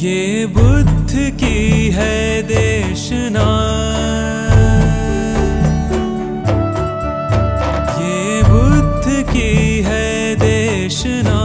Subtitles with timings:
[0.00, 3.48] ये बुद्ध की है देशना
[7.98, 9.50] ये बुद्ध की
[9.82, 10.08] है
[10.40, 11.40] देशना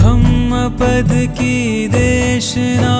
[0.00, 1.56] धम्म पद की
[1.92, 2.96] देशना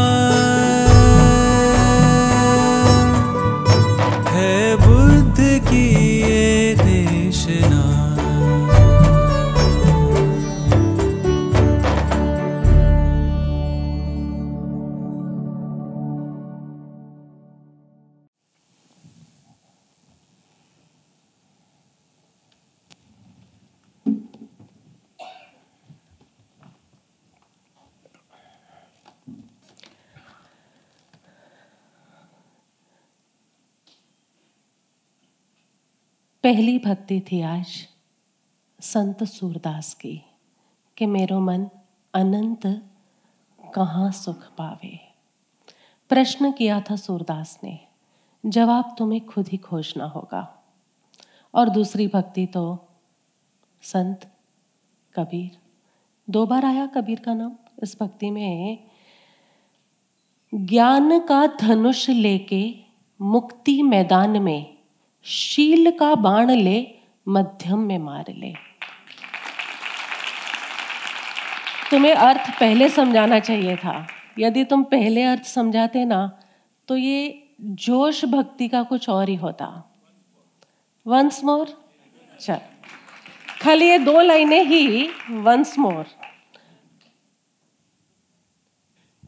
[36.49, 37.67] पहली भक्ति थी आज
[38.81, 40.23] संत सूरदास की,
[40.97, 41.69] कि मेरो मन
[42.15, 42.91] अनंत
[43.75, 45.01] कहाँ सुख पावे।
[46.09, 47.81] प्रश्न किया था सूरदास ने,
[48.47, 50.65] जवाब तुम्हें खुद ही खोजना होगा।
[51.55, 52.89] और दूसरी भक्ति तो
[53.83, 54.33] संत
[55.15, 55.59] कबीर।
[56.31, 57.53] दो बार आया कबीर का नाम
[57.83, 58.79] इस भक्ति में।
[60.55, 62.75] ज्ञान का धनुष लेके
[63.21, 64.78] मुक्ति मैदान में
[65.27, 66.87] शील का बाण ले,
[67.27, 68.53] मध्यम में मार ले।
[71.91, 74.07] तुम्हें अर्थ पहले समझाना चाहिए था।
[74.39, 76.21] यदि तुम पहले अर्थ समझाते ना
[76.89, 77.19] तो ये
[77.61, 79.67] जोश भक्ति का कुछ और ही होता।
[81.07, 81.67] वंस मोर
[82.41, 82.59] चल।
[83.61, 86.07] खाली ये दो लाइनें ही वंस मोर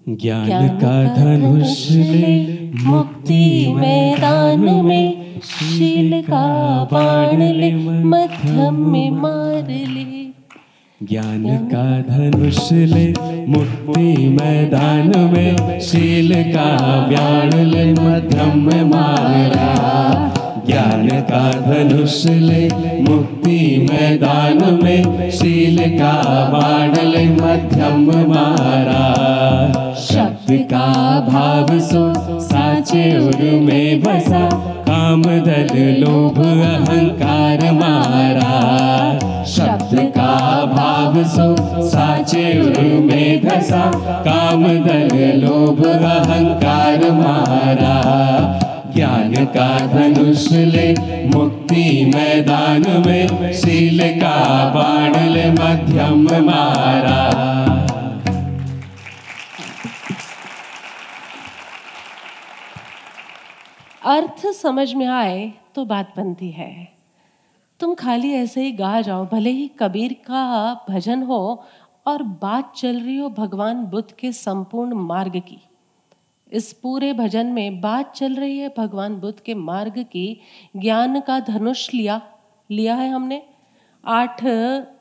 [0.07, 10.21] ज्ञान का धनुष ले, मुक्ति मैदान में शील का बाण ले, मध्यम में मार ले।
[11.03, 13.15] ज्ञान का धनुष ले,
[13.49, 19.71] मुक्ति मैदान में, शील का व्याण ले, मध्यम में मारा
[20.67, 22.69] ज्ञान का धनुष ले,
[23.03, 26.13] मुक्ति मैदान में, शील का
[26.53, 29.15] बाण ले, मध्यम मारा।
[29.95, 34.49] शब्द का भाव सो, साचे उर में बसा
[35.11, 38.55] काम दल लोभ अहंकार मारा।
[39.45, 41.57] शब्द का भाव सो
[41.89, 42.55] साचे
[43.01, 43.91] में धसा।
[44.21, 47.97] काम दल लोभ अहंकार मारा।
[48.97, 50.95] ज्ञान का धनुष ले
[51.27, 57.70] मुक्ति मैदान में। शील का बाण ले मध्यम मारा।
[64.03, 66.89] अर्थ समझ में आए तो बात बनती है।
[67.81, 71.65] तुम खाली ऐसे ही गा जाओ, भले ही कबीर का भजन हो
[72.07, 75.59] और बात चल रही हो भगवान बुद्ध के संपूर्ण मार्ग की।
[76.53, 80.41] इस पूरे भजन में बात चल रही है भगवान बुद्ध के मार्ग की।
[80.77, 82.21] ज्ञान का धनुष लिया
[82.71, 83.43] लिया है हमने।
[84.05, 84.41] आठ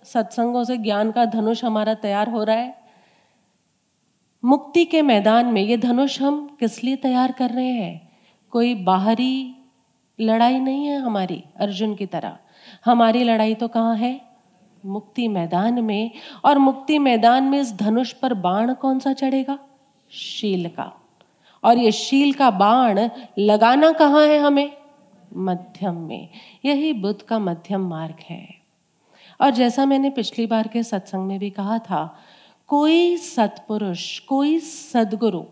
[0.03, 2.75] सत्संगों से ज्ञान का धनुष हमारा तैयार हो रहा है।
[4.43, 8.08] मुक्ति के मैदान में ये धनुष हम किस लिए तैयार कर रहे हैं?
[8.51, 9.55] कोई बाहरी
[10.19, 12.37] लड़ाई नहीं है हमारी, अर्जुन की तरह।
[12.85, 14.21] हमारी लड़ाई तो कहाँ है?
[14.85, 16.11] मुक्ति मैदान में।
[16.45, 19.59] और मुक्ति मैदान में इस धनुष पर बाण कौन सा चढ़ेगा?
[20.11, 20.93] शील का।
[21.63, 23.09] और ये शील का बाण
[23.39, 24.77] लगाना कहाँ है हमें?
[25.35, 26.29] मध्यम में।
[26.65, 28.55] यही बुद्ध का मध्यम मार्ग है।
[29.41, 32.19] और जैसा मैंने पिछली बार के सत्संग में भी कहा था,
[32.67, 35.43] कोई सत्पुरुष, कोई सदगुरु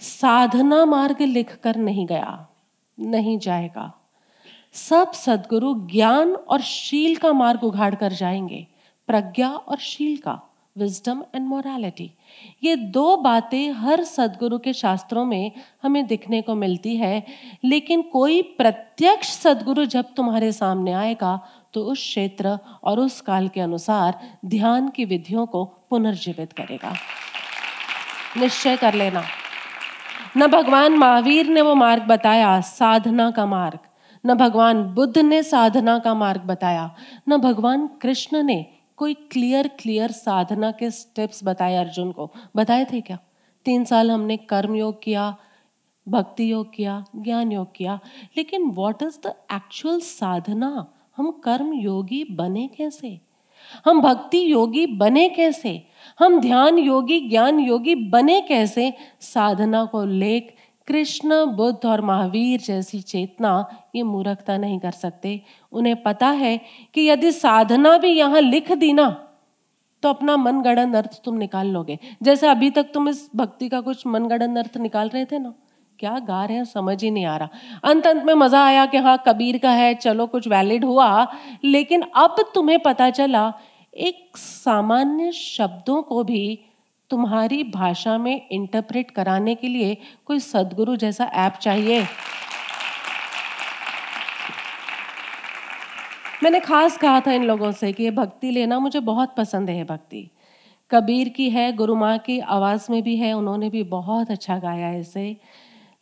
[0.00, 2.46] साधना मार्ग लिख कर नहीं गया,
[2.98, 3.92] नहीं जाएगा।
[4.72, 8.66] सब सदगुरु ज्ञान और शील का मार्ग उघाड़ कर जाएँगे,
[9.08, 10.40] प्रज्ञा और शील का
[10.78, 12.10] विजडम एंड मोरालिटी
[12.64, 15.52] ये दो बातें हर सदगुरु के शास्त्रों में
[15.82, 17.26] हमें दिखने को मिलती है,
[17.64, 21.38] लेकिन कोई प्रत्यक्ष सदगुरु जब तुम्हारे सामने आएगा
[21.72, 26.94] तो उस क्षेत्र और उस काल के अनुसार ध्यान की विधियों को पुनर्जीवित करेगा।
[28.36, 29.22] निश्चय कर लेना।
[30.36, 33.78] न भगवान महावीर ने वो मार्ग बताया, साधना का मार्ग।
[34.26, 36.94] न भगवान बुद्ध ने साधना का मार्ग बताया।
[37.28, 38.66] न भगवान कृष्ण ने
[38.96, 43.18] कोई क्लियर क्लियर साधना के स्टेप्स बताए अर्जुन को। बताए थे क्या?
[43.64, 45.36] तीन साल हमने कर्म योग किया,
[46.08, 48.00] भक्ति योग किया, ज्ञान योग किया,
[48.36, 50.92] लेकिन what is the actual sadhana?
[51.16, 53.29] हम कर्म योगी बने कैसे?
[53.84, 55.82] हम भक्ति योगी बने कैसे?
[56.20, 58.92] हम ध्यान योगी, ज्ञान योगी बने कैसे?
[59.20, 60.54] साधना को लेख
[60.88, 65.40] कृष्ण, बुद्ध और महावीर जैसी चेतना ये मूर्खता नहीं कर सकते।
[65.72, 66.58] उन्हें पता है
[66.94, 69.08] कि यदि साधना भी यहाँ लिख दी ना
[70.02, 74.06] तो अपना मनगणन अर्थ तुम निकाल लोगे। जैसे अभी तक तुम इस भक्ति का कुछ
[74.06, 75.52] मनगणन अर्थ निकाल रहे थे ना
[76.00, 77.48] क्या गा रहे हैं, समझ ही नहीं आ रहा।
[77.84, 81.26] अंत अंत में मज़ा आया कि हाँ कबीर का है, चलो कुछ वैलिड हुआ।
[81.64, 83.52] लेकिन अब तुम्हें पता चला,
[83.94, 86.58] एक सामान्य शब्दों को भी
[87.10, 92.06] तुम्हारी भाषा में इंटरप्रेट कराने के लिए कोई सदगुरु जैसा ऐप चाहिए।
[96.42, 99.84] मैंने खास कहा था इन लोगों से कि ये भक्ति लेना मुझे बहुत पसंद है
[99.84, 100.30] भक्ति।
[100.90, 104.86] कबीर की है गुरु माँ की आवाज़ में भी है, उन्होंने भी बहुत अच्छा गाया
[104.86, 105.36] है इसे।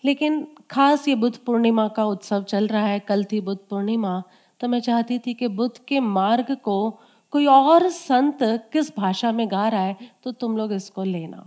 [0.04, 4.22] लेकिन खास ये बुद्ध पूर्णिमा का उत्सव चल रहा है, कल थी बुद्ध पूर्णिमा
[4.60, 6.90] तो मैं चाहती थी कि बुद्ध के मार्ग को
[7.32, 8.38] कोई और संत
[8.72, 11.44] किस भाषा में गा रहा है तो तुम लोग इसको लेना।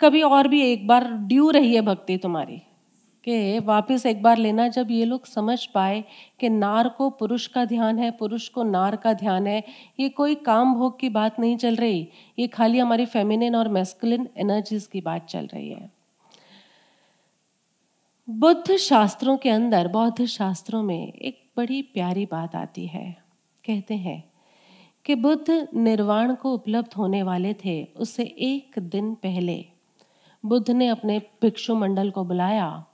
[0.00, 2.56] कभी और भी एक बार ड्यू रही है भक्ति तुम्हारी,
[3.26, 6.02] कि वापस एक बार लेना जब ये लोग समझ पाए
[6.40, 9.62] कि नार को पुरुष का ध्यान है, पुरुष को नार का ध्यान है,
[10.00, 12.06] ये कोई काम भोग की बात नहीं चल रही,
[12.38, 15.90] ये खाली हमारी फेमिनिन और मेस्कुलिन एनर्जीज की बात चल रही है।
[18.30, 23.16] बुद्ध शास्त्रों के अंदर, बौद्ध शास्त्रों में एक बड़ी प्यारी बात आती है।
[23.66, 24.32] कहते हैं
[25.04, 29.64] कि बुद्ध निर्वाण को उपलब्ध होने वाले थे उससे एक दिन पहले।
[30.46, 32.86] बुद्ध ने अपने भिक्षु मंडल को बुलाया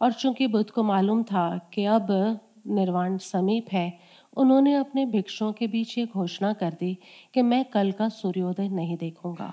[0.00, 3.98] और चूँकि बुद्ध को मालूम था कि अब निर्वाण समीप है,
[4.36, 6.98] उन्होंने अपने भिक्षुओं के बीच ये घोषणा कर दी
[7.34, 9.52] कि मैं कल का सूर्योदय नहीं देखूँगा।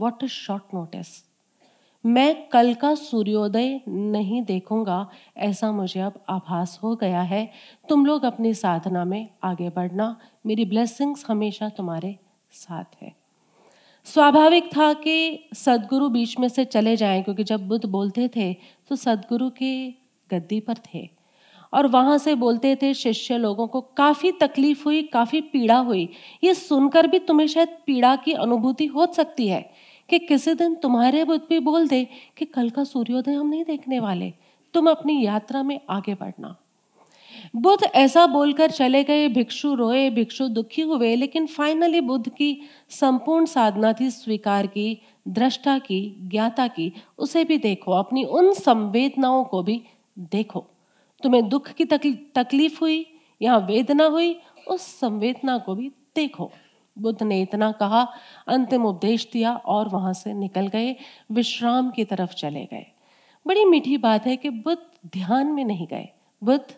[0.00, 1.35] वॉट इज़ शॉर्ट नोटिस
[2.06, 7.50] मैं कल का सूर्योदय नहीं देखूँगा, ऐसा मुझे अब आभास हो गया है।
[7.88, 10.16] तुम लोग अपनी साधना में आगे बढ़ना।
[10.46, 12.16] मेरी ब्लेसिंग्स हमेशा तुम्हारे
[12.52, 13.12] साथ है।
[14.06, 18.52] स्वाभाविक था कि सदगुरु बीच में से चले जाएँ, क्योंकि जब बुद्ध बोलते थे
[18.90, 19.88] तो सदगुरु के
[20.30, 21.08] गद्दी पर थे।
[21.72, 26.08] और वहाँ से बोलते थे शिष्य लोगों को, काफ़ी तकलीफ़ हुई, काफ़ी पीड़ा हुई।
[26.44, 29.70] ये सुनकर भी तुम्हें शायद पीड़ा की अनुभूति हो सकती है।
[30.08, 32.06] कि किसी दिन तुम्हारे बुद्ध भी बोल दे
[32.38, 34.32] कि कल का सूर्योदय हम नहीं देखने वाले।
[34.74, 36.56] तुम अपनी यात्रा में आगे बढ़ना।
[37.56, 42.60] बुद्ध ऐसा बोलकर चले गए, भिक्षु रोए, भिक्षु दुखी हुए, लेकिन फाइनली बुद्ध की
[42.90, 49.44] संपूर्ण साधना थी स्वीकार की, दृष्टा की, ज्ञाता की। उसे भी देखो, अपनी उन संवेदनाओं
[49.44, 49.82] को भी
[50.18, 50.66] देखो।
[51.22, 51.84] तुम्हें दुख की
[52.34, 53.06] तकलीफ़ हुई
[53.42, 56.52] यहाँ वेदना हुई, उस संवेदना को भी देखो।
[56.98, 58.08] बुद्ध ने इतना कहा,
[58.48, 60.96] अंतिम उपदेश दिया और वहाँ से निकल गए,
[61.32, 62.86] विश्राम की तरफ़ चले गए।
[63.46, 66.08] बड़ी मीठी बात है कि बुद्ध ध्यान में नहीं गए,
[66.44, 66.74] बुद्ध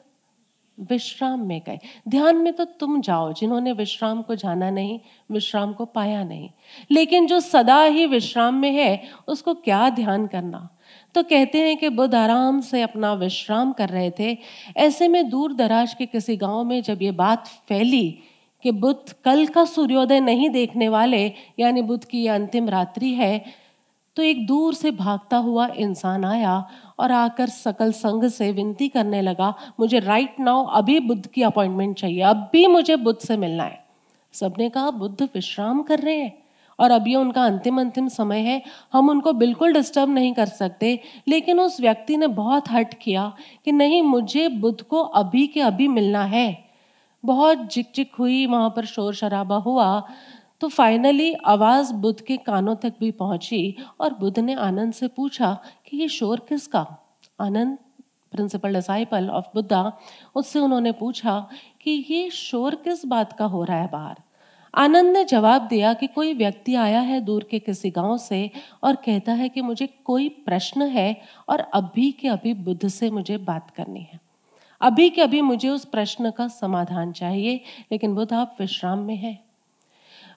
[0.91, 1.79] विश्राम में गए।
[2.09, 5.01] ध्यान में तो तुम जाओ, जिन्होंने विश्राम को जाना नहीं,
[5.33, 6.51] विश्राम को पाया नहीं।
[6.91, 10.69] लेकिन जो सदा ही विश्राम में है, उसको क्या ध्यान करना?
[11.15, 14.39] तो कहते हैं कि बुद्ध आराम से अपना विश्राम कर रहे थे।
[14.77, 18.19] ऐसे में दूर दराज के किसी गाँव में जब ये बात फैली
[18.65, 23.45] कि बुद्ध कल का सूर्योदय नहीं देखने वाले, यानी बुद्ध की यह अंतिम रात्रि है
[24.17, 26.69] तो एक दूर से भागता हुआ इंसान आया
[26.99, 31.97] और आकर सकल संघ से विनती करने लगा, मुझे राइट नाउ अभी बुद्ध की अपॉइंटमेंट
[31.97, 33.85] चाहिए, अब भी मुझे बुद्ध से मिलना है।
[34.35, 36.33] सबने कहा, बुद्ध विश्राम कर रहे हैं
[36.79, 38.63] और अभी उनका अंतिम अंतिम समय है,
[38.93, 43.33] हम उनको बिल्कुल डिस्टर्ब नहीं कर सकते। लेकिन उस व्यक्ति ने बहुत हट किया
[43.65, 46.68] कि, नहीं, मुझे बुद्ध को अभी के अभी मिलना है।
[47.25, 50.01] बहुत झिक झिक हुई, वहाँ पर शोर शराबा हुआ
[50.61, 55.53] तो फाइनली आवाज़ बुद्ध के कानों तक भी पहुँची और बुद्ध ने आनंद से पूछा
[55.87, 56.87] कि ये शोर किसका?
[57.41, 57.79] Ananda
[58.33, 59.93] principal disciple of Buddha
[60.35, 61.39] उससे उन्होंने पूछा
[61.83, 64.17] कि ये शोर किस बात का हो रहा है बाहर
[64.75, 68.51] आनंद ने जवाब दिया कि कोई व्यक्ति आया है दूर के किसी गाँव से
[68.85, 71.15] और कहता है कि मुझे कोई प्रश्न है
[71.49, 74.21] और अभी के अभी बुद्ध से मुझे बात करनी है।
[74.81, 77.61] अभी के अभी मुझे उस प्रश्न का समाधान चाहिए,
[77.93, 79.39] लेकिन बुद्ध आप विश्राम में है।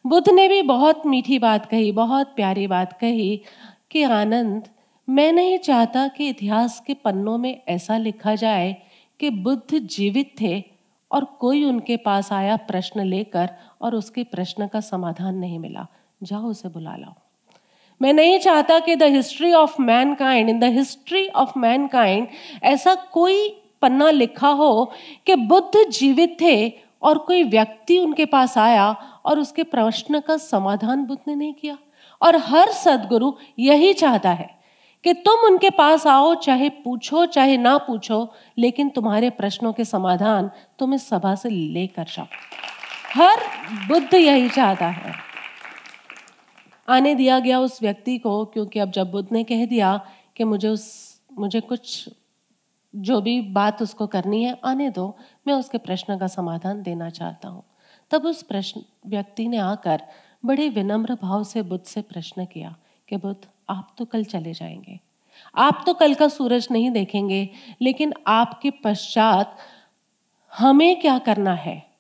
[0.07, 3.41] बुद्ध ने भी बहुत मीठी बात कही, बहुत प्यारी बात कही
[3.91, 4.63] कि आनंद,
[5.09, 8.77] मैं नहीं चाहता कि इतिहास के पन्नों में ऐसा लिखा जाए
[9.19, 10.63] कि बुद्ध जीवित थे
[11.11, 13.49] और कोई उनके पास आया प्रश्न लेकर
[13.81, 15.87] और उसके प्रश्न का समाधान नहीं मिला।
[16.23, 17.13] जाओ उसे बुला लाओ।
[18.01, 19.81] मैं नहीं चाहता कि the history of
[20.15, 22.27] mankind in the history of mankind
[22.63, 24.91] ऐसा कोई पन्ना लिखा हो
[25.25, 28.91] कि बुद्ध जीवित थे और कोई व्यक्ति उनके पास आया
[29.25, 31.77] और उसके प्रश्न का समाधान बुद्ध ने नहीं किया।
[32.21, 34.61] और हर सदगुरु यही चाहता है
[35.03, 40.51] कि तुम उनके पास आओ, चाहे पूछो, चाहे ना पूछो, लेकिन तुम्हारे प्रश्नों के समाधान
[40.79, 42.25] तुम इस सभा से लेकर जाओ।
[43.15, 43.39] हर
[43.87, 45.13] बुद्ध यही चाहता है।
[46.89, 50.05] आने दिया गया उस व्यक्ति को, क्योंकि अब जब बुद्ध ने कह दिया
[50.37, 52.09] कि मुझे उस, मुझे कुछ
[52.95, 55.17] जो भी बात उसको करनी है, आने दो।
[55.47, 57.63] मैं उसके प्रश्न का समाधान देना चाहता हूँ।
[58.11, 60.01] तब उस प्रश्न, व्यक्ति ने आकर
[60.45, 62.75] बड़े विनम्र भाव से बुद्ध से प्रश्न किया
[63.09, 64.99] कि, बुद्ध, आप तो कल चले जाएँगे।
[65.57, 67.49] आप तो कल का सूरज नहीं देखेंगे,
[67.81, 69.57] लेकिन आपके पश्चात
[70.57, 71.91] हमें क्या करना है?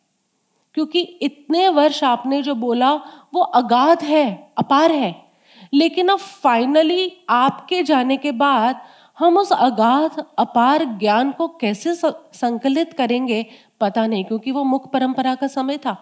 [0.73, 2.93] क्योंकि इतने वर्ष आपने जो बोला,
[3.33, 5.31] वो अगाध है, अपार है।
[5.73, 8.81] लेकिन अब फाइनली आपके जाने के बाद
[9.21, 13.45] हम उस अगाध, अपार ज्ञान को कैसे संकलित करेंगे,
[13.81, 15.95] पता नहीं, क्योंकि वो मुख परंपरा का समय था।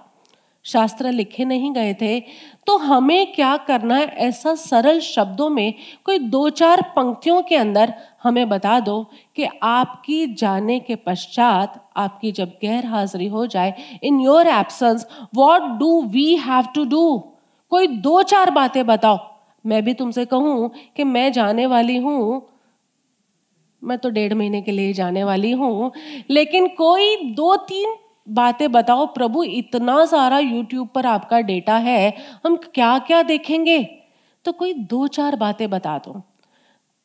[0.66, 2.20] शास्त्र लिखे नहीं गए थे।
[2.68, 4.06] तो हमें क्या करना है?
[4.06, 5.74] ऐसा सरल शब्दों में
[6.06, 9.04] कोई दो चार पंक्तियों के अंदर हमें बता दो
[9.36, 13.74] कि आपकी जाने के पश्चात आपकी जब गैर हाजिरी हो जाए
[14.04, 17.18] in your absence what do we have to do
[17.72, 19.20] कोई दो चार बातें बताओ।
[19.66, 22.42] मैं भी तुमसे कहूँ कि मैं जाने वाली हूँ
[23.84, 25.92] मैं तो डेढ़ महीने के लिए जाने वाली हूँ।
[26.30, 27.96] लेकिन कोई दो तीन
[28.28, 32.14] बातें बताओ, प्रभु, इतना सारा यूट्यूब पर आपका डेटा है,
[32.46, 33.84] हम क्या क्या देखेंगे?
[34.46, 36.22] तो कोई दो चार बातें बता दो।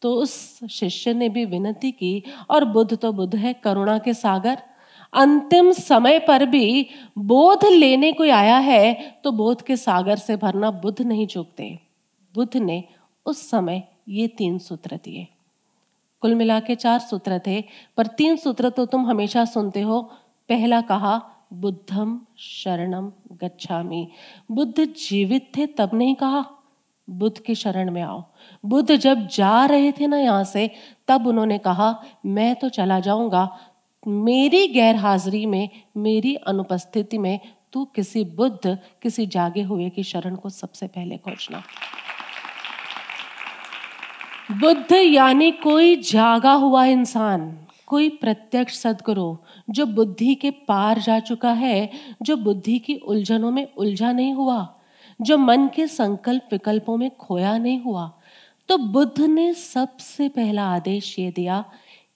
[0.03, 4.63] तो उस शिष्य ने भी विनती की, और बुद्ध तो बुद्ध है, करुणा के सागर।
[5.13, 6.87] अंतिम समय पर भी
[7.19, 11.79] बोध लेने कोई आया है तो बोध के सागर से भरना बुद्ध नहीं चूकते।
[12.35, 12.83] बुद्ध ने
[13.27, 15.27] उस समय ये तीन सूत्र दिए।
[16.25, 17.65] कुल मिला के चार सूत्र थे,
[17.97, 20.03] पर तीन सूत्र तो तुम हमेशा सुनते हो।
[20.49, 21.21] पहला कहा,
[21.53, 24.09] बुद्धम शरणम गच्छामि।
[24.51, 26.45] बुद्ध जीवित थे, तब नहीं कहा,
[27.11, 28.25] बुद्ध की शरण में आओ।
[28.65, 30.71] बुद्ध जब जा रहे थे ना यहाँ से,
[31.09, 33.59] तब उन्होंने कहा, मैं तो चला जाऊँगा।
[34.09, 37.41] मेरी गैर हाजिरी में, मेरी अनुपस्थिति में
[37.73, 41.63] तू किसी बुद्ध, किसी जागे हुए की शरण को सबसे पहले खोजना।
[44.51, 47.47] बुद्ध यानी कोई जागा हुआ इंसान,
[47.87, 49.37] कोई प्रत्यक्ष सदगुरु,
[49.71, 51.91] जो बुद्धि के पार जा चुका है,
[52.23, 54.69] जो बुद्धि की उलझनों में उलझा नहीं हुआ,
[55.21, 58.11] जो मन के संकल्प विकल्पों में खोया नहीं हुआ।
[58.69, 61.65] तो बुद्ध ने सबसे पहला आदेश ये दिया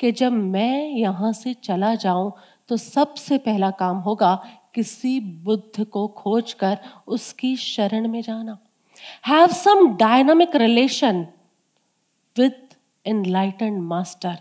[0.00, 2.32] कि जब मैं यहाँ से चला जाऊँ
[2.68, 4.34] तो सबसे पहला काम होगा
[4.74, 8.58] किसी बुद्ध को खोजकर उसकी शरण में जाना।
[9.26, 11.26] Have some dynamic relation
[12.38, 12.76] with
[13.06, 14.38] enlightened master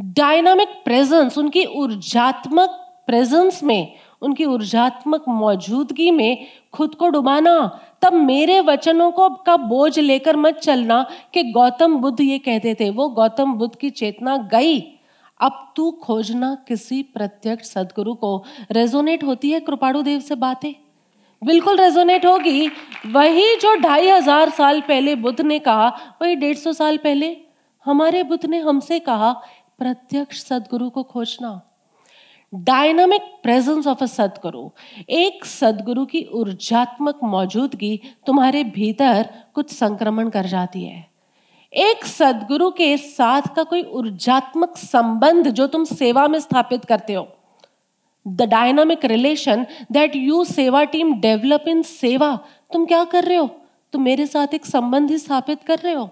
[0.00, 8.60] dynamic presence उनकी ऊर्जात्मक प्रेजेंस में, उनकी ऊर्जात्मक मौजूदगी में खुद को डुबाना। तब मेरे
[8.60, 13.54] वचनों को का बोझ लेकर मत चलना कि गौतम बुद्ध ये कहते थे। वो गौतम
[13.54, 14.80] बुद्ध की चेतना गई।
[15.40, 20.83] अब तू खोजना किसी प्रत्यक्ष सदगुरु को। रेजोनेट होती है कृपाणु देव से बातें?
[21.44, 22.68] बिल्कुल रेजोनेट होगी।
[23.06, 25.88] वही जो ढाई हज़ार साल पहले बुद्ध ने कहा,
[26.22, 27.36] वही डेढ़ सौ साल पहले
[27.86, 29.32] हमारे बुद्ध ने हमसे कहा,
[29.78, 31.60] प्रत्यक्ष सदगुरु को खोजना।
[32.52, 34.68] डायनामिक प्रेजेंस ऑफ़ अ सदगुरु।
[35.10, 41.06] एक सदगुरु की ऊर्जात्मक मौजूदगी तुम्हारे भीतर कुछ संक्रमण कर जाती है।
[41.72, 47.26] एक सदगुरु के साथ का कोई ऊर्जात्मक संबंध जो तुम सेवा में स्थापित करते हो
[48.26, 52.34] the dynamic relation that you seva team develop in seva
[52.72, 53.46] तुम क्या कर रहे हो?
[53.92, 56.10] तुम मेरे साथ एक संबंध ही स्थापित कर रहे हो।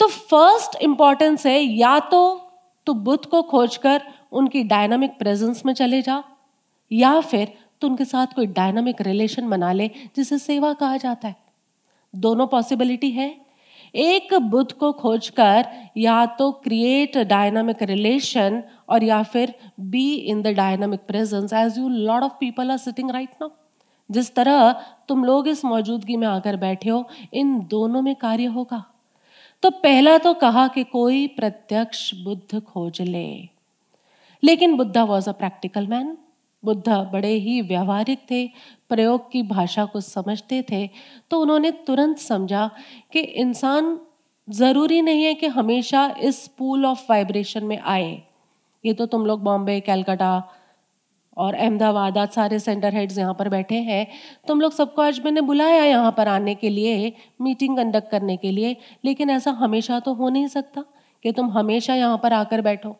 [0.00, 2.50] तो फ़र्स्ट इंपॉर्टेंस है, या तो
[2.86, 4.02] तो बुद्ध को खोजकर
[4.32, 6.22] उनकी डायनामिक प्रेजेंस में चले जा,
[6.92, 11.36] या फिर तो उनके साथ कोई डायनामिक रिलेशन बना ले, जिसे सेवा कहा जाता है।
[12.14, 13.34] दोनों पॉसिबिलिटी है।
[13.94, 15.66] एक बुद्ध को खोजकर
[15.96, 21.88] या तो क्रिएट डायनामिक रिलेशन और या फिर be in the dynamic presence as you
[21.88, 23.50] lot of people are sitting right now
[24.10, 24.72] जिस तरह
[25.08, 28.84] तुम लोग इस मौजूदगी में आकर बैठे हो, इन दोनों में कार्य होगा।
[29.62, 33.48] तो पहला तो कहा कि कोई प्रत्यक्ष बुद्ध खोज ले।
[34.44, 36.18] लेकिन Buddha was a practical man
[36.64, 38.46] Buddha बड़े ही व्यवहारिक थे,
[38.88, 40.90] प्रयोग की भाषा को समझते थे।
[41.30, 42.70] तो उन्होंने तुरंत समझा
[43.12, 44.00] कि इंसान
[44.50, 48.22] ज़रूरी नहीं है कि हमेशा इस पूल ऑफ़ वाइब्रेशन में आए।
[48.84, 50.42] ये तो तुम लोग बॉम्बे, कैलकाटा
[51.36, 54.06] और अहमदाबाद, आज सारे सेंटर हेड्स यहाँ पर बैठे हैं।
[54.48, 58.50] तुम लोग सबको आज मैंने बुलाया यहाँ पर आने के लिए मीटिंग कंडक्ट करने के
[58.50, 60.84] लिए, लेकिन ऐसा हमेशा तो हो नहीं सकता
[61.24, 62.96] कि तुम हमेशा यहाँ पर आकर बैठो।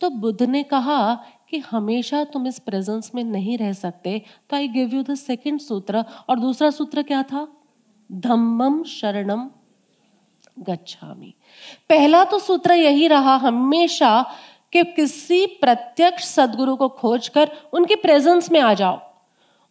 [0.00, 1.14] तो बुद्ध ने कहा
[1.50, 4.18] कि हमेशा तुम इस प्रेजेंस में नहीं रह सकते
[4.50, 7.46] तो I give you the second sutra, और दूसरा सूत्र क्या था?
[8.10, 9.48] धम्मम शरणम
[10.60, 11.34] गच्छामी।
[11.90, 14.24] पहला तो सूत्र यही रहा, हमेशा
[14.72, 19.00] कि किसी प्रत्यक्ष सदगुरु को खोजकर उनकी प्रेजेंस में आ जाओ।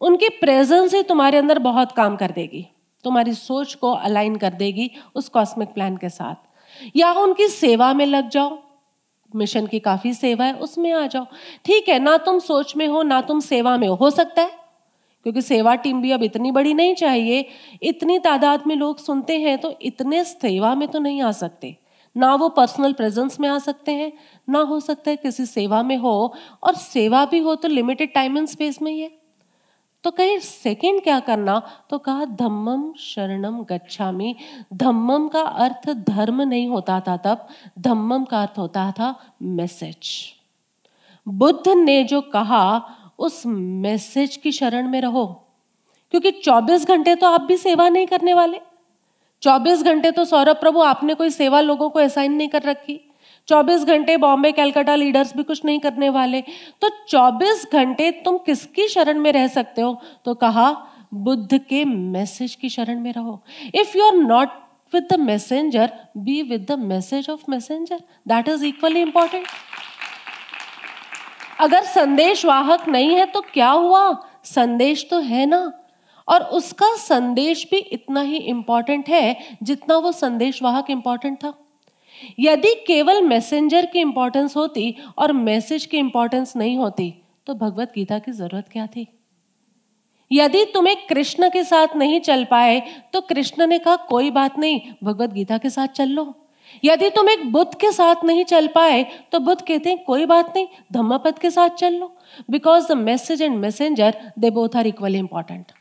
[0.01, 2.67] उनकी प्रेजेंस ही तुम्हारे अंदर बहुत काम कर देगी।
[3.03, 6.35] तुम्हारी सोच को अलाइन कर देगी उस कॉस्मिक प्लान के साथ।
[6.95, 8.59] या उनकी सेवा में लग जाओ।
[9.35, 11.25] मिशन की काफ़ी सेवा है, उसमें आ जाओ।
[11.65, 14.51] ठीक है, ना तुम सोच में हो, ना तुम सेवा में हो हो सकता है।
[15.23, 17.49] क्योंकि सेवा टीम भी अब इतनी बड़ी नहीं चाहिए।
[17.83, 21.77] इतनी तादाद में लोग सुनते हैं तो इतने सेवा में तो नहीं आ सकते।
[22.17, 24.13] ना वो पर्सनल प्रेजेंस में आ सकते हैं
[24.49, 26.33] ना हो सकता है किसी सेवा में हो,
[26.63, 29.11] और सेवा भी हो तो लिमिटेड टाइम एंड स्पेस में ही है।
[30.03, 31.85] तो कहीं, सेकंड क्या करना?
[31.89, 34.35] तो कहा धम्मम शरणम गच्छामी।
[34.73, 37.47] धम्मम का अर्थ धर्म नहीं होता था तब
[37.79, 40.33] धम्मम का अर्थ होता था मैसेज
[41.27, 45.25] बुद्ध ने जो कहा, उस मैसेज की शरण में रहो।
[46.11, 48.59] क्योंकि 24 घंटे तो आप भी सेवा नहीं करने वाले।
[49.41, 53.04] 24 घंटे तो सौरभ प्रभु, आपने कोई सेवा लोगों को असाइन नहीं कर रखी।
[53.47, 56.41] 24 घंटे बॉम्बे, कैलकाटा लीडर्स भी कुछ नहीं करने वाले।
[56.81, 60.01] तो 24 घंटे तुम किसकी शरण में रह सकते हो?
[60.25, 63.43] तो कहा, बुद्ध के मैसेज की शरण में रहो।
[63.75, 64.49] If you are not
[64.93, 69.47] with the messenger be with the message of messenger that is equally important
[71.59, 74.23] अगर संदेश वाहक नहीं है तो क्या हुआ?
[74.43, 75.71] संदेश तो है ना।
[76.27, 81.64] और उसका संदेश भी इतना ही इंपॉर्टेंट है, जितना वो संदेश वाहक इंपॉर्टेंट था।
[82.39, 87.13] यदि केवल मैसेंजर की इंपॉर्टेंस होती और मैसेज की इंपॉर्टेंस नहीं होती
[87.47, 89.07] तो भगवत गीता की ज़रूरत क्या थी?
[90.31, 92.81] यदि तुम्हें कृष्ण के साथ नहीं चल पाए
[93.13, 96.33] तो कृष्ण ने कहा, कोई बात नहीं, भगवत गीता के साथ चल लो।
[96.83, 100.55] यदि तुम एक बुद्ध के साथ नहीं चल पाए तो बुद्ध कहते हैं, कोई बात
[100.55, 102.15] नहीं, धम्मपद के साथ चल लो
[102.49, 105.71] because the message and messenger they both are equally important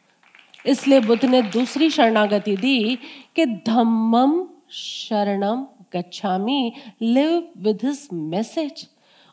[0.66, 2.98] इसलिए बुद्ध ने दूसरी शरणागति दी
[3.36, 6.72] कि धम्मम शरणम गच्छामी
[7.02, 8.86] लिव विद हिज मैसेज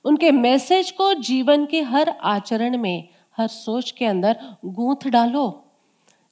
[0.06, 5.64] उनके मैसेज को जीवन के हर आचरण में, हर सोच के अंदर गूंथ डालो।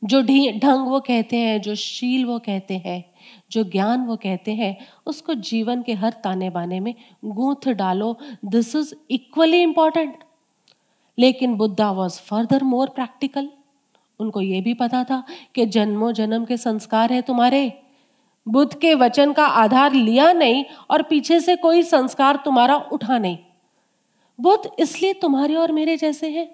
[0.03, 3.03] जो ढंग वो कहते हैं, जो शील वो कहते हैं,
[3.51, 6.93] जो ज्ञान वो कहते हैं, उसको जीवन के हर ताने बाने में
[7.25, 10.17] गूंथ डालो। दिस इज़ इक्वली इंपॉर्टेंट
[11.17, 13.49] लेकिन Buddha was further more practical
[14.19, 15.23] उनको ये भी पता था
[15.55, 17.61] कि जन्मों जन्म के संस्कार है तुम्हारे।
[18.49, 23.37] बुद्ध के वचन का आधार लिया नहीं और पीछे से कोई संस्कार तुम्हारा उठा नहीं।
[24.39, 26.47] बुद्ध इसलिए तुम्हारे और मेरे जैसे हैं।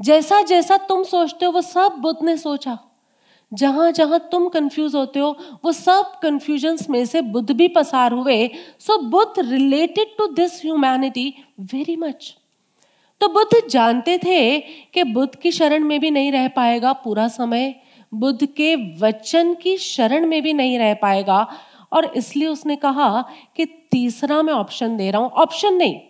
[0.00, 2.78] जैसा जैसा तुम सोचते हो, वो सब बुद्ध ने सोचा।
[3.52, 8.46] जहाँ जहाँ तुम कंफ्यूज होते हो, वो सब कंफ्यूजन्स में से बुद्ध भी पसार हुए।
[8.78, 12.34] So Buddha related to this humanity very much
[13.20, 14.58] तो बुद्ध जानते थे
[14.94, 17.74] कि बुद्ध की शरण में भी नहीं रह पाएगा पूरा समय।
[18.12, 21.46] बुद्ध के वचन की शरण में भी नहीं रह पाएगा।
[21.92, 23.24] और इसलिए उसने कहा
[23.56, 26.00] कि तीसरा मैं ऑप्शन दे रहा हूँ। ऑप्शन नहीं।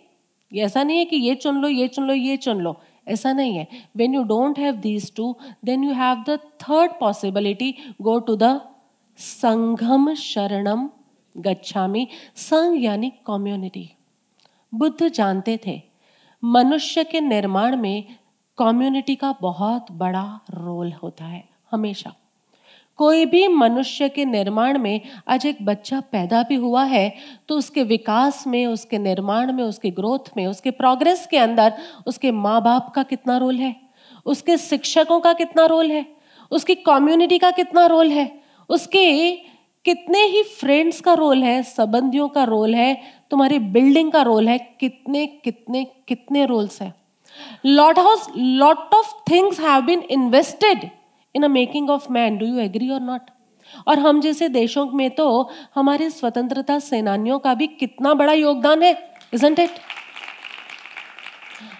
[0.51, 2.75] ऐसा नहीं है कि ये चुन लो, ये चुन लो, ये चुन लो।
[3.07, 5.35] ऐसा नहीं है। When you don't have these two
[5.65, 8.59] then you have the third possibility go to the
[9.19, 10.89] संघम शरणम
[11.35, 13.89] गच्छामी। संघ यानी कम्युनिटी
[14.73, 15.81] बुद्ध जानते थे,
[16.43, 18.03] मनुष्य के निर्माण में
[18.57, 22.13] कम्युनिटी का बहुत बड़ा रोल होता है। हमेशा।
[22.99, 27.13] कोई भी मनुष्य के निर्माण में आज एक बच्चा पैदा भी हुआ है
[27.49, 31.73] तो उसके विकास में, उसके निर्माण में, उसके ग्रोथ में, उसके प्रोग्रेस के अंदर
[32.07, 33.75] उसके माँ बाप का कितना रोल है?
[34.25, 36.05] उसके शिक्षकों का कितना रोल है?
[36.51, 38.31] उसकी कम्युनिटी का कितना रोल है?
[38.69, 39.31] उसके
[39.85, 42.95] कितने ही फ्रेंड्स का रोल है, संबंधियों का रोल है,
[43.31, 46.93] तुम्हारी बिल्डिंग का रोल है, कितने कितने कितने रोल्स है।
[47.65, 50.89] Lot house lot of things have been invested
[51.35, 53.31] in a making of man do you agree और नॉट
[53.87, 58.93] और हम जैसे देशों में तो हमारे स्वतंत्रता सेनानियों का भी कितना बड़ा योगदान है
[59.33, 59.79] इजंट इट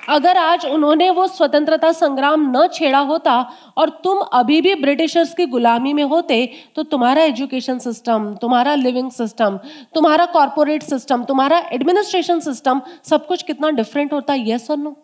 [0.09, 3.35] अगर आज उन्होंने वो स्वतंत्रता संग्राम न छेड़ा होता
[3.77, 6.37] और तुम अभी भी ब्रिटिशर्स की गुलामी में होते
[6.75, 9.57] तो तुम्हारा एजुकेशन सिस्टम, तुम्हारा लिविंग सिस्टम,
[9.93, 14.95] तुम्हारा कॉरपोरेट सिस्टम, तुम्हारा एडमिनिस्ट्रेशन सिस्टम सब कुछ कितना डिफरेंट होता यस और नो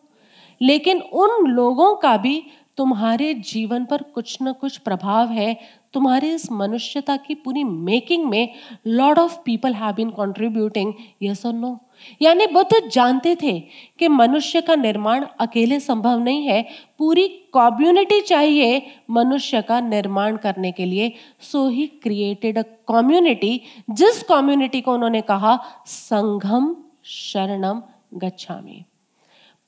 [0.61, 2.43] लेकिन उन लोगों का भी
[2.79, 5.57] तुम्हारे जीवन पर कुछ न कुछ प्रभाव है,
[5.93, 8.53] तुम्हारे इस मनुष्यता की पूरी मेकिंग में
[8.87, 11.77] lot of people have been contributing yes और नो
[12.21, 13.59] यानी बुद्ध जानते थे
[13.99, 16.61] कि मनुष्य का निर्माण अकेले संभव नहीं है,
[16.99, 21.11] पूरी कम्युनिटी चाहिए मनुष्य का निर्माण करने के लिए।
[21.41, 27.81] So he created a community जिस कम्युनिटी को उन्होंने कहा, संघम शरणम
[28.15, 28.83] गच्छामी।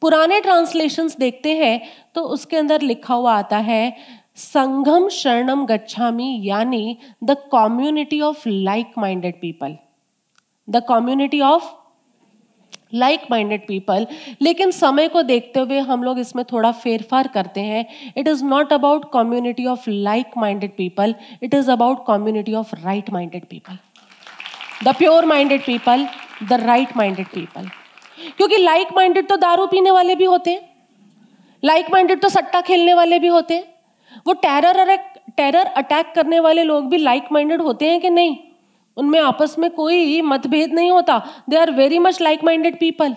[0.01, 1.81] पुराने ट्रांसलेशंस देखते हैं
[2.15, 3.95] तो उसके अंदर लिखा हुआ आता है,
[4.37, 9.75] संघम शरणम गच्छामी, यानी the community of like minded people
[10.67, 11.69] the community of
[12.93, 14.07] like minded people
[14.41, 17.85] लेकिन समय को देखते हुए हम लोग इसमें थोड़ा फेरफार करते हैं।
[18.17, 23.09] It is not about community of like minded people it is about community of right
[23.09, 23.77] minded people
[24.83, 26.07] the pure minded people
[26.43, 27.69] the right minded people
[28.37, 30.69] क्योंकि लाइक माइंडेड तो दारू पीने वाले भी होते हैं।
[31.63, 33.63] लाइक माइंडेड तो सट्टा खेलने वाले भी होते हैं।
[34.27, 34.95] वो टेरर
[35.37, 38.37] टेरर अटैक करने वाले लोग भी लाइक माइंडेड होते हैं कि नहीं?
[38.97, 41.17] उनमें आपस में कोई मतभेद नहीं होता।
[41.49, 43.15] They are very much like minded people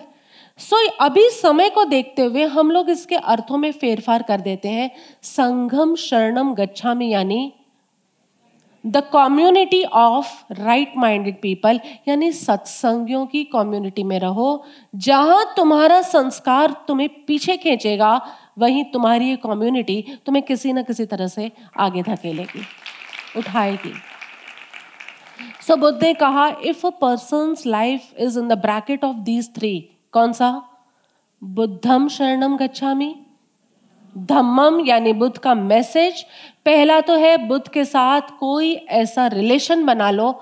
[0.59, 4.89] so अभी समय को देखते हुए हम लोग इसके अर्थों में फेरफार कर देते हैं।
[5.23, 7.51] संघम शरणम गच्छामी यानी
[8.85, 16.75] the community of right minded people यानी सत्संगियों की कम्युनिटी में रहो जहाँ तुम्हारा संस्कार
[16.87, 18.21] तुम्हें पीछे खींचेगा
[18.57, 22.61] वहीं तुम्हारी ये कम्युनिटी तुम्हें किसी न किसी तरह से आगे धकेलेगी
[23.37, 23.93] उठाएगी।
[25.61, 29.55] सो so, बुद्ध ने कहा if a person life is in the bracket of these
[29.55, 30.69] three कौन सा?
[31.41, 33.15] बुद्धम शरणम गच्छामी
[34.17, 36.25] धम्मम यानी बुद्ध का मैसेज
[36.65, 40.41] पहला तो है बुद्ध के साथ कोई ऐसा रिलेशन बना लो,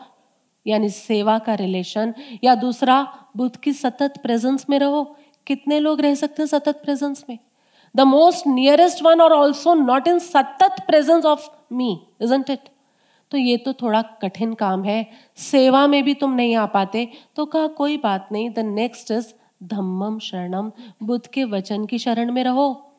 [0.67, 3.01] यानी सेवा का रिलेशन, या दूसरा,
[3.37, 7.39] बुद्ध की सतत प्रेजेंस में रहो। कितने लोग रह सकते हैं सतत प्रेजेंस में?
[7.95, 12.69] द मोस्ट नियरेस्ट वन और also not in satat presence of me isn't it
[13.31, 15.05] तो ये तो थोड़ा कठिन काम है।
[15.35, 19.27] सेवा में भी तुम नहीं आ पाते। तो कहा, कोई बात नहीं द नेक्स्ट इज़
[19.63, 20.71] धम्मम शरणम।
[21.03, 22.92] बुद्ध के वचन की शरण में रहो।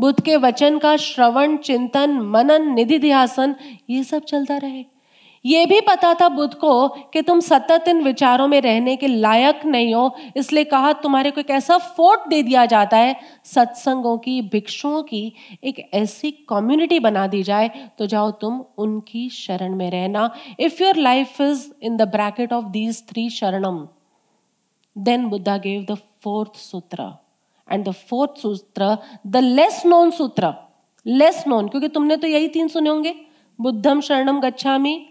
[0.00, 3.54] बुद्ध के वचन का श्रवण, चिंतन, मनन, निधि ध्यासन,
[3.90, 4.84] ये सब चलता रहे।
[5.44, 9.64] ये भी पता था बुद्ध को कि तुम सतत इन विचारों में रहने के लायक
[9.66, 14.40] नहीं हो, इसलिए कहा, तुम्हारे को एक ऐसा फोर्ट दे दिया जाता है, सत्संगों की,
[14.42, 15.32] भिक्षुओं की,
[15.64, 20.96] एक ऐसी कम्युनिटी बना दी जाए तो जाओ तुम उनकी शरण में रहना। If your
[20.98, 23.86] life is in the bracket of these three शरणम
[24.96, 27.12] then Buddha gave the fourth sutra
[27.70, 30.52] and the fourth sutra the less known sutra
[31.06, 33.14] less known क्योंकि तुमने तो यही तीन सुने होंगे।
[33.58, 35.06] बुद्धम शरणम गच्छामी,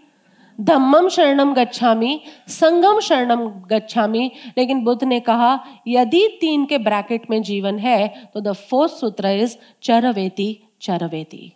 [0.58, 2.20] धम्मम शरणम गच्छामी,
[2.50, 5.52] संगम शरणम गच्छामी। लेकिन बुद्ध ने कहा,
[5.88, 10.48] यदि तीन के ब्रैकेट में जीवन है तो द फोर्थ सूत्र इज़ चरवेती
[10.82, 11.52] चरवेती।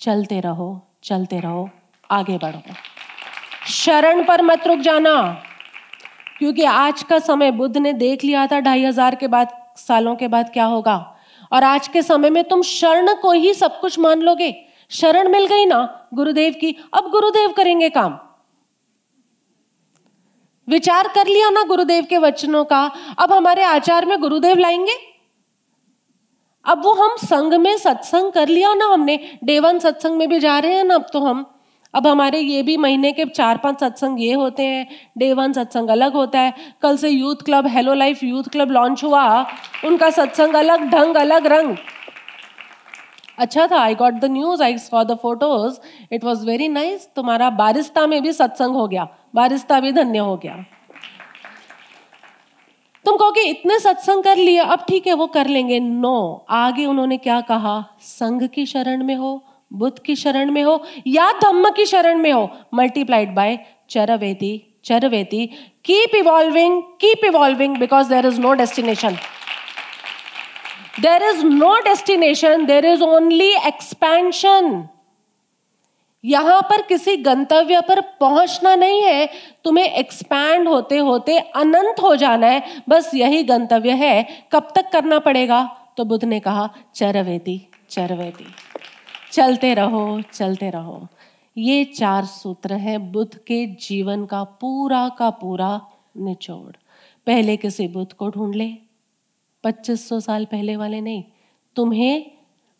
[0.00, 1.68] चलते रहो चलते रहो,
[2.10, 2.60] आगे बढ़ो।
[3.70, 5.16] शरण पर मत रुक जाना,
[6.38, 10.28] क्योंकि आज का समय बुद्ध ने देख लिया था ढाई हज़ार के बाद सालों के
[10.28, 11.16] बाद क्या होगा?
[11.52, 15.46] और आज के समय में तुम शरण को ही सब कुछ मान लोगे। शरण मिल
[15.46, 18.18] गई ना गुरुदेव की, अब गुरुदेव करेंगे काम।
[20.68, 24.94] विचार कर लिया ना गुरुदेव के वचनों का, अब हमारे आचार में गुरुदेव लाएँगे?
[26.64, 30.58] अब वो हम संघ में सत्संग कर लिया ना हमने डेवन सत्संग में भी जा
[30.58, 31.53] रहे हैं ना, अब तो हम
[31.94, 34.86] अब हमारे ये भी महीने के चार पाँच सत्संग ये होते हैं
[35.18, 39.04] डे वन सत्संग अलग होता है, कल से youth club hello life youth club launch
[39.04, 39.24] हुआ,
[39.84, 41.76] उनका सत्संग अलग ढंग, अलग रंग।
[43.38, 45.78] अच्छा था I got the news I saw the photos
[46.12, 50.36] it was very nice तुम्हारा बारिस्ता में भी सत्संग हो गया, बारिस्ता भी धन्य हो
[50.36, 50.64] गया।
[53.04, 56.84] तुम कहो कि इतने सत्संग कर लिए, अब ठीक है, वो कर लेंगे। नो आगे
[56.86, 61.70] उन्होंने क्या कहा संघ की शरण में हो बुद्ध की शरण में हो या धम्म
[61.70, 63.58] की शरण में हो मल्टीप्लाइड बाय
[63.90, 65.46] चरवेती चरवेदी
[65.84, 69.16] keep evolving keep evolving because there is no destination
[71.00, 74.88] there is no destination there is only expansion
[76.24, 79.28] यहाँ पर किसी गंतव्य पर पहुँचना नहीं है,
[79.64, 85.18] तुम्हें एक्सपैंड होते होते अनंत हो जाना है, बस यही गंतव्य है, कब तक करना
[85.18, 85.62] पड़ेगा?
[85.96, 88.46] तो बुद्ध ने कहा, चरवेदी चरवेती
[89.34, 91.08] चलते रहो चलते रहो।
[91.58, 96.76] ये चार सूत्र हैं, बुद्ध के जीवन का पूरा का पूरा निचोड़।
[97.26, 98.72] पहले किसी बुद्ध को ढूंढ ले
[99.62, 101.24] 2500 साल पहले वाले नहीं।
[101.76, 102.30] तुम्हें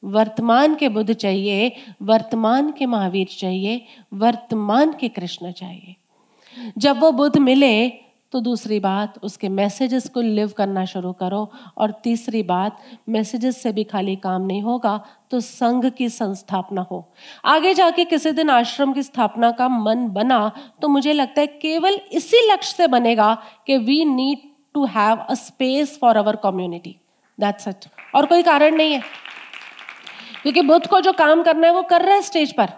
[0.05, 5.97] वर्तमान के बुद्ध चाहिए, वर्तमान के महावीर चाहिए, वर्तमान के कृष्ण चाहिए।
[6.79, 8.04] जब वो बुद्ध मिले
[8.35, 13.73] तो दूसरी बात, उसके मैसेजेस को लिव करना शुरू करो और तीसरी बात मैसेजेस से
[13.73, 14.97] भी खाली काम नहीं होगा
[15.31, 16.99] तो संघ की संस्थापना हो।
[17.45, 20.51] आगे जाके किसी दिन आश्रम की स्थापना का मन बना
[20.83, 23.33] तो मुझे लगता है केवल इसी लक्ष्य से बनेगा
[23.67, 26.97] कि we need to have a space for our community
[27.39, 29.03] that's it और कोई कारण नहीं है।
[30.43, 32.73] क्योंकि बुद्ध को जो काम करना है, वो कर रहा है स्टेज पर।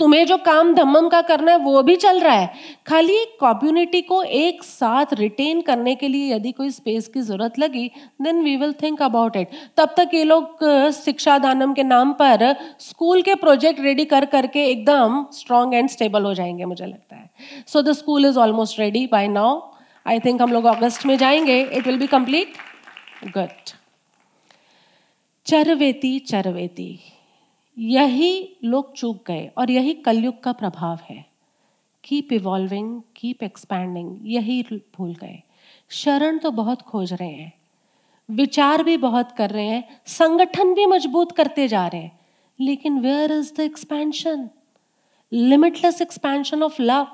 [0.00, 2.50] तुम्हें जो काम धम्मम का करना है, वो भी चल रहा है।
[2.86, 7.86] खाली कम्युनिटी को एक साथ रिटेन करने के लिए यदि कोई स्पेस की ज़रूरत लगी
[8.22, 12.54] then we will think about it तब तक ये लोग शिक्षा दानम के नाम पर
[12.80, 17.30] स्कूल के प्रोजेक्ट रेडी कर करके एकदम स्ट्रॉन्ग एंड स्टेबल हो जाएँगे, मुझे लगता है।
[17.66, 19.60] So the school is almost ready by now
[20.06, 22.52] I think हम लोग अगस्त में जाएँगे। It will be complete
[23.28, 23.70] good
[25.46, 26.88] चरवेती चरवेती।
[27.80, 31.24] यही लोग चूक गए और यही कलयुग का प्रभाव है।
[32.04, 34.62] कीप इवॉल्विंग कीप एक्सपैंडिंग यही
[34.98, 35.42] भूल गए।
[35.88, 37.52] शरण तो बहुत खोज रहे हैं।
[38.30, 42.20] विचार भी बहुत कर रहे हैं। संगठन भी मज़बूत करते जा रहे हैं।
[42.60, 44.50] लेकिन where is the expansion
[45.32, 47.06] limitless expansion of love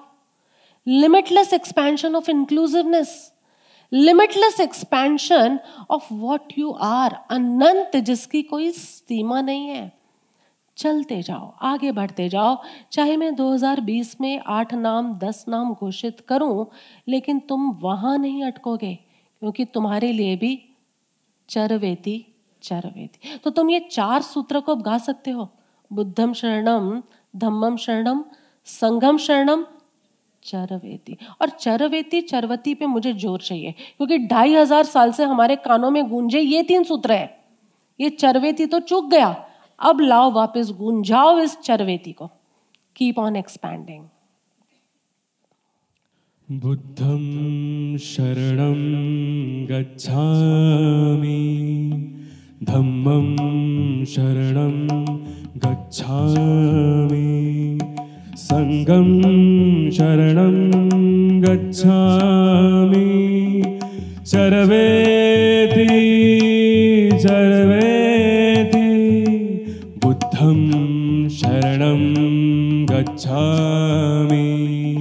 [0.87, 3.33] limitless expansion of inclusiveness
[3.93, 5.59] limitless expansion
[5.91, 9.96] of what you are अनंत जिसकी कोई सीमा नहीं है।
[10.77, 12.57] चलते जाओ, आगे बढ़ते जाओ।
[12.93, 16.67] चाहे मैं 2020 में आठ नाम, दस नाम घोषित करूँ,
[17.09, 18.95] लेकिन तुम वहाँ नहीं अटकोगे,
[19.43, 20.59] क्योंकि तुम्हारे लिए भी
[21.49, 22.25] चरवेती
[22.63, 25.49] चरवेती। तो तुम ये चार सूत्र को गा सकते हो।
[25.91, 27.03] बुद्धम शरणम,
[27.35, 28.25] धम्मम शरणम,
[28.67, 29.65] संगम शरणम,
[30.45, 35.91] चरवेती। और चरवेती, चरवती पे मुझे ज़ोर चाहिए, क्योंकि ढाई हज़ार साल से हमारे कानों
[35.91, 37.35] में गूंजे ये तीन सूत्र है।
[38.01, 39.35] ये चरवेती तो चूक गया।
[39.79, 42.31] अब लाओ वापस गूंजाओ इस चरवेती को।
[42.97, 44.05] कीप ऑन एक्सपैंडिंग
[46.51, 48.75] बुद्धं शरणं
[49.65, 51.57] गच्छामि।
[52.63, 55.17] धम्मं शरणं
[55.57, 57.79] गच्छामि।
[58.37, 60.73] सङ्गं शरणं
[61.43, 63.63] गच्छामि।
[64.27, 66.17] चरवेति
[67.13, 67.56] चरवेति
[73.17, 74.99] गच्छामि।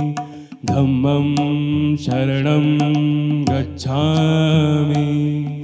[0.66, 5.62] धम्मं शरणं गच्छामि।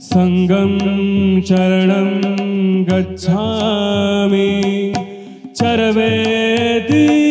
[0.00, 4.92] सङ्गं शरणं गच्छामि।
[5.56, 7.27] चरवेति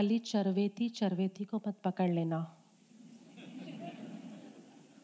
[0.00, 2.38] खाली चरवेती चरवेती को मत पकड़ लेना।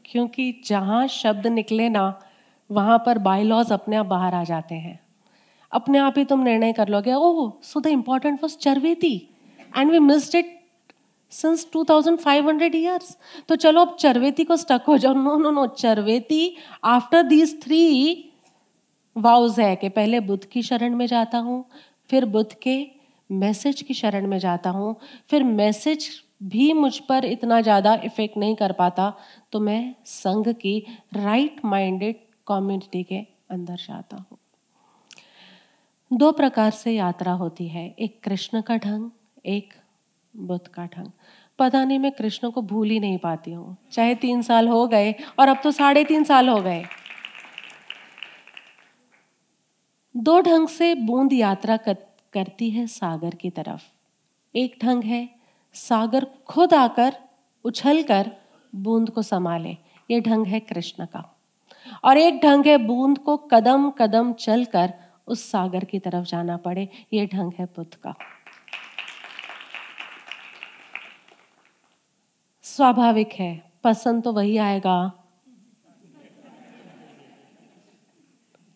[0.04, 2.04] क्योंकि जहाँ शब्द निकले ना,
[2.70, 4.98] वहाँ पर बायलॉज अपने आप बाहर आ जाते हैं।
[5.72, 9.14] अपने आप ही तुम निर्णय कर लोगे, oh so the important was चरवेती
[9.76, 10.58] and we missed it
[11.32, 13.16] since 2500 years
[13.48, 16.56] तो चलो अब चरवेती को स्टक हो जाओ। No no no चरवेती
[16.86, 17.84] after these three
[19.16, 21.64] vows है कि पहले बुद्ध की शरण में जाता हूँ,
[22.10, 22.95] फिर बुद्ध के
[23.30, 24.94] मैसेज की शरण में जाता हूँ
[25.30, 26.08] फिर मैसेज
[26.42, 29.12] भी मुझ पर इतना ज़्यादा इफ़ेक्ट नहीं कर पाता
[29.52, 30.78] तो मैं संघ की
[31.14, 34.38] राइट माइंडेड कम्युनिटी के अंदर जाता हूँ।
[36.10, 39.10] दो प्रकार से यात्रा होती है एक कृष्ण का ढंग
[39.46, 39.72] एक
[40.34, 41.10] बुद्ध का ढंग।
[41.58, 45.14] पता नहीं मैं कृष्ण को भूल ही नहीं पाती हूँ चाहे तीन साल हो गए
[45.38, 46.84] और अब तो साढ़े तीन साल हो गए।
[50.14, 51.96] दो ढंग से बूंद यात्रा कर,
[52.36, 53.82] करती है सागर की तरफ़।
[54.56, 55.28] एक ढंग है,
[55.74, 57.16] सागर खुद आकर,
[57.64, 58.30] उछल कर
[58.74, 59.76] बूंद को संभाले।
[60.10, 61.22] ये ढंग है कृष्ण का।
[62.04, 64.94] और एक ढंग है बूंद को कदम कदम चलकर
[65.26, 68.14] उस सागर की तरफ़ जाना पड़े। ये ढंग है बुद्ध का।
[72.62, 73.52] स्वाभाविक है,
[73.84, 74.98] पसंद तो वही आएगा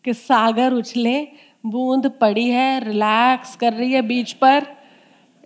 [0.04, 1.16] कि सागर उछले
[1.64, 4.66] बूंद पड़ी है रिलैक्स कर रही है बीच पर।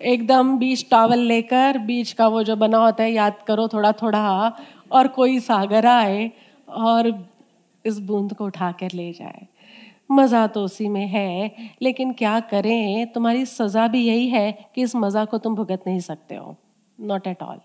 [0.01, 4.57] एकदम बीच टॉवल लेकर बीच का वो जो बना होता है, याद करो थोड़ा थोड़ा
[4.93, 6.31] और कोई सागर आए
[6.69, 7.13] और
[7.85, 9.47] इस बूंद को उठा कर ले जाए।
[10.11, 13.13] मज़ा तो उसी में है, लेकिन क्या करें?
[13.13, 16.57] तुम्हारी सज़ा भी यही है कि इस मज़ा को तुम भुगत नहीं सकते हो।
[16.99, 17.61] नॉट एट ऑल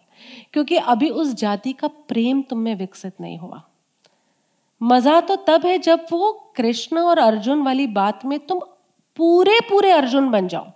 [0.53, 3.61] क्योंकि अभी उस जाति का प्रेम तुम में विकसित नहीं हुआ।
[4.81, 8.59] मज़ा तो तब है जब वो कृष्ण और अर्जुन वाली बात में तुम
[9.17, 10.67] पूरे पूरे अर्जुन बन जाओ।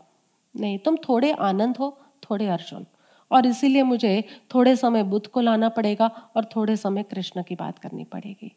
[0.55, 2.85] नहीं, तुम थोड़े आनंद हो, थोड़े अर्जुन।
[3.31, 7.79] और इसीलिए मुझे थोड़े समय बुद्ध को लाना पड़ेगा और थोड़े समय कृष्ण की बात
[7.79, 8.51] करनी पड़ेगी।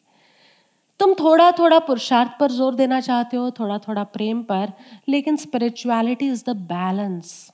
[1.01, 4.73] तुम थोड़ा थोड़ा पुरुषार्थ पर ज़ोर देना चाहते हो थोड़ा थोड़ा प्रेम पर,
[5.09, 7.53] लेकिन स्पिरिचुअलिटी इज़ द बैलेंस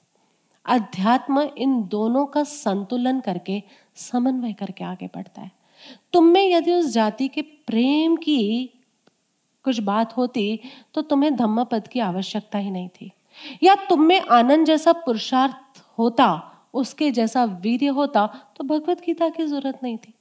[0.66, 3.62] अध्यात्म इन दोनों का संतुलन करके,
[3.96, 5.50] समन्वय करके आगे बढ़ता है।
[6.12, 8.70] तुम में यदि उस जाति के प्रेम की
[9.64, 10.60] कुछ बात होती
[10.94, 13.10] तो तुम्हें धम्म पद की आवश्यकता ही नहीं थी।
[13.62, 16.42] या तुम में आनंद जैसा पुरुषार्थ होता,
[16.74, 20.14] उसके जैसा वीर्य होता तो भगवत गीता की ज़रूरत नहीं थी।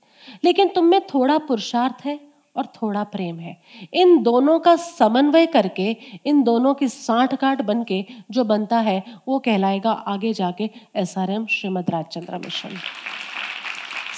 [0.44, 2.20] लेकिन तुम में थोड़ा पुरुषार्थ है
[2.56, 3.56] और थोड़ा प्रेम है।
[3.94, 5.96] इन दोनों का समन्वय करके,
[6.26, 11.18] इन दोनों की साठ गांठ बन के जो बनता है, वो कहलाएगा आगे जाके S
[11.18, 12.78] R M Shrimad Rajchandra mission.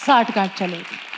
[0.05, 1.12] साठ गांठ चलेगी।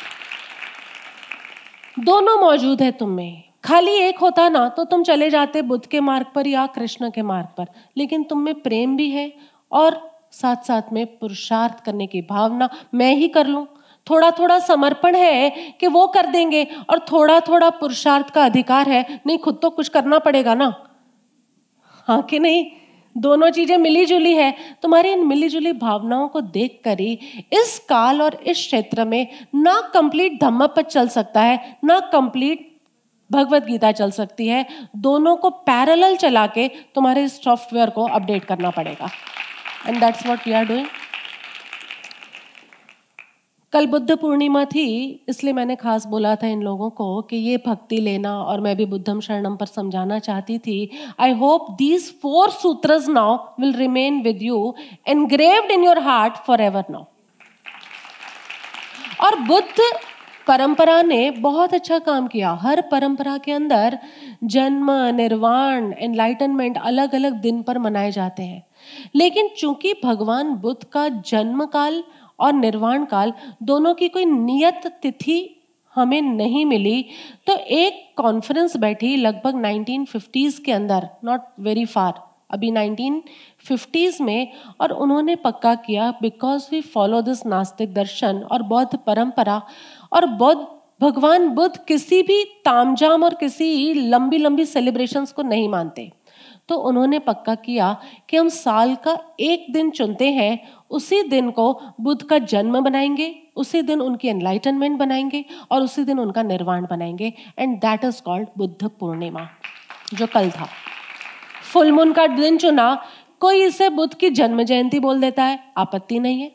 [1.98, 6.00] दोनों मौजूद है तुम में। खाली एक होता ना तो तुम चले जाते बुद्ध के
[6.00, 9.32] मार्ग पर या कृष्ण के मार्ग पर। लेकिन तुम में प्रेम भी है
[9.72, 10.00] और
[10.32, 13.66] साथ साथ में पुरुषार्थ करने की भावना मैं ही कर लूँ।
[14.08, 19.20] थोड़ा थोड़ा समर्पण है कि वो कर देंगे और थोड़ा थोड़ा पुरुषार्थ का अधिकार है।
[19.28, 20.74] नहीं, खुद तो कुछ करना पड़ेगा ना।
[22.08, 22.66] हाँ कि नहीं?
[23.16, 27.14] दोनों चीज़ें मिली जुली है। तुम्हारी इन मिली जुली भावनाओं को देख कर ही
[27.54, 32.72] इस काल और इस क्षेत्र में ना कंप्लीट धम्मपद चल सकता है, ना कंप्लीट
[33.30, 34.66] भगवत गीता चल सकती है।
[34.98, 39.10] दोनों को पैरेलल चला के तुम्हारे सॉफ्टवेयर को अपडेट करना पड़ेगा।
[39.88, 40.86] And that's what we are doing
[43.76, 44.90] कल बुद्ध पूर्णिमा थी,
[45.30, 48.86] इसलिए मैंने खास बोला था इन लोगों को कि ये भक्ति लेना और मैं भी
[48.86, 54.42] बुद्धम शरणम पर समझाना चाहती थी। I hope these four sutras now will remain with
[54.42, 54.74] you
[55.08, 57.04] engraved in your heart forever now
[59.22, 59.92] और बुद्ध
[60.48, 63.98] परंपरा ने बहुत अच्छा काम किया। हर परंपरा के अंदर
[64.44, 68.64] जन्म, निर्वाण एनलाइटनमेंट अलग अलग दिन पर मनाए जाते हैं।
[69.16, 72.04] लेकिन चूँकि भगवान बुद्ध का जन्म काल
[72.40, 75.52] और निर्वाण काल दोनों की कोई नियत तिथि
[75.96, 77.06] हमें नहीं मिली।
[77.48, 82.14] तो एक कॉन्फ्रेंस बैठी लगभग 1950s के अंदर नॉट वेरी फार
[82.52, 88.98] अभी 1950s में, और उन्होंने पक्का किया बिकॉज़ वी फॉलो दिस नास्तिक दर्शन और बौद्ध
[88.98, 89.62] परंपरा,
[90.14, 90.66] और बौद्ध,
[91.02, 96.10] भगवान बुद्ध किसी भी तामझाम और किसी लंबी लंबी सेलिब्रेशंस को नहीं मानते।
[96.70, 101.82] तो उन्होंने पक्का किया कि हम साल का एक दिन चुनते हैं, उसी दिन को
[102.02, 107.34] बुद्ध का जन्म बनाएँगे, उसी दिन उनकी एनलाइटनमेंट बनाएँगे और उसी दिन उनका निर्वाण बनाएँगे।
[107.60, 109.50] And that is called Buddha Purnima,
[110.14, 110.68] जो कल था।
[111.74, 113.06] फुल मून का दिन चुना,
[113.40, 116.52] कोई इसे बुद्ध की जन्म जयंती बोल देता है, आपत्ति नहीं है।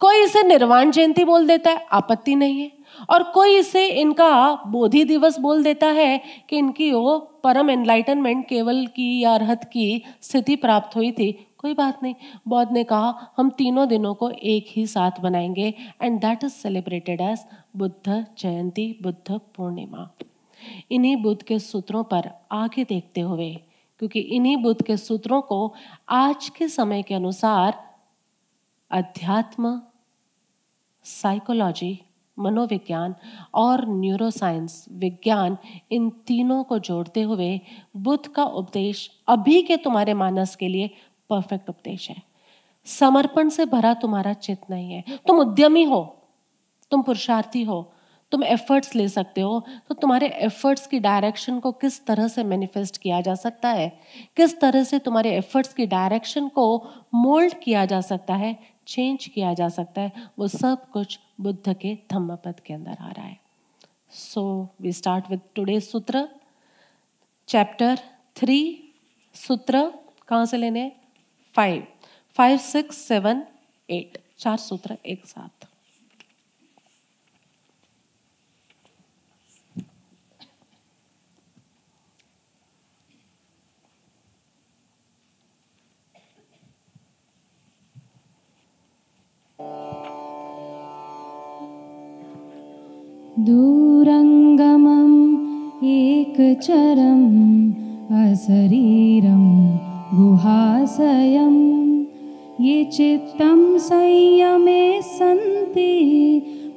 [0.00, 5.04] कोई इसे निर्वाण जयंती बोल देता है, आपत्ति नहीं है। और कोई इसे इनका बोधि
[5.04, 10.56] दिवस बोल देता है कि इनकी वो परम एनलाइटनमेंट केवल की या अर्हत की स्थिति
[10.56, 12.14] प्राप्त हुई थी। कोई बात नहीं।
[12.48, 17.20] बौद्ध ने कहा, हम तीनों दिनों को एक ही साथ बनाएँगे and that is celebrated
[17.20, 17.44] as
[17.76, 20.10] Buddha Jayanti, Buddha Purnima.
[20.90, 23.54] इन्हीं बुद्ध के सूत्रों पर आगे देखते हुए,
[23.98, 25.74] क्योंकि इन्हीं बुद्ध के सूत्रों को
[26.08, 27.94] आज के समय के अनुसार
[28.90, 29.82] अध्यात्म
[31.04, 31.98] साइकोलॉजी
[32.40, 33.14] मनोविज्ञान
[33.54, 35.56] और न्यूरोसाइंस विज्ञान
[35.92, 37.60] इन तीनों को जोड़ते हुए
[37.98, 40.90] बुद्ध का उपदेश अभी के तुम्हारे मानस के लिए
[41.30, 42.22] परफेक्ट उपदेश है।
[42.86, 46.02] समर्पण से भरा तुम्हारा चित नहीं है। तुम उद्यमी हो,
[46.92, 47.92] तुम पुरुषार्थी हो,
[48.32, 52.96] तुम एफर्ट्स ले सकते हो तो तुम्हारे एफर्ट्स की डायरेक्शन को किस तरह से मैनिफेस्ट
[52.96, 53.88] किया जा सकता है?
[54.36, 56.66] किस तरह से तुम्हारे एफर्ट्स की डायरेक्शन को
[57.14, 61.94] मोल्ड किया जा सकता है चेंज किया जा सकता है, वो सब कुछ बुद्ध के
[62.10, 63.38] धम्म पद के अंदर आ रहा है।
[64.10, 64.42] So
[64.80, 66.28] we start with today sutra
[67.48, 67.98] chapter
[68.36, 68.58] three
[69.34, 69.82] सूत्र
[70.28, 70.90] कहाँ से लेने?
[71.54, 71.86] Five
[72.34, 73.42] five six seven
[73.88, 75.59] eight चार सूत्र एक साथ।
[93.46, 95.14] दूरङ्गमम्
[95.90, 97.28] एकचरम्
[98.22, 99.44] अशरीरं
[100.16, 101.56] गुहाशयं
[102.64, 105.94] ये चित्तं संयमे सन्ति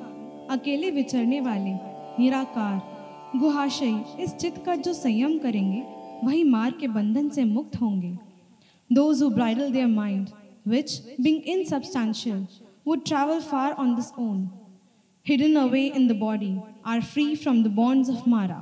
[0.49, 1.73] अकेले विचरने वाले,
[2.19, 2.81] निराकार,
[3.39, 8.17] गुहाशयी इस चित्त का जो संयम करेंगे वही मार के बंधन से मुक्त होंगे।
[8.89, 10.27] Those who bridle their mind
[10.67, 12.39] which being insubstantial,
[12.85, 14.49] would travel far on this own.
[15.25, 16.51] Hidden away in the body,
[16.85, 18.59] are free from the bonds of mara.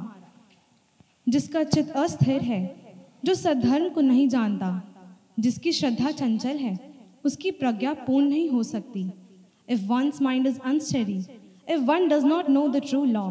[1.30, 2.62] जिसका चित्त अस्थिर है,
[3.26, 4.70] जो सद्धर्म को नहीं जानता,
[5.39, 6.78] जिसकी श्रद्धा चंचल है,
[7.26, 9.10] उसकी प्रज्ञा पूर्ण नहीं हो सकती।
[9.70, 11.18] If one's mind is unsteady
[11.74, 13.30] if one does not know the true law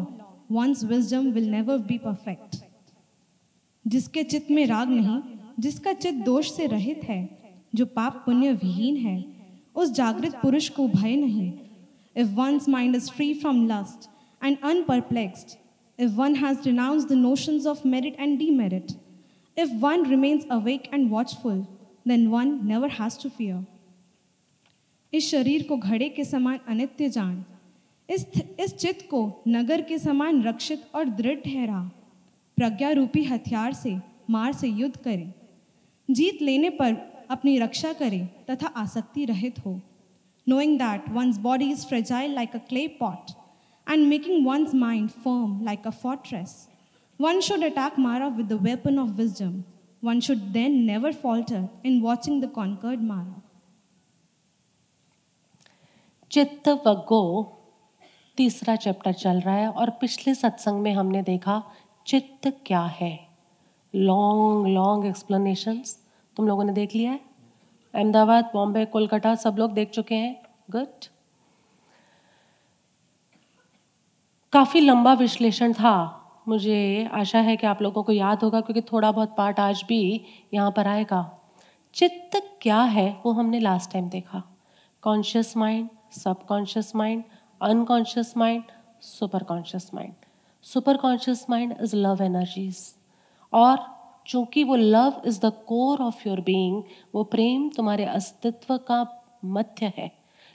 [0.51, 2.64] one's wisdom will never be perfect
[3.85, 5.21] जिसके चित्त में राग नहीं
[5.59, 7.19] जिसका चित्त दोष से रहित है
[7.75, 9.23] जो पाप पुण्य विहीन है
[9.75, 11.51] उस जागृत पुरुष को भय नहीं
[12.15, 14.09] if one's mind is free from lust
[14.41, 15.57] and unperplexed
[15.99, 18.95] if one has renounced the notions of merit and demerit,
[19.57, 21.67] if one remains awake and watchful,
[22.05, 23.63] then one never has to fear.
[25.13, 27.43] इस शरीर को घड़े के समान अनित्य जान
[28.09, 28.25] इस
[28.59, 31.79] इस चित्त को नगर के समान रक्षित और दृढ़ ठहरा
[32.57, 33.95] प्रज्ञा रूपी हथियार से
[34.29, 35.33] मार से युद्ध करें।
[36.09, 36.95] जीत लेने पर
[37.29, 39.79] अपनी रक्षा करें तथा आसक्ति रहित हो।
[40.47, 43.31] Knowing that one's body is fragile like a clay pot
[43.87, 46.67] and making one's mind firm like a fortress
[47.19, 49.63] one should attack Mara with the weapon of wisdom
[50.03, 53.41] one should then never falter in watching the conquered Mara
[56.31, 57.21] चित्त वगो
[58.37, 61.61] तीसरा chapter चल रहा है और पिछले सत्संग में हमने देखा
[62.05, 63.27] चित्त क्या है?
[63.95, 65.97] लॉन्ग लॉन्ग एक्सप्लेनेशंस
[66.37, 67.19] तुम लोगों ने देख लिया है?
[67.93, 70.35] अहमदाबाद, बॉम्बे, कोलकाता, सब लोग देख चुके हैं।
[70.71, 71.05] गुड
[74.53, 79.11] काफ़ी लंबा विश्लेषण था। मुझे आशा है कि आप लोगों को याद होगा, क्योंकि थोड़ा
[79.11, 81.39] बहुत पार्ट आज भी यहाँ पर आएगा।
[81.93, 84.43] चित्त क्या है, वो हमने लास्ट टाइम देखा।
[85.01, 85.89] Conscious mind
[86.45, 87.23] subconscious mind
[87.61, 88.63] unconscious mind
[89.01, 90.24] super conscious mind
[90.65, 92.77] super conscious mind is love energies
[93.53, 93.77] और
[94.27, 96.83] चूँकि वो love is the core of your being
[97.15, 99.05] वो प्रेम तुम्हारे अस्तित्व का
[99.45, 100.11] मध्य है।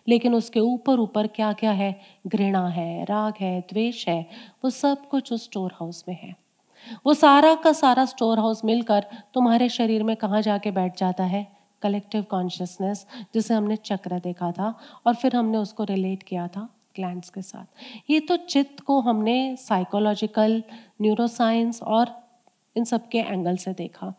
[0.09, 2.01] लेकिन उसके ऊपर ऊपर क्या क्या है?
[2.27, 4.27] घृणा है, राग है, द्वेष है,
[4.65, 6.35] वो सब कुछ उस स्टोर हाउस में है।
[7.07, 11.47] वो सारा का सारा स्टोर हाउस मिलकर तुम्हारे शरीर में कहाँ जाके बैठ जाता है?
[11.83, 14.75] कलेक्टिव कॉन्शियसनेस जिसे हमने चक्र देखा था,
[15.07, 19.57] और फिर हमने उसको रिलेट किया था। ग्लैंड्स के साथ। ये तो चित्त को हमने
[19.57, 20.63] साइकोलॉजिकल
[21.03, 22.19] न्यूरोसाइंस और
[22.77, 24.13] इन सब के एंगल से देखा।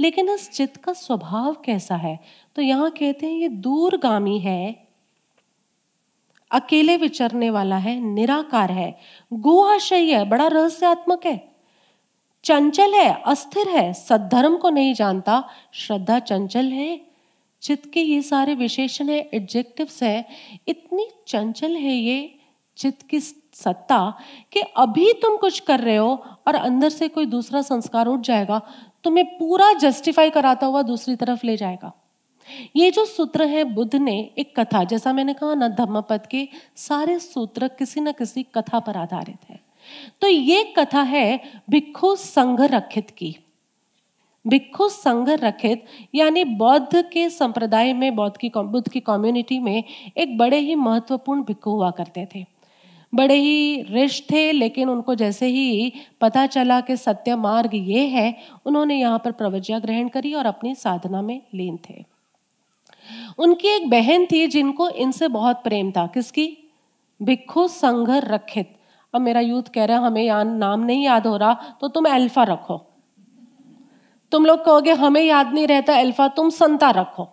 [0.00, 2.18] लेकिन इस चित्त का स्वभाव कैसा है?
[2.56, 4.86] तो यहाँ कहते हैं ये दूरगामी है,
[6.50, 8.96] अकेले विचरने वाला है, निराकार है
[9.32, 11.48] गुआशय है, बड़ा रहस्यात्मक है,
[12.44, 17.07] चंचल है, अस्थिर है, सद्धर्म को नहीं जानता, श्रद्धा चंचल है
[17.62, 20.24] चित्त के ये सारे विशेषण है एडजेक्टिव्स है,
[20.68, 22.34] इतनी चंचल है ये
[22.76, 23.98] चित्त की सत्ता
[24.52, 26.10] कि अभी तुम कुछ कर रहे हो
[26.46, 28.60] और अंदर से कोई दूसरा संस्कार उठ जाएगा,
[29.04, 31.92] तुम्हें पूरा जस्टिफाई कराता हुआ दूसरी तरफ़ ले जाएगा।
[32.76, 37.18] ये जो सूत्र है बुद्ध ने, एक कथा, जैसा मैंने कहा ना, धम्मपद के सारे
[37.18, 39.60] सूत्र किसी न किसी कथा पर आधारित है।
[40.20, 41.40] तो ये कथा है
[41.70, 43.36] भिक्खु संघ रखित की।
[44.48, 45.84] भिक्खु संघ रखित,
[46.14, 49.84] यानी बौद्ध के संप्रदाय में, बौद्ध की बुद्ध की कम्युनिटी में
[50.16, 52.44] एक बड़े ही महत्वपूर्ण भिक्खु हुआ करते थे।
[53.14, 58.34] बड़े ही रिश थे, लेकिन उनको जैसे ही पता चला कि सत्य मार्ग ये है,
[58.66, 62.04] उन्होंने यहाँ पर प्रवज्ञा ग्रहण करी और अपनी साधना में लीन थे।
[63.38, 66.56] उनकी एक बहन थी जिनको इनसे बहुत प्रेम था। किसकी?
[67.20, 68.74] भिक्खु संघर रखित।
[69.14, 72.04] अब मेरा यूथ कह रहा है, हमें यहाँ नाम नहीं याद हो रहा तो तुम
[72.04, 72.84] अल्फ़ा रखो।
[74.32, 77.28] तुम लोग कहोगे, हमें याद नहीं रहता, अल्फ़ा, तुम संता रखो.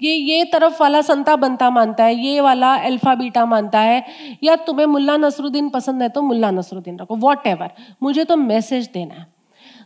[0.00, 4.04] ये ये तरफ़ वाला संता बनता मानता है, ये वाला अल्फ़ा बीटा मानता है,
[4.42, 7.46] या तुम्हें मुल्ला नसरुद्दीन पसंद है तो मुल्ला नसरुद्दीन रखो वॉट
[8.02, 9.26] मुझे तो मैसेज देना है।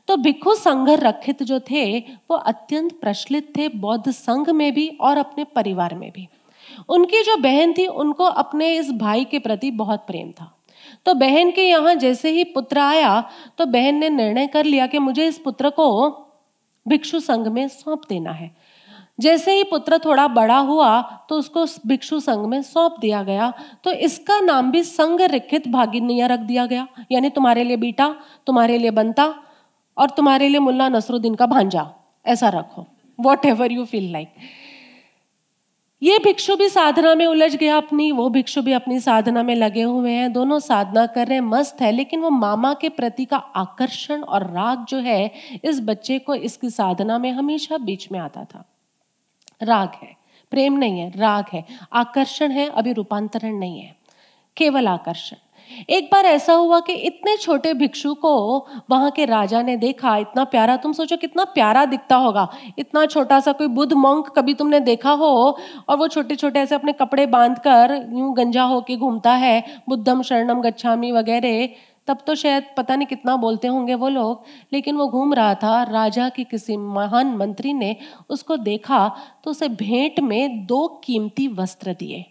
[0.09, 5.19] तो भिक्खु संघ रखित जो थे, वो अत्यंत प्रचलित थे बौद्ध संघ में भी और
[5.19, 6.29] अपने परिवार में भी।
[6.89, 10.58] उनकी जो बहन थी, उनको अपने इस भाई के प्रति बहुत प्रेम था।
[11.07, 13.21] तो बहन के यहाँ जैसे ही पुत्र आया
[13.59, 16.09] तो बहन ने निर्णय कर लिया कि मुझे इस पुत्र को
[16.87, 18.51] भिक्षु संघ में सौंप देना है।
[19.19, 23.53] जैसे ही पुत्र थोड़ा बड़ा हुआ तो उसको भिक्षु संघ में सौंप दिया गया।
[23.85, 28.15] तो इसका नाम भी संघ रिखित भागिनिया रख दिया गया। यानी तुम्हारे लिए बेटा,
[28.47, 29.35] तुम्हारे लिए बनता
[29.97, 31.87] और तुम्हारे लिए मुल्ला नसरुद्दीन का भांजा।
[32.25, 32.87] ऐसा रखो।
[33.19, 34.29] Whatever you feel like
[36.03, 39.83] ये भिक्षु भी साधना में उलझ गया अपनी, वो भिक्षु भी अपनी साधना में लगे
[39.83, 43.37] हुए हैं। दोनों साधना कर रहे हैं, मस्त है, लेकिन वो मामा के प्रति का
[43.37, 45.33] आकर्षण और राग जो है,
[45.65, 48.65] इस बच्चे को इसकी साधना में हमेशा बीच में आता था।
[49.63, 50.17] राग है,
[50.51, 53.97] प्रेम नहीं है, राग है, आकर्षण है, अभी रूपांतरण नहीं है,
[54.57, 55.37] केवल आकर्षण।
[55.91, 58.35] एक बार ऐसा हुआ कि इतने छोटे भिक्षु को
[58.91, 62.49] वहाँ के राजा ने देखा, इतना प्यारा, तुम सोचो कितना प्यारा दिखता होगा।
[62.79, 65.59] इतना छोटा सा कोई बुद्ध मोंक कभी तुमने देखा हो?
[65.89, 70.23] और वो छोटे छोटे ऐसे अपने कपड़े बाँध कर यूँ गंजा होके घूमता है, बुद्धम
[70.23, 71.69] शरणम गच्छामी वगैरह,
[72.09, 75.83] तब तो शायद पता नहीं कितना बोलते होंगे वो लोग। लेकिन वो घूम रहा था,
[75.83, 77.97] राजा की किसी महान मंत्री ने
[78.31, 79.09] उसको देखा
[79.45, 82.25] तो उसे भेंट में दो कीमती वस्त्र दिए।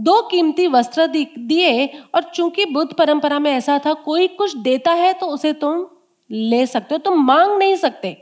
[0.00, 5.12] दो कीमती वस्त्र दिए और चूँकि बुद्ध परंपरा में ऐसा था, कोई कुछ देता है
[5.14, 5.86] तो उसे तुम
[6.30, 8.16] ले सकते हो। तुम मांग नहीं सकते,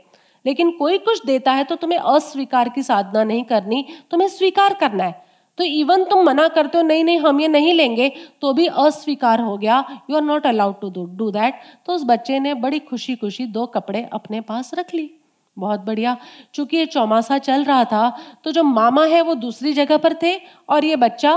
[0.45, 5.03] लेकिन कोई कुछ देता है तो तुम्हें अस्वीकार की साधना नहीं करनी, तुम्हें स्वीकार करना
[5.03, 5.27] है।
[5.57, 8.11] तो इवन तुम मना करते हो, नहीं नहीं, हम ये नहीं लेंगे
[8.41, 12.39] तो भी अस्वीकार हो गया। You are not allowed to do that तो उस बच्चे
[12.39, 15.09] ने बड़ी खुशी खुशी दो कपड़े अपने पास रख ली
[15.57, 16.15] बहुत बढ़िया।
[16.53, 18.09] चूँकि ये चौमासा चल रहा था
[18.43, 20.35] तो जो मामा है वो दूसरी जगह पर थे
[20.69, 21.33] और ये बच्चा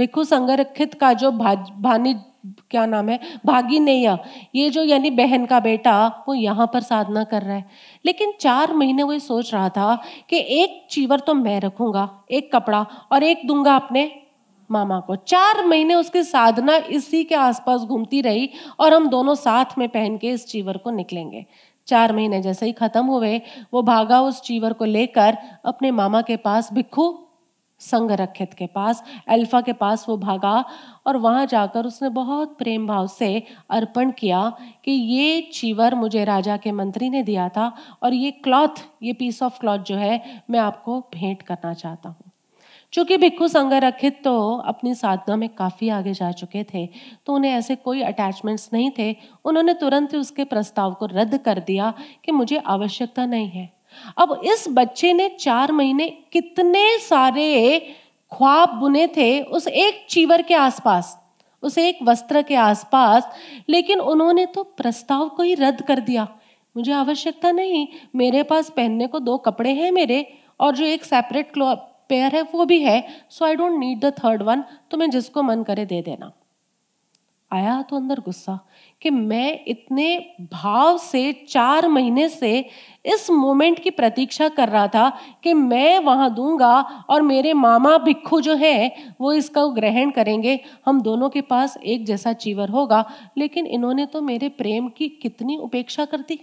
[0.00, 2.14] भिक्खु संगरक्षित का जो भानी,
[2.70, 4.16] क्या नाम है भागी नैया
[4.54, 7.64] ये जो यानी बहन का बेटा, वो यहाँ पर साधना कर रहा है।
[8.04, 9.94] लेकिन चार महीने वो सोच रहा था
[10.30, 14.10] कि एक चीवर तो मैं रखूँगा, एक कपड़ा और एक दूँगा अपने
[14.70, 18.48] मामा को। चार महीने उसकी साधना इसी के आसपास घूमती रही
[18.80, 21.44] और हम दोनों साथ में पहन के इस चीवर को निकलेंगे।
[21.88, 23.40] चार महीने जैसे ही खत्म हुए,
[23.74, 27.08] वो भागा उस चीवर को लेकर अपने मामा के पास, भिक्खू
[27.80, 30.64] संगरक्षित के पास, अल्फ़ा के पास वो भागा
[31.06, 34.48] और वहाँ जाकर उसने बहुत प्रेम भाव से अर्पण किया
[34.84, 37.72] कि ये चीवर मुझे राजा के मंत्री ने दिया था
[38.02, 42.30] और ये क्लॉथ, ये पीस ऑफ़ क्लॉथ जो है, मैं आपको भेंट करना चाहता हूँ।
[42.92, 46.86] चूँकि भिक्खु संगरक्षित तो अपनी साधना में काफ़ी आगे जा चुके थे
[47.26, 49.14] तो उन्हें ऐसे कोई अटैचमेंट्स नहीं थे।
[49.44, 51.92] उन्होंने तुरंत ही उसके प्रस्ताव को रद्द कर दिया
[52.24, 53.68] कि मुझे आवश्यकता नहीं है।
[54.18, 57.78] अब इस बच्चे ने चार महीने कितने सारे
[58.32, 61.16] ख्वाब बुने थे उस एक चीवर के आसपास,
[61.62, 63.30] उस एक वस्त्र के आसपास,
[63.68, 66.28] लेकिन उन्होंने तो प्रस्ताव को ही रद्द कर दिया।
[66.76, 67.86] मुझे आवश्यकता नहीं,
[68.16, 70.26] मेरे पास पहनने को दो कपड़े हैं मेरे
[70.60, 71.52] और जो एक सेपरेट
[72.10, 75.42] पेयर है वो भी है so I don't need the third one तो मैं जिसको
[75.42, 76.30] मन करे दे देना।
[77.50, 78.58] आया तो अंदर गुस्सा
[79.02, 80.18] कि मैं इतने
[80.52, 82.58] भाव से, चार महीने से
[83.04, 85.08] इस मोमेंट की प्रतीक्षा कर रहा था
[85.44, 86.80] कि मैं वहाँ दूँगा
[87.10, 92.04] और मेरे मामा भिक्खू जो है, वो इसका ग्रहण करेंगे। हम दोनों के पास एक
[92.06, 93.04] जैसा चीवर होगा,
[93.38, 96.38] लेकिन इन्होंने तो मेरे प्रेम की कितनी उपेक्षा कर दी।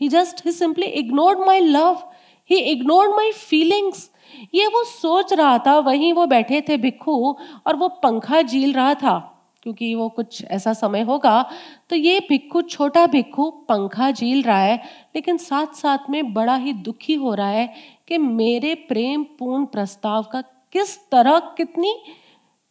[0.00, 2.02] He just he simply ignored my love
[2.50, 4.10] he ignored my feelings
[4.54, 7.36] ये वो सोच रहा था, वहीं वो बैठे थे भिक्खू
[7.66, 11.42] और वो पंखा झील रहा था। क्योंकि वो कुछ ऐसा समय होगा।
[11.90, 14.76] तो ये भिक्खु, छोटा भिक्खु, पंखा झील रहा है,
[15.16, 17.68] लेकिन साथ साथ में बड़ा ही दुखी हो रहा है
[18.08, 20.40] कि मेरे प्रेम पूर्ण प्रस्ताव का
[20.72, 21.94] किस तरह कितनी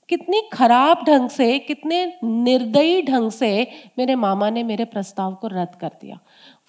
[0.10, 3.68] कितनी खराब ढंग से, कितने निर्दयी ढंग से
[3.98, 6.20] मेरे मामा ने मेरे प्रस्ताव को रद्द कर दिया।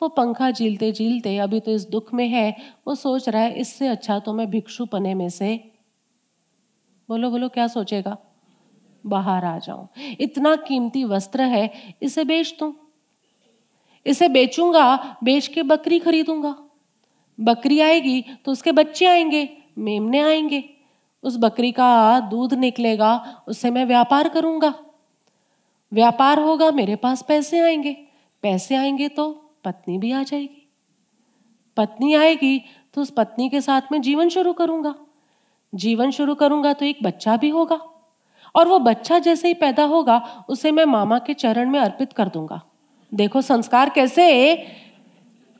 [0.03, 2.57] वो पंखा झीलते झीलते अभी तो इस दुख में है,
[2.87, 5.55] वो सोच रहा है, इससे अच्छा तो मैं भिक्षु पने में से।
[7.09, 8.17] बोलो बोलो, क्या सोचेगा?
[9.07, 9.89] बाहर आ जाऊँ।
[10.21, 12.75] इतना कीमती वस्त्र है, इसे बेच दूँ?
[14.07, 16.57] इसे बेचूँगा, बेच के बकरी खरीदूँगा।
[17.41, 20.65] बकरी आएगी तो उसके बच्चे आएँगे, मेमने आएँगे।
[21.23, 24.75] उस बकरी का दूध निकलेगा, उससे मैं व्यापार करूँगा।
[25.93, 28.07] व्यापार होगा, मेरे पास पैसे आएँगे।
[28.43, 29.31] पैसे आएँगे तो
[29.65, 30.69] पत्नी भी आ जाएगी।
[31.77, 32.63] पत्नी आएगी
[32.95, 34.95] तो उस पत्नी के साथ में जीवन शुरू करूँगा।
[35.75, 37.81] जीवन शुरू करूँगा तो एक बच्चा भी होगा।
[38.55, 42.29] और वो बच्चा जैसे ही पैदा होगा, उसे मैं मामा के चरण में अर्पित कर
[42.29, 42.61] दूँगा।
[43.13, 44.67] देखो संस्कार कैसे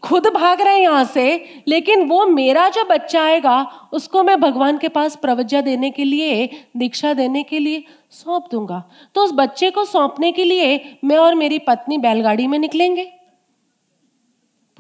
[0.03, 3.63] खुद भाग रहे हैं यहाँ से, लेकिन वो मेरा जो बच्चा आएगा,
[3.93, 8.83] उसको मैं भगवान के पास प्रवज्ञा देने के लिए, दीक्षा देने के लिए सौंप दूँगा।
[9.15, 13.13] तो उस बच्चे को सौंपने के लिए मैं और मेरी पत्नी बैलगाड़ी में निकलेंगे।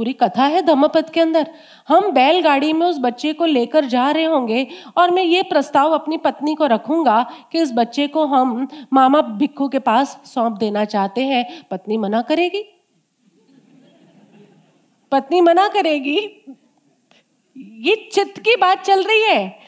[0.01, 1.47] पूरी कथा है धम्मपद के अंदर।
[1.89, 6.17] हम बैलगाड़ी में उस बच्चे को लेकर जा रहे होंगे और मैं ये प्रस्ताव अपनी
[6.17, 7.21] पत्नी को रखूँगा
[7.53, 12.23] कि इस बच्चे को हम मामा भिक्खू के पास सौंप देना चाहते हैं। पत्नी मना
[12.23, 12.63] करेगी?
[15.13, 16.19] पत्नी मना करेगी?
[17.57, 19.59] ये चित्त की बात चल रही है।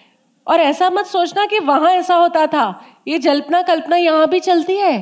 [0.46, 4.76] और ऐसा मत सोचना कि वहाँ ऐसा होता था। ये जल्पना कल्पना यहाँ भी चलती
[4.76, 5.00] है।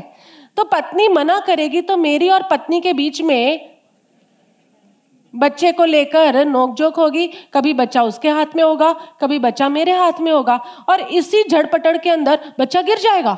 [0.56, 3.69] तो पत्नी मना करेगी तो मेरी और पत्नी के बीच में
[5.34, 10.20] बच्चे को लेकर नोकझोंक होगी, कभी बच्चा उसके हाथ में होगा, कभी बच्चा मेरे हाथ
[10.20, 10.56] में होगा,
[10.88, 13.36] और इसी झड़पटड़ के अंदर बच्चा गिर जाएगा।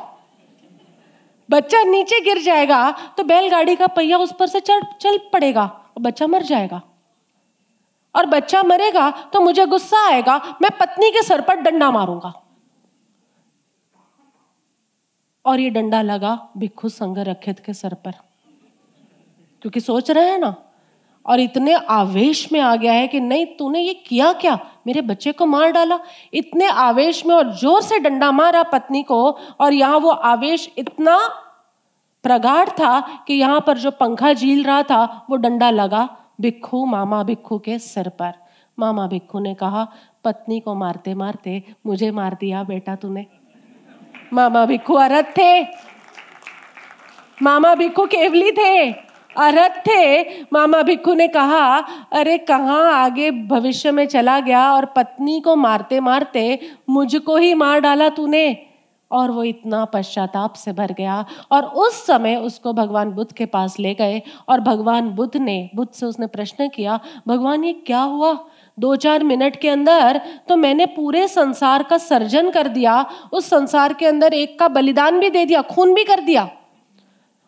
[1.49, 6.01] बच्चा नीचे गिर जाएगा तो बैलगाड़ी का पहिया उस पर से चढ़, चल पड़ेगा, और
[6.01, 6.81] बच्चा मर जाएगा।
[8.15, 12.33] और बच्चा मरेगा तो मुझे गुस्सा आएगा, मैं पत्नी के सर पर डंडा मारूँगा।
[15.45, 18.11] और ये डंडा लगा भिक्खु संग रखित के सर पर।
[19.61, 20.55] क्योंकि सोच रहे हैं ना
[21.25, 24.57] और इतने आवेश में आ गया है कि नहीं, तूने ये किया क्या?
[24.87, 25.99] मेरे बच्चे को मार डाला।
[26.33, 29.21] इतने आवेश में और ज़ोर से डंडा मारा पत्नी को
[29.59, 31.17] और यहाँ वो आवेश इतना
[32.23, 36.07] प्रगाढ़ था कि यहाँ पर जो पंखा झील रहा था, वो डंडा लगा
[36.41, 38.33] भिक्खू मामा भिक्खू के सिर पर।
[38.77, 39.87] मामा भिक्खू ने कहा,
[40.23, 43.25] पत्नी को मारते मारते मुझे मार दिया बेटा तूने।
[44.33, 45.61] मामा भिक्खू अरत थे।
[47.41, 48.91] मामा भिक्खू केवली थे।
[49.37, 50.21] अरथ थे
[50.53, 51.77] मामा भिक्खू ने कहा,
[52.11, 56.59] अरे, कहाँ आगे भविष्य में चला गया और पत्नी को मारते मारते
[56.89, 58.57] मुझको ही मार डाला तूने?
[59.11, 63.79] और वो इतना पश्चाताप से भर गया और उस समय उसको भगवान बुद्ध के पास
[63.79, 68.37] ले गए और भगवान बुद्ध ने, बुद्ध से उसने प्रश्न किया, भगवान, ये क्या हुआ?
[68.79, 73.93] दो चार मिनट के अंदर तो मैंने पूरे संसार का सर्जन कर दिया, उस संसार
[73.93, 76.49] के अंदर एक का बलिदान भी दे दिया, खून भी कर दिया।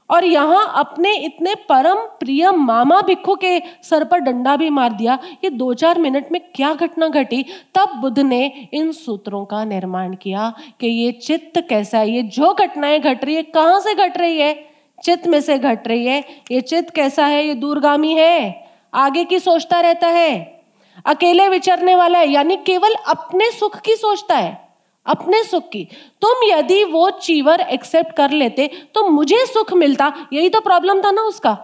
[0.09, 5.19] और यहाँ अपने इतने परम प्रिय मामा भिक्खु के सर पर डंडा भी मार दिया।
[5.43, 7.45] ये दो चार मिनट में क्या घटना घटी?
[7.75, 12.11] तब बुद्ध ने इन सूत्रों का निर्माण किया कि ये चित्त कैसा है?
[12.11, 14.67] ये जो घटनाएँ घट रही है, कहाँ से घट रही है?
[15.03, 17.47] चित्त में से घट रही है। ये चित्त कैसा है?
[17.47, 18.65] ये दूरगामी है?
[18.93, 20.63] आगे की सोचता रहता है?
[21.05, 22.29] अकेले विचरने वाला है?
[22.29, 24.64] यानी केवल अपने सुख की सोचता है?
[25.05, 25.83] अपने सुख की।
[26.21, 31.11] तुम यदि वो चीवर एक्सेप्ट कर लेते तो मुझे सुख मिलता। यही तो प्रॉब्लम था
[31.11, 31.57] ना उसका।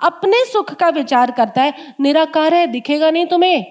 [0.00, 3.64] अपने सुख का विचार करता है, निराकार है, दिखेगा नहीं तुम्हें।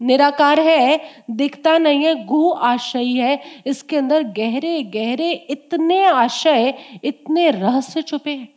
[0.00, 6.74] निराकार है, दिखता नहीं है, गु आशय है। इसके अंदर गहरे गहरे इतने आशय
[7.04, 8.48] इतने रहस्य छुपे हैं।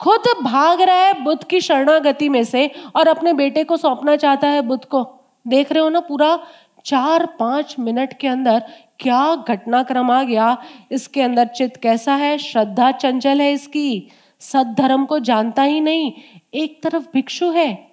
[0.00, 4.48] खुद भाग रहा है बुद्ध की शरणागति में से और अपने बेटे को सौंपना चाहता
[4.48, 5.06] है बुद्ध को।
[5.46, 6.38] देख रहे हो ना पूरा
[6.84, 8.62] चार पाँच मिनट के अंदर
[9.00, 10.62] क्या घटनाक्रम आ गया?
[10.92, 12.38] इसके अंदर चित्त कैसा है?
[12.38, 14.08] श्रद्धा चंचल है इसकी।
[14.40, 16.12] सद्धर्म को जानता ही नहीं।
[16.54, 17.88] एक तरफ़ भिक्षु है।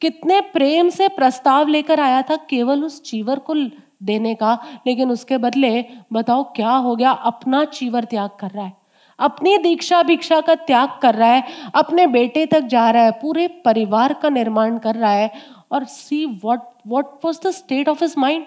[0.00, 3.54] कितने प्रेम से प्रस्ताव लेकर आया था केवल उस चीवर को
[4.02, 7.10] देने का। लेकिन उसके बदले, बताओ क्या हो गया?
[7.10, 8.72] अपना चीवर त्याग कर रहा है।
[9.18, 11.44] अपनी दीक्षा भिक्षा का त्याग कर रहा है।
[11.74, 15.32] अपने बेटे तक जा रहा है। पूरे परिवार का निर्माण कर रहा है।
[15.72, 18.44] और see what what was the state of his mind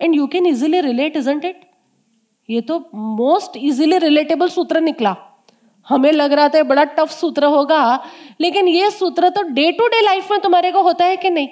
[0.00, 1.60] and you can easily relate isn't it
[2.48, 5.14] ये तो मोस्ट इजिली रिलेटेबल सूत्र निकला।
[5.86, 8.04] हमें लग रहा था बड़ा टफ सूत्र होगा,
[8.40, 11.48] लेकिन ये सूत्र तो डे टू डे लाइफ में तुम्हारे को होता है कि नहीं?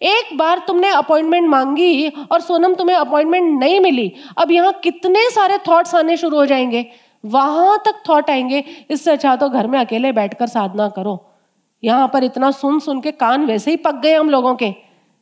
[0.00, 5.58] एक बार तुमने अपॉइंटमेंट मांगी और सोनम तुम्हें अपॉइंटमेंट नहीं मिली, अब यहाँ कितने सारे
[5.68, 6.86] थॉट्स आने शुरू हो जाएँगे?
[7.24, 11.18] वहाँ तक थॉट आएँगे, इससे अच्छा तो घर में अकेले बैठकर साधना करो।
[11.82, 14.74] यहाँ पर इतना सुन सुन के कान वैसे ही पक गए हम लोगों के।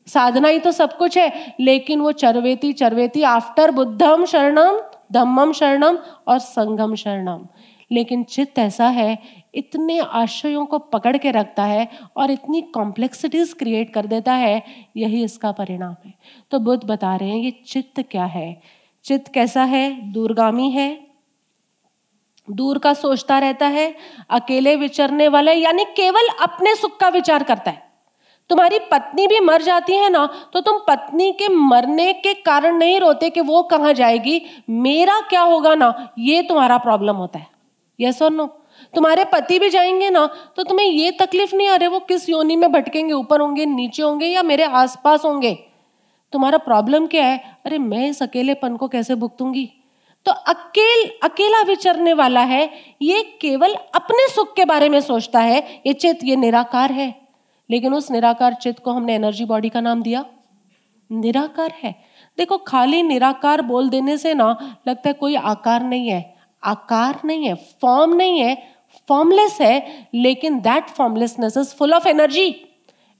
[0.09, 4.81] साधना ही तो सब कुछ है, लेकिन वो चरवेती चरवेती आफ्टर बुद्धम शरणम,
[5.13, 5.99] धम्मम शरणम
[6.29, 7.47] और संगम शरणम।
[7.93, 9.19] लेकिन चित्त ऐसा है,
[9.55, 14.63] इतने आशयों को पकड़ के रखता है और इतनी कॉम्प्लेक्सिटीज क्रिएट कर देता है,
[14.97, 16.15] यही इसका परिणाम है।
[16.51, 18.61] तो बुद्ध बता रहे हैं, ये चित्त क्या है?
[19.05, 20.13] चित्त कैसा है?
[20.13, 21.07] दूरगामी है।
[22.51, 23.95] दूर का सोचता रहता है,
[24.31, 27.88] अकेले विचरने वाला, यानी केवल अपने सुख का विचार करता है।
[28.51, 33.01] तुम्हारी पत्नी भी मर जाती है ना तो तुम पत्नी के मरने के कारण नहीं
[33.01, 34.40] रोते कि वो कहाँ जाएगी?
[34.70, 36.12] मेरा क्या होगा ना?
[36.18, 37.46] ये तुम्हारा प्रॉब्लम होता है।
[38.01, 38.46] यस और नो
[38.94, 40.26] तुम्हारे पति भी जाएँगे ना
[40.57, 43.12] तो तुम्हें ये तकलीफ़ नहीं आ रही, वो किस योनि में भटकेंगे?
[43.12, 45.55] ऊपर होंगे, नीचे होंगे या मेरे आसपास होंगे?
[46.32, 47.59] तुम्हारा प्रॉब्लम क्या है?
[47.66, 49.68] अरे, मैं इस अकेलेपन को कैसे भुगतूँगी?
[50.26, 52.70] तो अकेल, अकेला विचरने वाला है,
[53.03, 57.18] ये केवल अपने सुख के बारे में सोचता है, ये चित, ये निराकार है।
[57.71, 60.25] लेकिन उस निराकार चित्त को हमने एनर्जी बॉडी का नाम दिया।
[61.11, 61.95] निराकार है।
[62.39, 67.47] देखो, खाली निराकार बोल देने से ना लगता है कोई आकार नहीं है। आकार नहीं
[67.47, 68.57] है फॉर्म नहीं है।
[69.09, 72.47] फॉर्मलेस है, लेकिन that formlessness is full of energy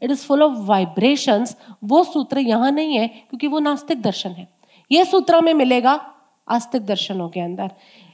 [0.03, 4.49] it is full of vibrations वो सूत्र यहाँ नहीं है, क्योंकि वो नास्तिक दर्शन है।
[4.93, 6.15] ये सूत्र में मिलेगा
[6.49, 7.71] आस्तिक दर्शनों के अंदर।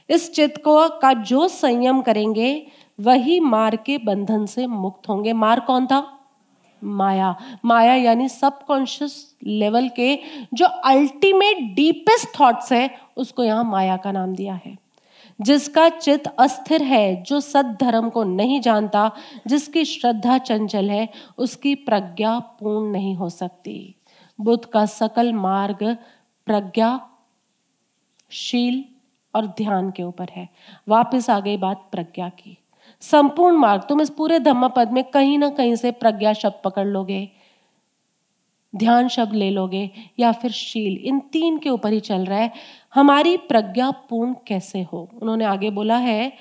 [0.09, 2.67] इस चित्त को का जो संयम करेंगे,
[2.99, 6.24] वही मार के बंधन से मुक्त होंगे। मार कौन था?
[6.85, 10.19] माया। माया यानी सबकॉन्शियस लेवल के
[10.53, 14.77] जो अल्टीमेट डीपेस्ट थॉट्स है, उसको यहाँ माया का नाम दिया है।
[15.41, 19.11] जिसका चित अस्थिर है, जो सद धर्म को नहीं जानता,
[19.47, 23.95] जिसकी श्रद्धा चंचल है, उसकी प्रज्ञा पूर्ण नहीं हो सकती।
[24.41, 25.97] बुद्ध का सकल मार्ग
[26.45, 27.09] प्रज्ञा,
[28.29, 28.85] शील
[29.35, 30.49] और ध्यान के ऊपर है।
[30.89, 32.57] वापस आ गई बात प्रज्ञा की।
[33.01, 36.85] संपूर्ण मार्ग, तुम इस पूरे धम्म पद में कहीं ना कहीं से प्रज्ञा शब्द पकड़
[36.87, 37.27] लोगे,
[38.73, 39.89] ध्यान शब्द ले लोगे,
[40.19, 42.51] या फिर शील, इन तीन के ऊपर ही चल रहा है।
[42.95, 45.09] हमारी प्रज्ञा पूर्ण कैसे हो?
[45.21, 46.31] उन्होंने आगे बोला है,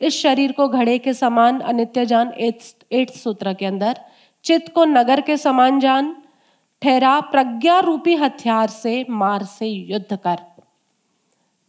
[0.00, 2.32] इस शरीर को घड़े के समान, अनित्य जान
[2.92, 4.00] एट सूत्र के अंदर,
[4.44, 6.14] चित्त को नगर के समान जान,
[6.82, 10.38] ठहरा प्रज्ञा रूपी हथियार से मार से युद्ध कर।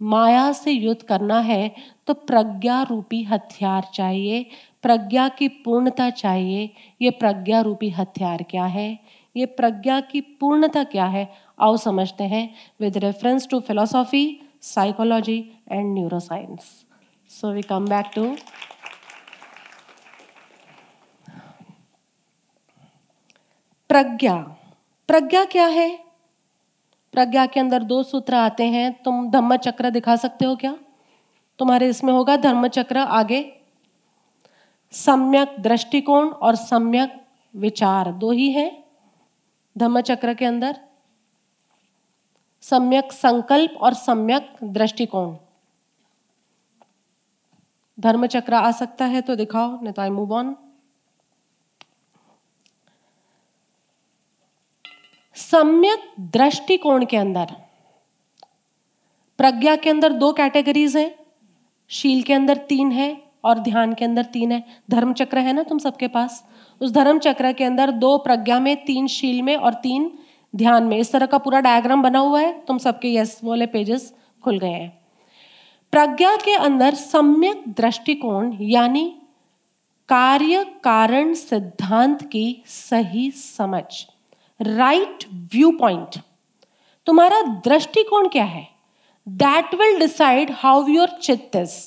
[0.01, 1.71] माया से युद्ध करना है
[2.07, 4.45] तो प्रज्ञा रूपी हथियार चाहिए,
[4.83, 6.69] प्रज्ञा की पूर्णता चाहिए।
[7.01, 8.99] ये प्रज्ञा रूपी हथियार क्या है?
[9.35, 11.27] ये प्रज्ञा की पूर्णता क्या है?
[11.59, 12.49] आओ समझते हैं
[12.81, 14.25] with reference to philosophy
[14.63, 15.37] psychology
[15.71, 16.71] and neuroscience
[17.29, 18.25] so we come back to
[23.89, 24.35] prajna.
[25.09, 25.89] प्रज्ञा क्या है?
[27.13, 30.75] प्रज्ञा के अंदर दो सूत्र आते हैं, तुम धम्म चक्र दिखा सकते हो क्या?
[31.59, 33.41] तुम्हारे इसमें होगा धर्म चक्र आगे।
[34.93, 37.19] सम्यक दृष्टिकोण और सम्यक
[37.53, 38.83] विचार, दो ही है
[39.75, 40.79] धम्म चक्र के अंदर।
[42.63, 45.35] सम्यक संकल्प और सम्यक दृष्टिकोण।
[47.97, 50.55] धर्म चक्र आ सकता है तो दिखाओ, नहीं तो आई मूव ऑन
[55.35, 57.53] सम्यक दृष्टिकोण के अंदर।
[59.37, 61.15] प्रज्ञा के अंदर दो कैटेगरीज है,
[61.89, 65.63] शील के अंदर तीन है और ध्यान के अंदर तीन है। धर्म चक्र है ना
[65.63, 66.45] तुम सबके पास?
[66.81, 70.11] उस धर्म चक्र के अंदर दो प्रज्ञा में, तीन शील में और तीन
[70.55, 74.13] ध्यान में। इस तरह का पूरा डायग्राम बना हुआ है, तुम सबके यस वाले पेजेस
[74.43, 75.01] खुल गए हैं।
[75.91, 79.21] प्रज्ञा के अंदर सम्यक दृष्टिकोण यानी
[80.09, 83.83] कार्य कारण सिद्धांत की सही समझ।
[84.61, 86.17] राइट व्यू पॉइंट
[87.07, 88.67] तुम्हारा दृष्टिकोण क्या है?
[89.27, 91.79] That will decide how your chitta is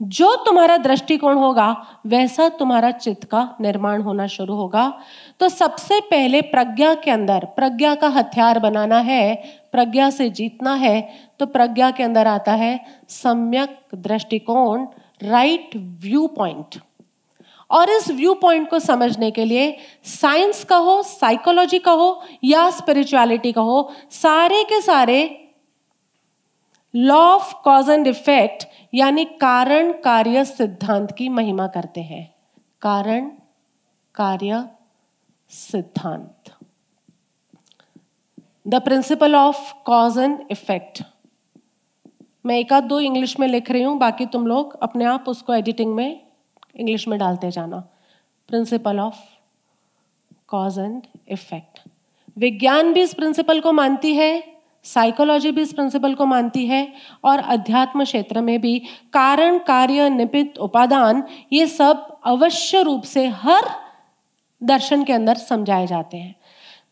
[0.00, 4.92] जो तुम्हारा दृष्टिकोण होगा, वैसा तुम्हारा चित्त का निर्माण होना शुरू होगा।
[5.40, 9.34] तो सबसे पहले प्रज्ञा के अंदर, प्रज्ञा का हथियार बनाना है,
[9.72, 11.00] प्रज्ञा से जीतना है
[11.38, 14.86] तो प्रज्ञा के अंदर आता है सम्यक दृष्टिकोण
[15.22, 16.80] राइट व्यू पॉइंट
[17.70, 22.68] और इस व्यू पॉइंट को समझने के लिए साइंस का हो साइकोलॉजी का हो, या
[22.70, 25.18] स्पिरिचुअलिटी का हो, सारे के सारे
[26.94, 32.24] law of cause and effect यानी कारण, कार्य, सिद्धांत की महिमा करते हैं।
[32.82, 33.28] कारण,
[34.14, 34.64] कार्य,
[35.50, 36.52] सिद्धांत।
[38.66, 41.02] The principle of cause and effect
[42.44, 45.54] मैं एक आध दो इंग्लिश में लिख रही हूँ, बाकी तुम लोग अपने आप उसको
[45.54, 46.25] एडिटिंग में
[46.76, 47.78] इंग्लिश में डालते जाना।
[48.48, 49.16] Principle of
[50.48, 51.88] cause and effect
[52.36, 56.92] विज्ञान भी इस प्रिंसिपल को मानती है साइकोलॉजी भी इस प्रिंसिपल को मानती है,
[57.24, 58.78] और अध्यात्म क्षेत्र में भी
[59.12, 61.22] कारण, कार्य, निपित, उपादान,
[61.52, 63.70] ये सब अवश्य रूप से हर
[64.62, 66.34] दर्शन के अंदर समझाए जाते हैं।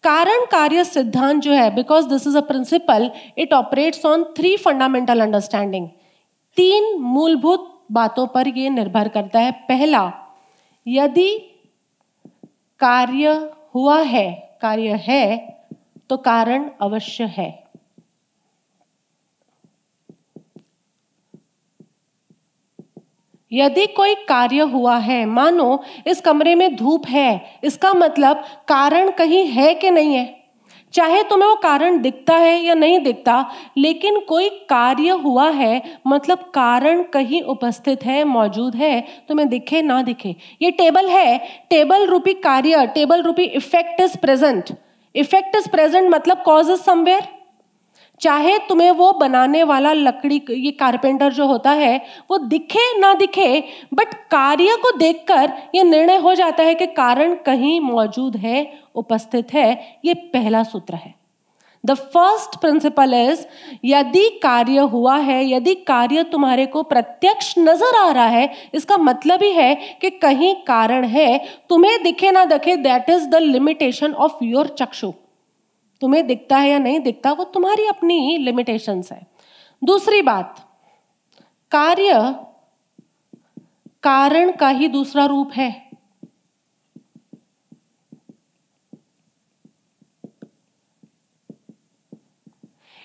[0.04, 5.20] कारण, कार्य, सिद्धांत जो है because this is a principle it operates on three fundamental
[5.20, 5.88] understanding
[6.56, 10.12] तीन मूलभूत बातों पर यह निर्भर करता है। पहला,
[10.86, 11.30] यदि
[12.80, 13.28] कार्य
[13.74, 14.30] हुआ है,
[14.62, 15.36] कार्य है
[16.10, 17.64] तो कारण अवश्य है।
[23.52, 29.46] यदि कोई कार्य हुआ है, मानो इस कमरे में धूप है, इसका मतलब कारण कहीं
[29.46, 30.43] है कि नहीं है?
[30.94, 33.34] चाहे तुम्हें वो कारण दिखता है या नहीं दिखता,
[33.78, 40.00] लेकिन कोई कार्य हुआ है मतलब कारण कहीं उपस्थित है, मौजूद है, तुम्हें दिखे ना
[40.02, 41.38] दिखे। ये टेबल है
[41.70, 44.76] टेबल रूपी कार्य टेबल रूपी effect is present
[45.14, 47.22] effect is present मतलब कॉज इज़ समवेयर
[48.20, 51.96] चाहे तुम्हें वो बनाने वाला लकड़ी, ये कारपेंटर जो होता है,
[52.30, 53.62] वो दिखे ना दिखे
[53.94, 59.52] बट कार्य को देखकर ये निर्णय हो जाता है कि कारण कहीं मौजूद है, उपस्थित
[59.54, 61.14] है, ये पहला सूत्र है।
[61.84, 63.44] द फ़र्स्ट प्रिंसिपल इज़
[63.84, 69.42] यदि कार्य हुआ है, यदि कार्य तुम्हारे को प्रत्यक्ष नज़र आ रहा है, इसका मतलब
[69.42, 71.38] ही है कि कहीं कारण है,
[71.68, 75.12] तुम्हें दिखे ना दिखे that is the limitation of your chakshu.
[76.04, 79.26] तुम्हें दिखता है या नहीं दिखता, वो तुम्हारी अपनी लिमिटेशंस है।
[79.82, 80.60] दूसरी बात,
[81.72, 82.12] कार्य
[84.02, 85.70] कारण का ही दूसरा रूप है।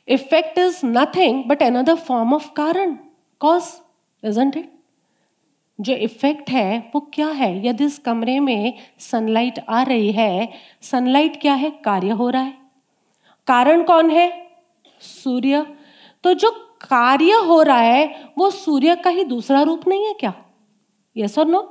[0.08, 2.98] Effect is nothing but another form of karan
[3.42, 3.64] cause
[4.24, 4.72] isn't it
[5.80, 7.68] जो इफ़ेक्ट है, वो क्या है?
[7.68, 10.50] यदि इस कमरे में सनलाइट आ रही है
[10.82, 11.70] सनलाइट क्या है?
[11.86, 12.59] कार्य हो रहा है।
[13.50, 14.32] कारण कौन है?
[15.02, 15.66] सूर्य।
[16.24, 16.50] तो जो
[16.82, 20.34] कार्य हो रहा है, वो सूर्य का ही दूसरा रूप नहीं है क्या?
[21.16, 21.62] यस और no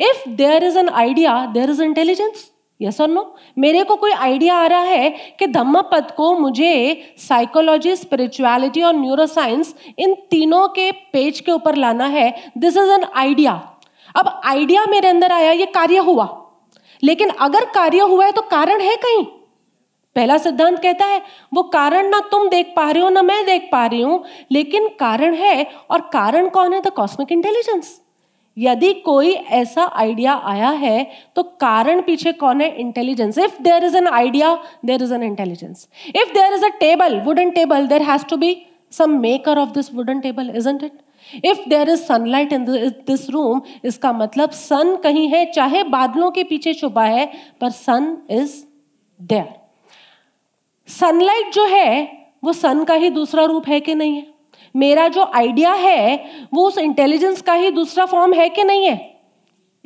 [0.00, 2.50] if there is an idea there is intelligence
[2.80, 7.14] yes और नो मेरे को कोई आइडिया आ रहा है कि धम्म पद को मुझे
[7.18, 13.04] साइकोलॉजी स्पिरिचुअलिटी और न्यूरोसाइंस इन तीनों के पेज के ऊपर लाना है। दिस इज़ एन
[13.14, 13.52] आइडिया
[14.14, 16.28] अब आइडिया मेरे अंदर आया, ये कार्य हुआ।
[17.02, 19.26] लेकिन अगर कार्य हुआ है तो कारण है कहीं?
[20.16, 21.20] पहला सिद्धांत कहता है,
[21.52, 24.88] वो कारण ना तुम देख पा रहे हो, ना मैं देख पा रही हूँ, लेकिन
[25.00, 26.80] कारण है, और कारण कौन है?
[26.80, 28.00] द कॉस्मिक इंटेलिजेंस
[28.56, 31.06] यदि कोई ऐसा आइडिया आया है
[31.36, 32.68] तो कारण पीछे कौन है?
[32.80, 34.54] Intelligence if there is an idea
[34.84, 38.54] there is an intelligence if there is a table wooden table there has to be
[38.92, 42.64] some maker of this wooden table isn't it if there is sunlight in
[43.06, 47.26] this room इसका मतलब सन कहीं है, चाहे बादलों के पीछे छुपा है,
[47.60, 48.62] पर सन इज़
[49.20, 49.61] देयर
[50.88, 54.26] सनलाइट जो है, वो सन का ही दूसरा रूप है कि नहीं है?
[54.76, 59.20] मेरा जो आइडिया है, वो उस इंटेलिजेंस का ही दूसरा फॉर्म है कि नहीं है?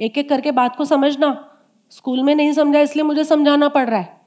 [0.01, 1.59] एक एक करके बात को समझना।
[1.91, 4.21] स्कूल में नहीं समझा, इसलिए मुझे समझाना पड़ रहा है।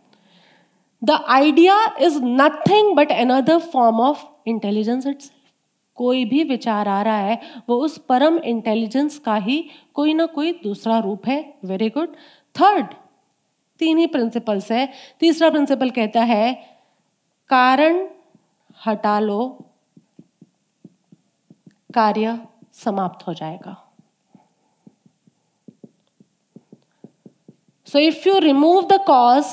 [1.03, 5.31] The idea is nothing but another form of intelligence it's
[5.95, 10.51] कोई भी विचार आ रहा है, वो उस परम इंटेलिजेंस का ही कोई ना कोई
[10.63, 12.15] दूसरा रूप है। वेरी गुड
[12.55, 12.85] थर्ड
[13.79, 14.87] तीन ही प्रिंसिपल्स है।
[15.19, 16.53] तीसरा प्रिंसिपल कहता है,
[17.49, 18.07] कारण
[18.77, 19.41] हटा लो,
[21.93, 22.39] कार्य
[22.73, 23.75] समाप्त हो जाएगा।
[27.87, 29.45] So if you remove the cause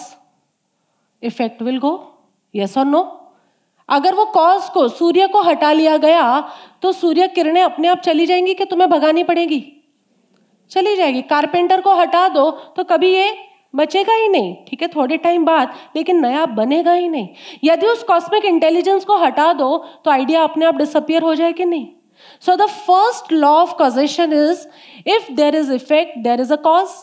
[1.23, 1.93] effect will go
[2.55, 3.03] yes और नो
[3.89, 6.41] अगर वो कॉज को, सूर्य को हटा लिया गया
[6.83, 9.61] तो सूर्य किरणें अपने आप चली जाएँगी कि तुम्हें भगानी पड़ेगी?
[10.71, 13.31] चली जाएगी। कारपेंटर को हटा दो तो कभी ये
[13.75, 14.89] बचेगा ही नहीं, ठीक है?
[14.89, 17.29] थोड़े टाइम बाद, लेकिन नया बनेगा ही नहीं।
[17.65, 21.65] यदि उस कॉस्मिक इंटेलिजेंस को हटा दो तो आइडिया अपने आप डिसअपियर हो जाए कि
[21.65, 21.87] नहीं?
[22.41, 24.67] So the first law of causation is
[25.07, 26.95] if there is effect there is a cause.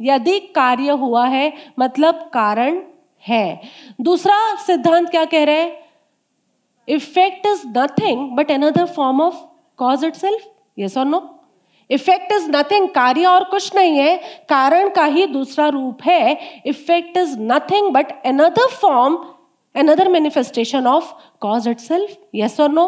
[0.00, 2.82] यदि कार्य हुआ है मतलब कारण
[3.28, 3.60] है।
[4.00, 5.76] दूसरा सिद्धांत क्या कह रहे हैं?
[6.88, 9.36] Effect is nothing but another form of
[9.76, 10.44] cause itself
[10.78, 11.33] yes और नो
[11.90, 14.16] इफ़ेक्ट इज़ नथिंग कार्य और कुछ नहीं है,
[14.48, 19.16] कारण का ही दूसरा रूप है। Effect is nothing but another form
[19.74, 22.86] another manifestation of cause itself yes और नो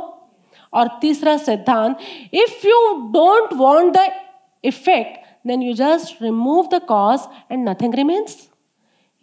[0.73, 1.99] और तीसरा सिद्धांत
[2.35, 2.81] if you
[3.13, 4.11] don't want the
[4.65, 7.21] effect then you just remove the cause
[7.53, 8.37] and nothing remains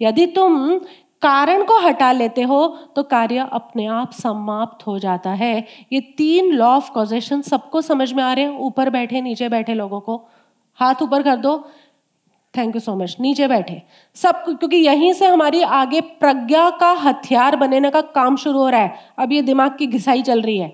[0.02, 0.80] यदि तुम
[1.24, 6.52] कारण को हटा लेते हो तो कार्य अपने आप समाप्त हो जाता है। ये तीन
[6.52, 10.22] लॉ ऑफ़ कॉजेशन सबको समझ में आ रहे हैं। ऊपर बैठे, नीचे बैठे लोगों को।
[10.80, 11.58] हाथ ऊपर कर दो।
[12.54, 13.82] थैंक यू सो मच नीचे बैठे।
[14.16, 18.82] सब क्योंकि यहीं से हमारी आगे प्रज्ञा का हथियार बनने का काम शुरू हो रहा
[18.82, 20.72] है। अब ये दिमाग की घिसाई चल रही है।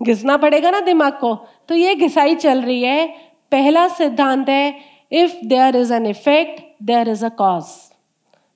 [0.00, 1.34] घिसना पड़ेगा ना दिमाग को?
[1.68, 3.06] तो ये घिसाई चल रही है।
[3.52, 4.74] पहला सिद्धांत है
[5.12, 7.64] if there is an effect there is a cause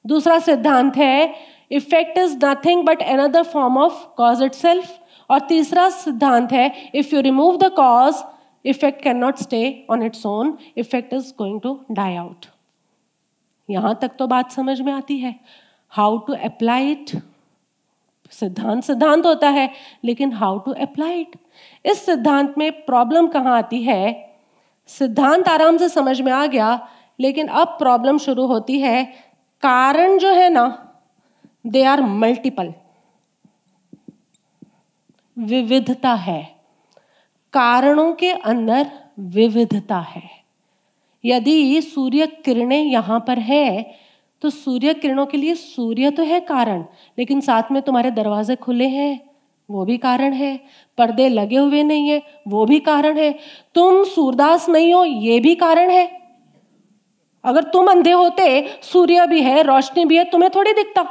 [0.04, 1.34] दूसरा सिद्धांत है
[1.72, 4.98] effect is nothing but another form of cause itself
[5.30, 8.22] और तीसरा सिद्धांत है if you remove the cause
[8.64, 12.46] effect can not stay on its own effect is going to die out
[13.68, 15.34] यहाँ तक तो बात समझ में आती है।
[15.92, 17.10] हाउ टू अप्लाई इट
[18.32, 19.70] सिद्धांत सिद्धांत होता है,
[20.04, 21.36] लेकिन हाउ टू अप्लाई इट
[21.84, 24.28] इस सिद्धांत में प्रॉब्लम कहाँ आती है?
[24.88, 26.88] सिद्धांत आराम से समझ में आ गया,
[27.18, 29.29] लेकिन अब प्रॉब्लम शुरू होती है
[29.62, 30.66] कारण जो है ना
[31.66, 32.72] दे आर मल्टीपल
[35.36, 36.42] विविधता है।
[37.52, 40.22] कारणों के अंदर विविधता है।
[41.24, 43.98] यदि सूर्य किरणें यहाँ पर है
[44.42, 46.84] तो सूर्य किरणों के लिए सूर्य तो है कारण,
[47.18, 49.20] लेकिन साथ में तुम्हारे दरवाजे खुले हैं,
[49.68, 50.56] वो भी कारण है।
[50.98, 53.32] पर्दे लगे हुए नहीं है, वो भी कारण है।
[53.74, 56.19] तुम सूरदास नहीं हो, ये भी कारण है।
[57.44, 61.02] अगर तुम अंधे होते, सूर्य भी है, रोशनी भी है, तुम्हें थोड़ी दिखता।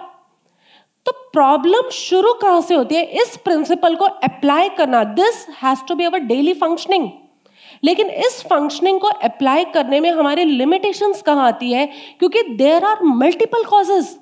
[1.06, 3.04] तो प्रॉब्लम शुरू कहाँ से होती है?
[3.04, 7.10] इस प्रिंसिपल को अप्लाई करना। This has to be our daily functioning
[7.84, 11.86] लेकिन इस फंक्शनिंग को अप्लाई करने में हमारे लिमिटेशंस कहाँ आती है?
[12.20, 14.18] क्योंकि देर आर मल्टीपल कॉजेज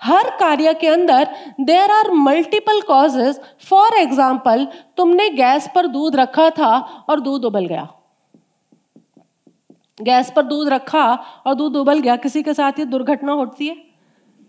[0.00, 1.28] हर कार्य के अंदर
[1.60, 6.76] there are multiple causes for example तुमने गैस पर दूध रखा था
[7.08, 7.86] और दूध उबल गया।
[10.02, 13.74] गैस पर दूध रखा और दूध उबल गया, किसी के साथ ये दुर्घटना होती है?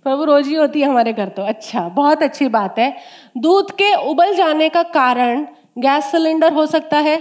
[0.03, 2.97] प्रभु रोज ही होती है हमारे घर तो। अच्छा बहुत अच्छी बात है।
[3.37, 7.17] दूध के उबल जाने का कारण गैस सिलेंडर हो सकता है।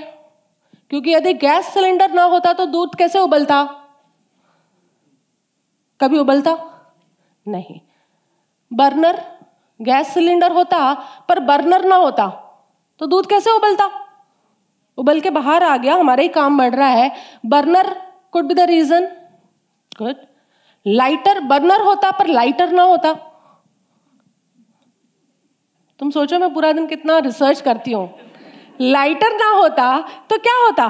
[0.91, 3.62] क्योंकि यदि गैस सिलेंडर ना होता तो दूध कैसे उबलता?
[6.01, 6.57] कभी उबलता?
[7.49, 7.81] नहीं।
[8.72, 9.22] बर्नर,
[9.81, 10.95] गैस सिलेंडर होता,
[11.29, 12.27] पर बर्नर ना होता
[13.01, 13.91] तो दूध कैसे उबलता?
[14.99, 17.12] उबल के बाहर आ गया, हमारा ही काम बढ़ रहा है।
[17.47, 18.06] Burner
[18.37, 19.07] could be the reason
[19.93, 20.16] good
[20.87, 23.12] lighter burner होता पर लाइटर ना होता।
[26.01, 28.09] तुम सोचो मैं पूरा दिन कितना रिसर्च करती हूँ।
[28.80, 29.87] लाइटर ना होता
[30.30, 30.89] तो क्या होता?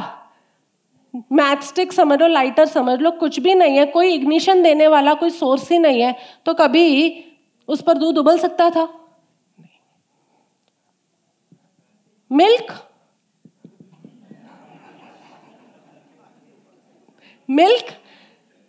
[1.32, 5.14] मैथ स्टिक समझ लो लाइटर समझ लो कुछ भी नहीं है कोई इग्निशन देने वाला
[5.14, 6.14] कोई सोर्स ही नहीं है
[6.47, 6.84] तो कभी
[7.68, 8.88] उस पर दूध उबल सकता था?
[12.30, 12.72] Milk
[17.49, 17.92] milk?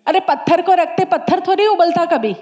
[0.07, 2.35] अरे पत्थर को रखते, पत्थर थोड़ी उबलता कभी?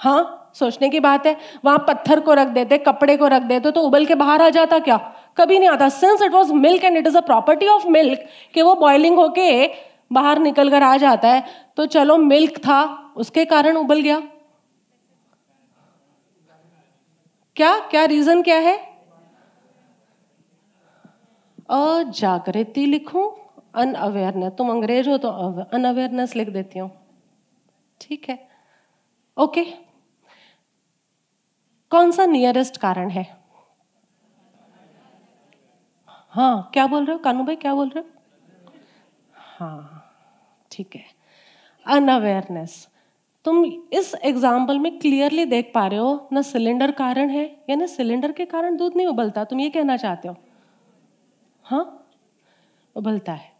[0.00, 3.80] हाँ सोचने की बात है, वहाँ पत्थर को रख देते, कपड़े को रख देते तो
[3.82, 4.96] उबल के बाहर आ जाता क्या?
[5.36, 8.62] कभी नहीं आता। Since it was milk and it is a property of milk कि
[8.62, 9.66] वो बॉइलिंग होके
[10.12, 11.44] बाहर निकल कर आ जाता है
[11.76, 14.22] तो चलो मिल्क था, उसके कारण उबल गया।
[17.56, 18.76] क्या क्या रीजन क्या है?
[21.70, 23.28] अजागृति लिखूं?
[23.74, 25.28] अनअवेयरनेस तुम अंग्रेज़ हो तो
[25.72, 26.90] अनअवेयरनेस लिख देती हूँ।
[28.00, 28.38] ठीक है?
[29.36, 29.64] ओके
[31.92, 33.26] कौन सा नियरेस्ट कारण है?
[36.32, 37.22] हाँ क्या बोल रहे हो?
[37.22, 38.08] कानू भाई, क्या बोल रहे हो?
[39.34, 40.04] हाँ
[40.70, 41.04] ठीक है।
[41.86, 42.86] अनअवेयरनेस
[43.44, 47.86] तुम इस एग्ज़ाम्पल में क्लियरली देख पा रहे हो, ना सिलेंडर कारण है या ना
[47.86, 50.36] सिलेंडर के कारण दूध नहीं उबलता, तुम ये कहना चाहते हो।
[51.64, 52.06] हाँ?
[52.96, 53.52] उबलता है।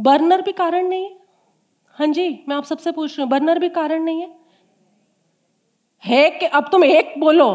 [0.00, 1.16] बर्नर भी कारण नहीं है।
[1.96, 4.30] हाँ जी, मैं आप सबसे पूछ रही हूँ, बर्नर भी कारण नहीं है?
[6.04, 7.54] है कि अब तुम एक बोलो?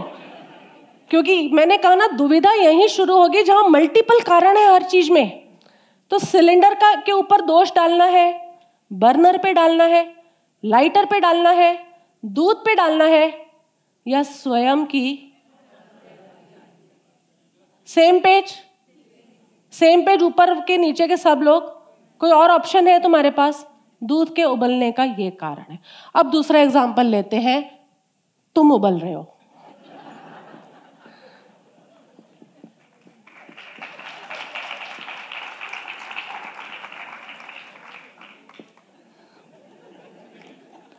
[1.09, 5.47] क्योंकि मैंने कहा ना, दुविधा यहीं शुरू होगी जहाँ मल्टीपल कारण है हर चीज़ में।
[6.11, 8.57] तो सिलेंडर का, के ऊपर दोष डालना है,
[8.93, 10.15] बर्नर पे डालना है
[10.63, 11.88] लाइटर पे डालना है,
[12.25, 13.47] दूध पे डालना है,
[14.07, 15.33] या स्वयं की?
[17.88, 18.53] सेम पेज
[19.73, 21.76] सेम पेज ऊपर के नीचे के सब लोग?
[22.22, 23.65] कोई और ऑप्शन है तुम्हारे पास?
[24.01, 25.80] दूध के उबलने का ये कारण है।
[26.15, 27.59] अब दूसरा एग्ज़ाम्पल लेते हैं।
[28.55, 29.34] तुम उबल रहे हो।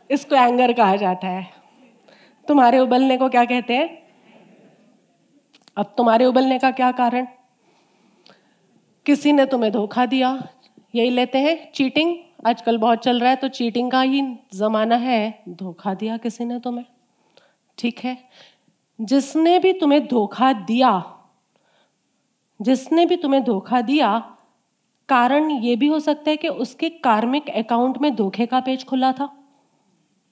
[0.09, 1.47] इसको एंगर कहा जाता है।
[2.47, 3.87] तुम्हारे उबलने को क्या कहते हैं?
[5.77, 7.27] अब तुम्हारे उबलने का क्या कारण?
[9.05, 10.31] किसी ने तुम्हें धोखा दिया
[10.95, 12.15] यही लेते हैं। चीटिंग
[12.45, 14.21] आजकल बहुत चल रहा है तो चीटिंग का ही
[14.53, 16.85] जमाना है। धोखा दिया किसी ने तुम्हें?
[17.77, 18.17] ठीक है।
[19.01, 21.15] जिसने भी तुम्हें धोखा दिया,
[22.61, 24.35] जिसने भी तुम्हें धोखा दिया,
[25.09, 29.11] कारण ये भी हो सकता है कि उसके कार्मिक अकाउंट में धोखे का पेज खुला
[29.11, 29.29] था।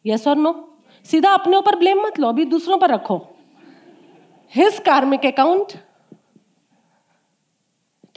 [0.05, 3.27] यस और नो सीधा अपने ऊपर ब्लेम मत लो, अभी दूसरों पर रखो।
[4.55, 5.73] हिज कार्मिक अकाउंट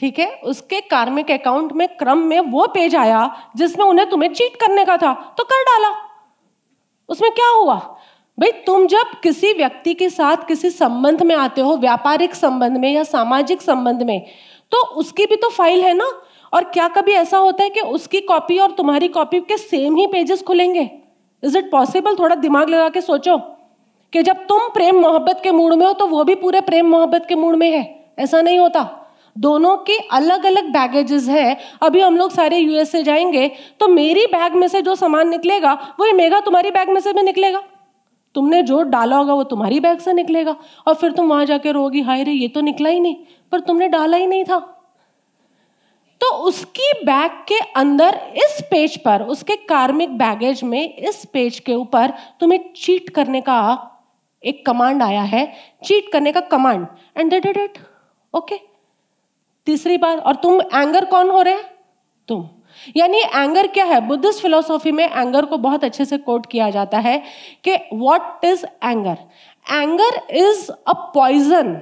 [0.01, 0.29] ठीक है?
[0.45, 4.97] उसके कार्मिक अकाउंट में क्रम में वो पेज आया जिसमें उन्हें तुम्हें चीट करने का
[4.97, 5.95] था तो कर डाला।
[7.09, 7.75] उसमें क्या हुआ?
[8.39, 12.93] भाई, तुम जब किसी व्यक्ति के साथ किसी संबंध में आते हो, व्यापारिक संबंध में
[12.93, 14.21] या सामाजिक संबंध में
[14.73, 16.11] तो उसकी भी तो फ़ाइल है ना?
[16.53, 20.07] और क्या कभी ऐसा होता है कि उसकी कॉपी और तुम्हारी कॉपी के सेम ही
[20.07, 20.91] पेजेस खुलेंगे?
[21.43, 23.37] इज़ इट पॉसिबल थोड़ा दिमाग लगा के सोचो
[24.13, 27.27] कि जब तुम प्रेम मोहब्बत के मूड में हो तो वो भी पूरे प्रेम मोहब्बत
[27.29, 28.97] के मूड में है। ऐसा नहीं होता।
[29.39, 33.51] दोनों के अलग अलग बैगेजेस है। अभी हम लोग सारे यूएसए जाएँगे
[33.81, 37.23] तो मेरी बैग में से जो सामान निकलेगा, वही मेघा तुम्हारी बैग में से भी
[37.23, 37.63] निकलेगा।
[38.35, 40.57] तुमने जो डाला होगा, वो तुम्हारी बैग से निकलेगा।
[40.87, 43.17] और फिर तुम वहाँ जाके रोगी हाय रे, ये तो निकला ही नहीं।
[43.53, 44.59] पर तुमने डाला ही नहीं था।
[46.21, 51.75] तो उसकी बैग के अंदर, इस पेज पर, उसके कार्मिक बैगेज में, इस पेज के
[51.75, 53.87] ऊपर तुम्हें चीट करने का
[54.45, 55.53] एक कमांड आया है।
[55.85, 57.79] चीट करने का कमांड एंड इट
[58.35, 58.70] ओके
[59.71, 61.59] तीसरी बात, और तुम एंगर कौन हो रहे?
[62.29, 62.49] तुम।
[62.97, 64.01] यानी एंगर क्या है?
[64.01, 67.17] बुद्धिस्ट फिलोसॉफी में एंगर को बहुत अच्छे से कोट किया जाता है
[67.65, 69.19] कि what is anger
[69.67, 71.73] anger is a poison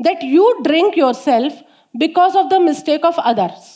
[0.00, 1.60] that you drink yourself
[1.94, 3.66] because of the mistake of others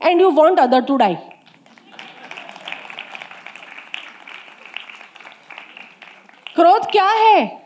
[0.00, 1.14] and you want other to die
[6.56, 7.61] क्रोध क्या है?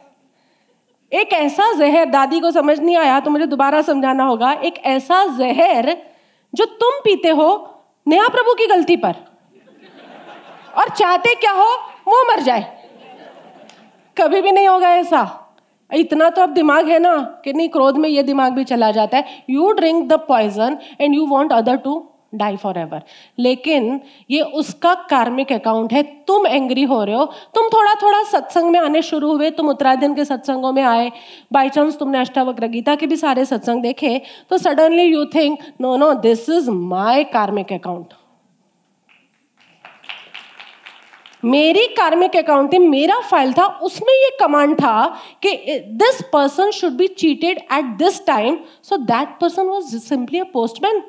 [1.12, 5.24] एक ऐसा जहर, दादी को समझ नहीं आया तो मुझे दोबारा समझाना होगा। एक ऐसा
[5.36, 5.96] जहर
[6.54, 7.48] जो तुम पीते हो
[8.06, 9.14] नया प्रभु की गलती पर।
[10.78, 11.68] और चाहते क्या हो,
[12.08, 12.72] वो मर जाए।
[14.16, 15.42] कभी भी नहीं होगा ऐसा।
[15.90, 19.16] इतना तो अब दिमाग है ना कि नहीं, क्रोध में ये दिमाग भी चला जाता
[19.16, 21.94] है। You drink the poison and you want other to
[22.36, 23.02] die forever
[23.38, 27.24] लेकिन ये उसका कार्मिक अकाउंट है। तुम एंग्री हो रहे हो।
[27.54, 31.10] तुम थोड़ा थोड़ा सत्संग में आने शुरू हुए। तुम उत्तरायण के सत्संगों में आए।
[31.52, 34.20] बाई चांस तुमने अष्टावक्र गीता के भी सारे सत्संग देखे।
[34.50, 38.14] तो suddenly you think no no this is my karmic account
[41.44, 45.06] मेरी कार्मिक अकाउंटिंग मेरा फ़ाइल था। उसमें ये कमांड था
[45.42, 45.50] कि
[45.94, 51.02] this person should be cheated at this time so that person was simply a postman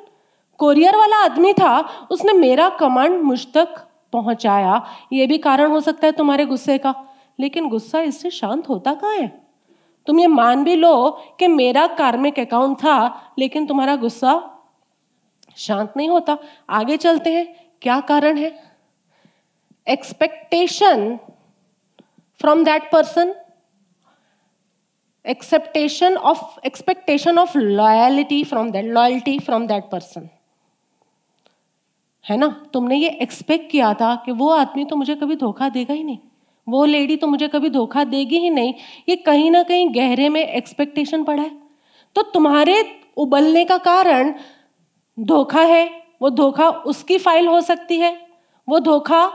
[0.58, 1.78] courier वाला आदमी था,
[2.10, 3.74] उसने मेरा कमांड मुझ तक
[4.12, 6.94] पहुँचाया। ये भी कारण हो सकता है तुम्हारे गुस्से का।
[7.40, 9.48] लेकिन गुस्सा इससे शांत होता कहाँ है?
[10.06, 14.50] तुम ये मान भी लो कि मेरा कार्मिक अकाउंट था, लेकिन तुम्हारा गुस्सा
[15.56, 16.38] शांत नहीं होता।
[16.70, 18.74] आगे चलते हैं, क्या कारण है?
[19.88, 21.18] Expectation
[22.40, 23.34] from that person
[25.26, 30.28] acceptation of expectation of loyalty from that loyalty from that person
[32.24, 32.48] है ना?
[32.72, 36.18] तुमने ये एक्सपेक्ट किया था कि वो आदमी तो मुझे कभी धोखा देगा ही नहीं।
[36.66, 38.74] वो लेडी तो मुझे कभी धोखा देगी ही नहीं।
[39.08, 41.50] ये कहीं ना कहीं गहरे में एक्सपेक्टेशन पड़ा है।
[42.16, 42.84] तो तुम्हारे
[43.16, 44.34] उबलने का कारण
[45.18, 48.26] धोखा है, वो धोखा उसकी फ़ाइल हो सकती है,
[48.68, 49.26] वो धोखा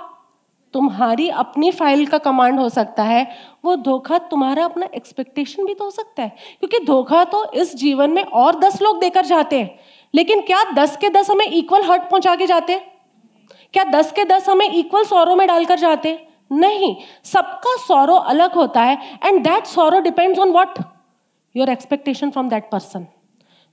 [0.73, 3.27] तुम्हारी अपनी फ़ाइल का कमांड हो सकता है,
[3.65, 6.29] वो धोखा तुम्हारा अपना एक्सपेक्टेशन भी तो हो सकता है।
[6.59, 9.79] क्योंकि धोखा तो इस जीवन में और दस लोग देकर जाते हैं।
[10.13, 12.75] लेकिन क्या दस के दस हमें इक्वल हर्ट पहुँचा के जाते?
[13.73, 16.19] क्या दस के दस हमें इक्वल सौरों में डालकर जाते?
[16.51, 20.79] नहीं। सबका सौरो अलग होता है and that sorrow depends on what
[21.55, 23.05] your expectation from that person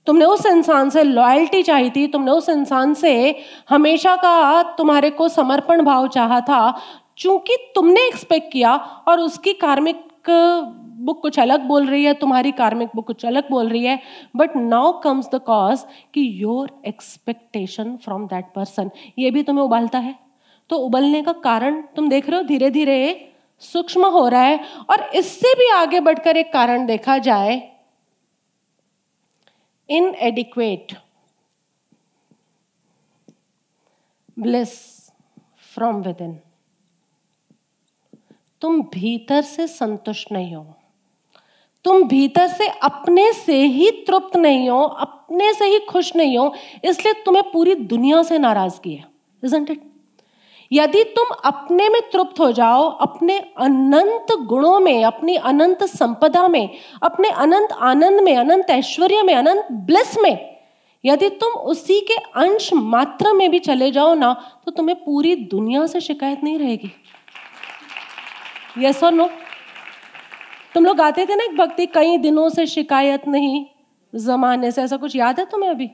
[0.07, 3.13] तुमने उस इंसान से लॉयल्टी चाहिए थी, तुमने उस इंसान से
[3.69, 6.81] हमेशा का तुम्हारे को समर्पण भाव चाहा था,
[7.19, 8.75] चूँकि तुमने एक्सपेक्ट किया
[9.09, 10.05] और उसकी कार्मिक
[11.11, 13.99] बुक कुछ अलग बोल रही है, तुम्हारी कार्मिक बुक कुछ अलग बोल रही है
[14.37, 15.85] but now comes the cause
[16.15, 20.15] कि your expectation from that person ये भी तुम्हें उबालता है?
[20.71, 23.27] तो उबलने का कारण तुम देख रहे हो धीरे धीरे
[23.63, 27.57] सूक्ष्म हो रहा है और इससे भी आगे बढ़कर एक कारण देखा जाए,
[29.89, 30.95] inadequate
[34.39, 34.73] bliss
[35.73, 36.35] from within.
[38.63, 40.67] तुम भीतर से संतुष्ट नहीं हो।
[41.85, 46.53] तुम भीतर से अपने से ही तृप्त नहीं हो, अपने से ही खुश नहीं हो,
[46.85, 49.05] इसलिए तुम्हें पूरी दुनिया से नाराज़गी है
[49.43, 49.89] इजंट इट
[50.71, 56.69] यदि तुम अपने में तृप्त हो जाओ, अपने अनंत गुणों में, अपनी अनंत संपदा में,
[57.03, 60.39] अपने अनंत आनंद में, अनंत ऐश्वर्य में, अनंत ब्लिस में,
[61.05, 64.33] यदि तुम उसी के अंश मात्र में भी चले जाओ ना
[64.65, 66.91] तो तुम्हें पूरी दुनिया से शिकायत नहीं रहेगी।
[68.79, 69.29] यस और नो
[70.75, 73.65] तुम लोग गाते थे ना एक भक्ति, कई दिनों से शिकायत नहीं,
[74.13, 75.91] जमाने से, ऐसा कुछ याद है तुम्हें अभी?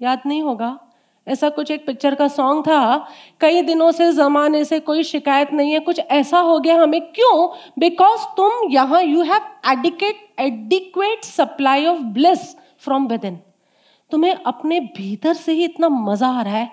[0.00, 0.78] याद नहीं होगा।
[1.26, 3.08] ऐसा कुछ एक पिक्चर का सॉन्ग था,
[3.40, 7.48] कई दिनों से, जमाने से कोई शिकायत नहीं है, कुछ ऐसा हो गया हमें, क्यों?
[7.78, 13.38] बिकॉज़ तुम यहाँ you have adequate adequate supply of bliss from within
[14.10, 16.70] तुम्हें अपने भीतर से ही इतना मज़ा आ रहा है,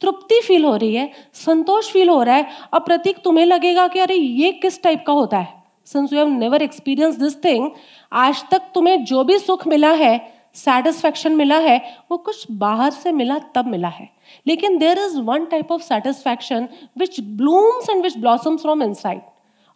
[0.00, 3.98] तृप्ति फील हो रही है, संतोष फील हो रहा है अब प्रतीक तुम्हें लगेगा कि
[3.98, 5.57] अरे, ये किस टाइप का होता है?
[5.88, 7.70] Since you have never experience this thing
[8.12, 10.18] आज तक तुम्हें जो भी सुख मिला है
[10.56, 11.78] सेटिस्फैक्शन मिला है,
[12.10, 14.08] वो कुछ बाहर से मिला, तब मिला है।
[14.46, 16.68] लेकिन there is one type of satisfaction
[16.98, 19.20] which blooms and which blossoms from inside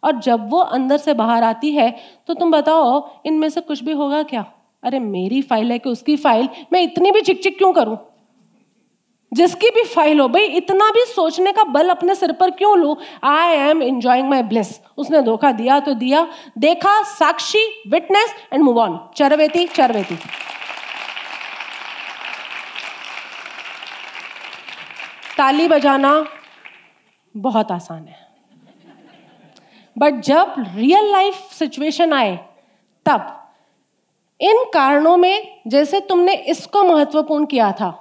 [0.03, 1.89] और जब वो अंदर से बाहर आती है
[2.27, 4.45] तो तुम बताओ, इनमें से कुछ भी होगा क्या?
[4.83, 7.97] अरे मेरी फ़ाइल है कि उसकी फ़ाइल मैं इतनी भी चिक चिक क्यों करूँ?
[9.33, 12.95] जिसकी भी फ़ाइल हो, भाई, इतना भी सोचने का बल अपने सिर पर क्यों लू?
[13.23, 16.27] I am enjoying my bliss उसने धोखा दिया तो दिया।
[16.57, 20.15] देखा, साक्षी विटनेस एंड मूव ऑन चरवेती चरवेती।
[25.37, 26.25] ताली बजाना
[27.35, 28.21] बहुत आसान है।
[29.97, 32.35] बट जब रियल लाइफ सिचुएशन आए,
[33.05, 33.49] तब
[34.41, 37.99] इन कारणों में जैसे तुमने इसको महत्वपूर्ण किया था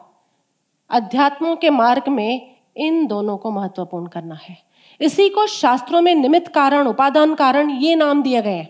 [0.92, 4.56] अध्यात्मों के मार्ग में इन दोनों को महत्वपूर्ण करना है।
[5.00, 8.68] इसी को शास्त्रों में निमित्त कारण, उपादान कारण ये नाम दिए गए हैं।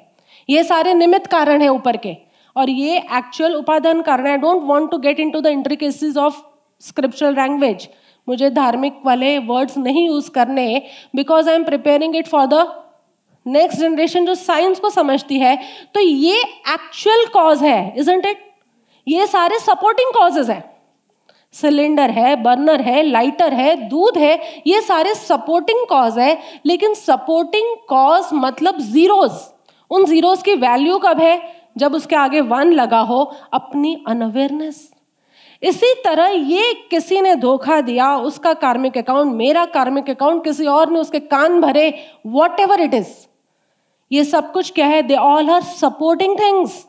[0.48, 2.16] ये सारे निमित्त कारण है ऊपर के।
[2.56, 6.40] और ये एक्चुअल उपादान कारण I don't want to get into the intricacies of
[6.82, 7.88] scriptural language
[8.28, 10.82] मुझे धार्मिक वाले वर्ड्स नहीं यूज़ करने
[11.16, 12.66] because I am preparing it for the
[13.46, 15.56] next generation जो साइंस को समझती है।
[15.94, 16.42] तो ये
[16.74, 18.50] एक्चुअल कॉज है इजेंट इट
[19.06, 20.71] ये सारे सपोर्टिंग कॉजेज है।
[21.54, 27.76] सिलेंडर है, बर्नर है, लाइटर है, दूध है, ये सारे सपोर्टिंग कॉज है, लेकिन सपोर्टिंग
[27.88, 29.32] कॉज मतलब जीरोज
[29.90, 31.40] उन जीरोज की वैल्यू कब है?
[31.78, 33.22] जब उसके आगे वन लगा हो,
[33.52, 34.90] अपनी अनअवेयरनेस
[35.62, 40.90] इसी तरह ये किसी ने धोखा दिया, उसका कार्मिक अकाउंट मेरा कार्मिक अकाउंट किसी और
[40.90, 41.92] ने उसके कान भरे
[42.26, 43.10] वॉट एवर इट इज़
[44.10, 45.02] ये सब कुछ क्या है?
[45.02, 46.84] They all are supporting things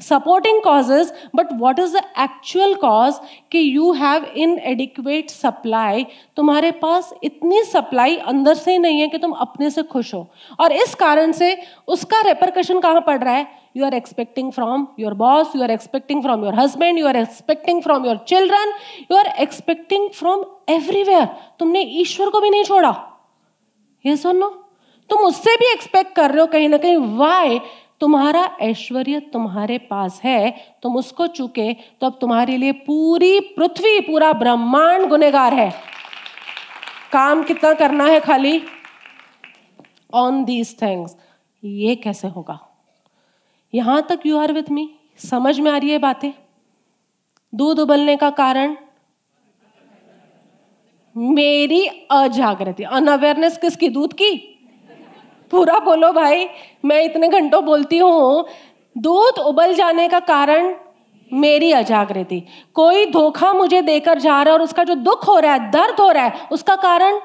[0.00, 3.20] supporting causes but what is the actual cause
[3.52, 6.06] कि you have inadequate supply
[6.36, 10.26] तुम्हारे पास इतनी सप्लाई अंदर से ही नहीं है कि तुम अपने से खुश हो।
[10.60, 11.56] और इस कारण से
[11.88, 13.46] उसका रेपरकशन कहाँ पड़ रहा है?
[13.76, 17.82] You are expecting from your boss you are expecting from your husband you are expecting
[17.82, 18.72] from your children
[19.10, 21.28] you are expecting from everywhere
[21.58, 22.94] तुमने ईश्वर को भी नहीं छोड़ा।
[24.04, 24.48] ये सुनो।
[25.10, 27.60] तुम उससे भी एक्सपेक्ट कर रहे हो कहीं ना कहीं। वाई
[28.00, 30.50] तुम्हारा ऐश्वर्य तुम्हारे पास है,
[30.82, 35.70] तुम उसको चुके तो अब तुम्हारे लिए पूरी पृथ्वी, पूरा ब्रह्मांड गुनेगार है।
[37.12, 38.62] काम कितना करना है खाली?
[40.14, 41.16] ऑन दीज थिंग्स
[41.64, 42.58] ये कैसे होगा?
[43.74, 44.90] यहाँ तक यू आर विथ मी
[45.20, 46.32] समझ में आ रही है बातें?
[47.52, 48.76] दूध उबलने का कारण?
[51.16, 53.88] मेरी अजागृति अनअवेयरनेस किसकी?
[53.88, 54.49] दूध की?
[55.50, 56.48] पूरा बोलो भाई,
[56.84, 58.44] मैं इतने घंटों बोलती हूँ,
[58.96, 60.74] दूध उबल जाने का कारण
[61.30, 62.42] मेरी अजागृति
[62.74, 66.00] कोई धोखा मुझे देकर जा रहा है और उसका जो दुख हो रहा है, दर्द
[66.00, 67.20] हो रहा है, उसका कारण?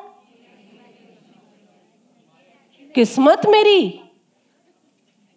[2.95, 3.99] किस्मत मेरी।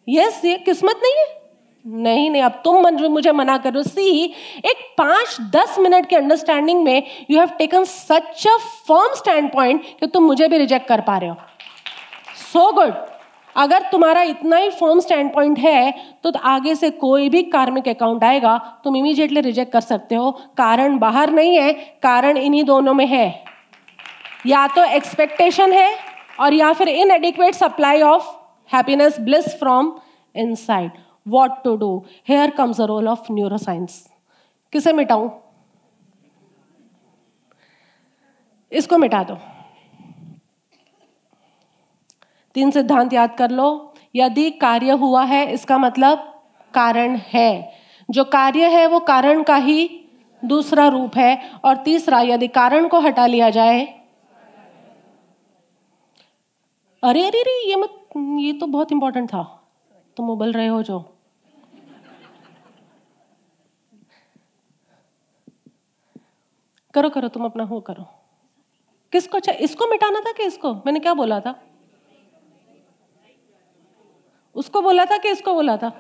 [0.09, 1.37] यस, ये किस्मत नहीं है?
[1.85, 4.25] नहीं नहीं, अब तुम मुझे मना करो सी,
[4.65, 8.57] एक पाँच दस मिनट के अंडरस्टैंडिंग में you have taken such a
[8.89, 9.15] firm
[9.53, 11.37] standpoint कि तुम मुझे भी रिजेक्ट कर पा रहे हो।
[12.53, 12.95] सो गुड
[13.57, 15.93] अगर तुम्हारा इतना ही फॉर्म स्टैंड पॉइंट है
[16.25, 20.99] तो आगे से कोई भी कार्मिक अकाउंट आएगा, तुम इमीजिएटली रिजेक्ट कर सकते हो। कारण
[20.99, 21.73] बाहर नहीं है,
[22.03, 23.45] कारण इन्हीं दोनों में है।
[24.47, 25.91] या तो एक्सपेक्टेशन है,
[26.41, 28.31] और या फिर inadequate supply of
[28.71, 29.93] happiness bliss from
[30.35, 30.91] inside
[31.27, 31.97] what to do
[32.29, 34.03] here comes a role of neuroscience
[34.73, 35.31] किसे मिटाऊं?
[38.73, 39.39] इसको मिटा दो।
[42.59, 46.43] तीन सिद्धांत याद कर लो। यदि कार्य हुआ है, इसका मतलब
[46.75, 47.73] कारण है।
[48.11, 50.05] जो कार्य है, वो कारण का ही
[50.45, 53.85] दूसरा रूप है। और तीसरा, यदि कारण को हटा लिया जाए,
[57.03, 59.71] अरे अरे अरे, ये मत, ये तो बहुत इंपॉर्टेंट था।
[60.17, 61.19] तुम उबल रहे हो जो।
[66.95, 68.05] करो करो, तुम अपना हो करो।
[69.13, 70.75] किसको अच्छा इसको मिटाना था कि इसको?
[70.75, 71.65] मैंने क्या बोला था?
[74.59, 75.93] उसको बोला था कि इसको बोला था?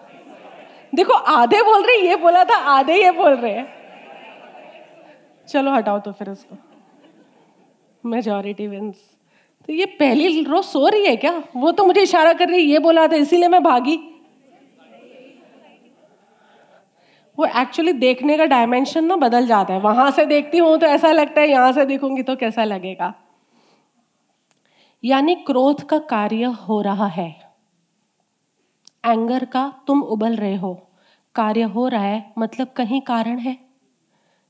[0.93, 3.67] देखो, आधे बोल रहे, ये बोला था, आधे ये बोल रहे हैं।
[5.49, 6.57] चलो, हटाओ तो फिर उसको।
[8.05, 8.97] मेजोरिटी विंस
[9.69, 11.33] तो ये पहली रोज सो रही है क्या?
[11.57, 13.97] वो तो मुझे इशारा कर रही है, ये बोला था, इसीलिए मैं भागी।
[17.39, 21.13] वो एक्चुअली देखने का डायमेंशन ना बदल जाता है। वहाँ से देखती हूँ तो ऐसा
[21.13, 23.13] लगता है, यहाँ से देखूँगी तो कैसा लगेगा।
[25.05, 27.48] यानी क्रोध का कार्य हो रहा है।
[29.13, 30.89] एंगर का तुम उबल रहे हो।
[31.35, 33.59] कार्य हो रहा है मतलब कहीं कारण है।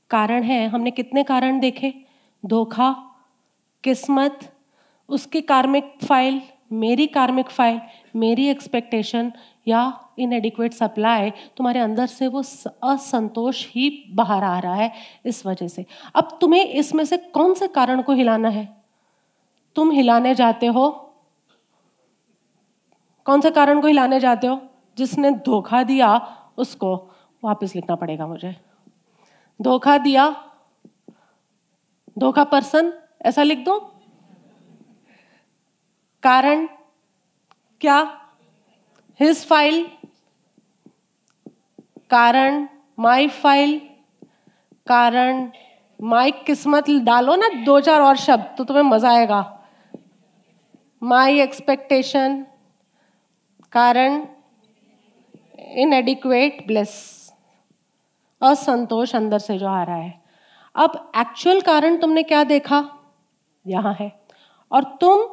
[0.09, 1.93] कारण है, हमने कितने कारण देखे?
[2.45, 2.95] धोखा,
[3.83, 4.39] किस्मत,
[5.09, 6.41] उसकी कार्मिक फ़ाइल
[6.71, 7.81] मेरी कार्मिक फ़ाइल
[8.15, 9.31] मेरी एक्सपेक्टेशन
[9.67, 12.39] या इन इनएडिक्वेट सप्लाई तुम्हारे अंदर से वो
[12.83, 14.91] असंतोष ही बाहर आ रहा है
[15.25, 18.77] इस वजह से। अब तुम्हें इसमें से कौन से कारण को हिलाना है?
[19.75, 21.08] तुम हिलाने जाते हो
[23.29, 24.61] कौन से कारण को हिलाने जाते हो?
[24.97, 27.11] जिसने धोखा दिया, उसको
[27.43, 28.55] वापस लिखना पड़ेगा मुझे।
[29.61, 30.51] धोखा दिया,
[32.19, 33.79] धोखा पर्सन, ऐसा लिख दो?
[36.23, 36.67] कारण,
[37.81, 38.21] क्या?
[39.19, 39.91] हिज फ़ाइल,
[42.09, 42.67] कारण
[42.99, 43.89] माई फ़ाइल,
[44.87, 45.51] कारण
[46.01, 49.61] माई किस्मत डालो ना, दो चार और शब्द तो तुम्हें मज़ा आएगा।
[51.03, 52.45] माई एक्सपेक्टेशन
[53.73, 54.21] कारण
[55.77, 56.91] इनएडिक्वेट ब्लेस
[58.41, 60.13] असंतोष अंदर से जो आ रहा है।
[60.75, 62.83] अब एक्चुअल कारण तुमने क्या देखा?
[63.65, 64.11] यहाँ है।
[64.71, 65.25] और तुम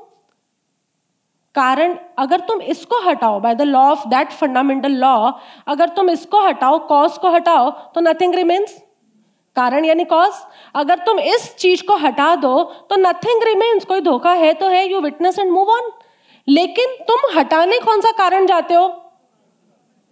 [1.55, 5.31] कारण, अगर तुम इसको हटाओ by the law of that fundamental law
[5.67, 8.79] अगर तुम इसको हटाओ कॉज को हटाओ तो नथिंग रिमेन्स
[9.57, 10.43] कारण यानी कॉज
[10.75, 14.89] अगर तुम इस चीज़ को हटा दो तो नथिंग रिमेन्स कोई धोखा है तो है
[14.91, 15.91] you witness and move on
[16.49, 18.89] लेकिन तुम हटाने कौन सा कारण जाते हो?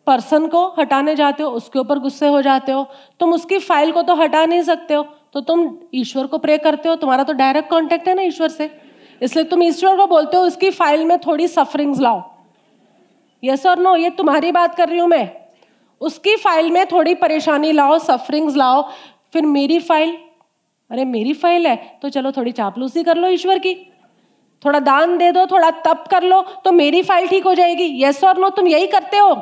[0.06, 2.86] पर्सन को हटाने जाते हो, उसके ऊपर गुस्से हो जाते हो,
[3.20, 6.88] तुम उसकी फ़ाइल को तो हटा नहीं सकते हो तो तुम ईश्वर को प्रे करते
[6.88, 8.70] हो, तुम्हारा तो डायरेक्ट कांटेक्ट है ना ईश्वर से।
[9.20, 12.22] इसलिए तुम ईश्वर को बोलते हो, उसकी फ़ाइल में थोड़ी सफरिंग्स लाओ।
[13.42, 15.30] यस और नो ये तुम्हारी बात कर रही हूँ मैं।
[16.00, 18.82] उसकी फ़ाइल में थोड़ी परेशानी लाओ सफरिंग्स लाओ,
[19.32, 20.16] फिर मेरी फ़ाइल
[20.90, 23.74] अरे मेरी फ़ाइल है तो चलो थोड़ी चापलूसी कर लो ईश्वर की।
[24.64, 28.22] थोड़ा दान दे दो, थोड़ा तप कर लो तो मेरी फ़ाइल ठीक हो जाएगी। यस
[28.24, 29.34] और नो तुम यही करते हो?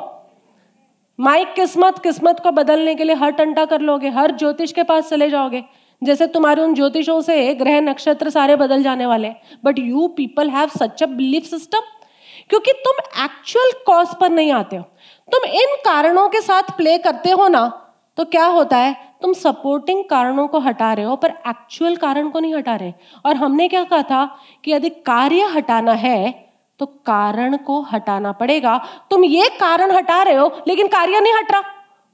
[1.19, 5.09] माई किस्मत किस्मत को बदलने के लिए हर टंटा कर लोगे, हर ज्योतिष के पास
[5.09, 5.63] चले जाओगे।
[6.01, 9.29] जैसे तुम्हारे उन ज्योतिषों से ग्रह नक्षत्र सारे बदल जाने वाले
[9.65, 11.81] but you people have such a belief system
[12.49, 14.83] क्योंकि तुम एक्चुअल कॉज पर नहीं आते हो।
[15.29, 17.65] तुम इन कारणों के साथ प्ले करते हो ना
[18.17, 18.95] तो क्या होता है?
[19.23, 22.93] तुम सपोर्टिंग कारणों को हटा रहे हो, पर एक्चुअल कारण को नहीं हटा रहे।
[23.25, 24.25] और हमने क्या कहा था
[24.65, 26.31] कि यदि कार्य हटाना है
[26.79, 28.77] तो कारण को हटाना पड़ेगा।
[29.09, 31.61] तुम ये कारण हटा रहे हो, लेकिन कार्य नहीं हट रहा।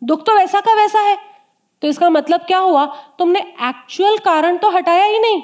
[0.01, 1.17] दुख तो वैसा का वैसा है।
[1.81, 2.85] तो इसका मतलब क्या हुआ?
[3.19, 5.41] तुमने एक्चुअल कारण तो हटाया ही नहीं।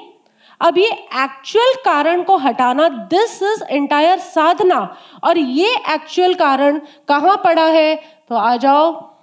[0.60, 6.78] अब ये एक्चुअल कारण को हटाना दिस इज़ एंटायर साधना। और ये एक्चुअल कारण
[7.08, 7.94] कहाँ पड़ा है?
[8.28, 9.15] तो आ जाओ।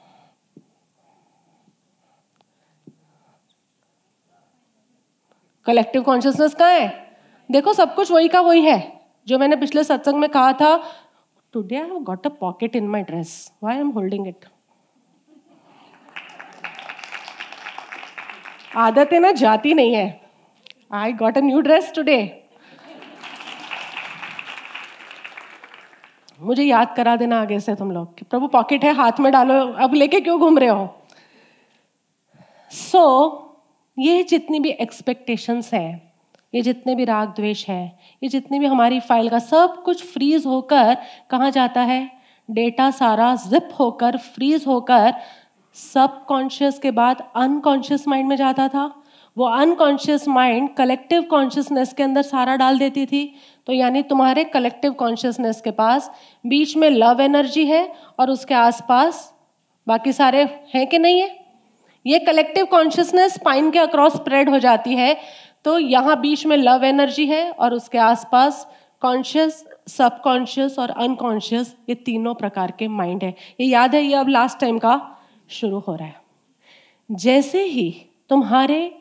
[5.65, 6.87] कलेक्टिव कॉन्शियसनेस कहाँ है?
[7.49, 8.81] देखो सब कुछ वही का वही है।
[9.27, 10.75] जो मैंने पिछले सत्संग में कहा था
[11.53, 14.45] today I have got a pocket in my dress why I am holding it
[18.75, 20.21] आदत ना जाती नहीं है।
[20.93, 22.21] I got a new dress today
[26.41, 29.53] मुझे याद करा देना आगे से तुम लोग कि प्रभु पॉकेट है हाथ में डालो
[29.83, 30.87] अब लेके क्यों घूम रहे हो?
[32.71, 33.52] सो so,
[33.97, 36.13] ये जितनी भी एक्सपेक्टेशंस हैं,
[36.53, 40.45] ये जितने भी राग द्वेष है, ये जितनी भी हमारी फ़ाइल का सब कुछ फ्रीज
[40.45, 40.97] होकर
[41.29, 42.09] कहाँ जाता है?
[42.49, 45.13] डेटा सारा जिप होकर फ्रीज होकर
[45.75, 48.85] सब कॉन्शियस के बाद अनकॉन्शियस माइंड में जाता था।
[49.37, 53.23] वो अनकॉन्शियस माइंड कलेक्टिव कॉन्शियसनेस के अंदर सारा डाल देती थी।
[53.67, 56.11] तो यानी तुम्हारे कलेक्टिव कॉन्शियसनेस के पास
[56.45, 57.87] बीच में लव एनर्जी है
[58.19, 59.31] और उसके आसपास
[59.87, 60.43] बाकी सारे
[60.75, 61.42] हैं कि नहीं है?
[62.05, 65.15] ये कलेक्टिव कॉन्शियसनेस स्पाइन के अक्रॉस स्प्रेड हो जाती है
[65.65, 68.67] तो यहाँ बीच में लव एनर्जी है और उसके आसपास
[69.01, 74.27] कॉन्शियस सबकॉन्शियस और अनकॉन्शियस ये तीनों प्रकार के माइंड है। ये याद है, ये अब
[74.27, 74.99] लास्ट टाइम का
[75.49, 76.21] शुरू हो रहा है।
[77.09, 77.89] जैसे ही
[78.29, 78.95] तुम्हारे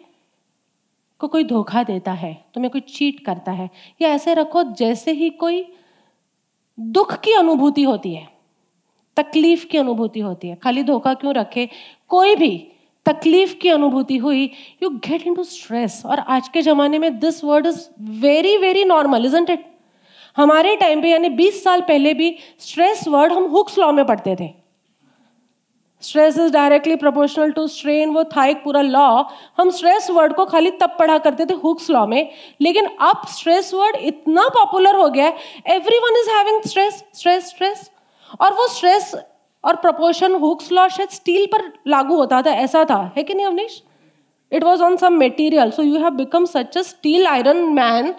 [1.20, 3.68] को कोई धोखा देता है, तुम्हें कोई चीट करता है,
[4.02, 5.64] या ऐसे रखो जैसे ही कोई
[6.78, 8.26] दुख की अनुभूति होती है,
[9.16, 11.68] तकलीफ़ की अनुभूति होती है। खाली धोखा क्यों रखे?
[12.08, 12.68] कोई भी
[13.06, 14.44] तकलीफ़ की अनुभूति हुई
[14.82, 17.86] you get into stress और आज के ज़माने में this word is
[18.20, 19.66] very very normal isn't it
[20.36, 24.36] हमारे टाइम पे, यानी 20 साल पहले भी स्ट्रेस वर्ड हम हुक्स लॉ में पढ़ते
[24.40, 24.48] थे।
[26.02, 29.06] Stress is directly proportional to strain वो था एक पूरा लॉ
[29.58, 32.30] हम स्ट्रेस वर्ड को खाली तब पढ़ा करते थे हुक्स लॉ में।
[32.60, 37.90] लेकिन अब स्ट्रेस वर्ड इतना पॉपुलर हो गया है everyone is having stress stress stress
[38.40, 39.14] और वो स्ट्रेस
[39.64, 43.46] और प्रपोर्शन हुक्स लॉ शायद स्टील पर लागू होता था, ऐसा था। है कि नहीं
[43.46, 43.82] Avneesh?
[44.52, 48.14] It was on some material so you have become such a steel iron man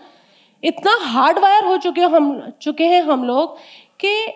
[0.64, 3.58] इतना हार्ड वायर हो चुके हम, चुके हैं हम लोग
[4.00, 4.28] कि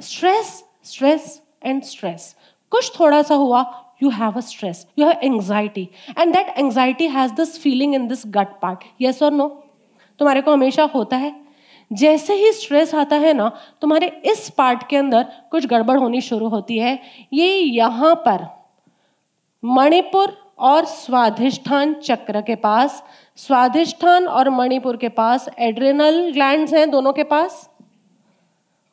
[0.00, 2.34] स्ट्रेस स्ट्रेस एंड स्ट्रेस
[2.72, 3.62] कुछ थोड़ा सा हुआ
[4.02, 5.88] you have a stress you have anxiety
[6.18, 9.48] and that anxiety has this feeling in this gut part yes और नो
[10.20, 11.34] तुम्हारे को हमेशा होता है?
[11.90, 13.48] जैसे ही स्ट्रेस आता है ना,
[13.80, 16.98] तुम्हारे इस पार्ट के अंदर कुछ गड़बड़ होनी शुरू होती है।
[17.32, 18.46] ये यहाँ पर
[19.62, 23.02] मणिपुर और स्वाधिष्ठान चक्र के पास,
[23.36, 27.68] स्वाधिष्ठान और मणिपुर के पास एड्रेनल ग्लैंड्स हैं दोनों के पास।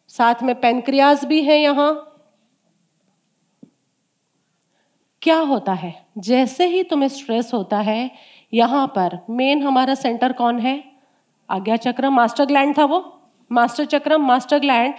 [0.10, 2.04] साथ में पेनक्रियाज भी है यहाँ।
[5.22, 5.94] क्या होता है?
[6.18, 8.12] जैसे ही तुम्हें स्ट्रेस होता है,
[8.54, 10.97] यहाँ पर मेन हमारा सेंटर कौन है?
[11.50, 13.20] आज्ञा चक्रम मास्टर ग्लैंड था वो,
[13.52, 14.94] मास्टर चक्रम मास्टर ग्लैंड,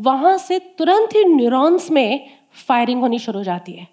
[0.00, 2.30] वहाँ से तुरंत ही न्यूरॉन्स में
[2.68, 3.86] फायरिंग होनी शुरू हो जाती है।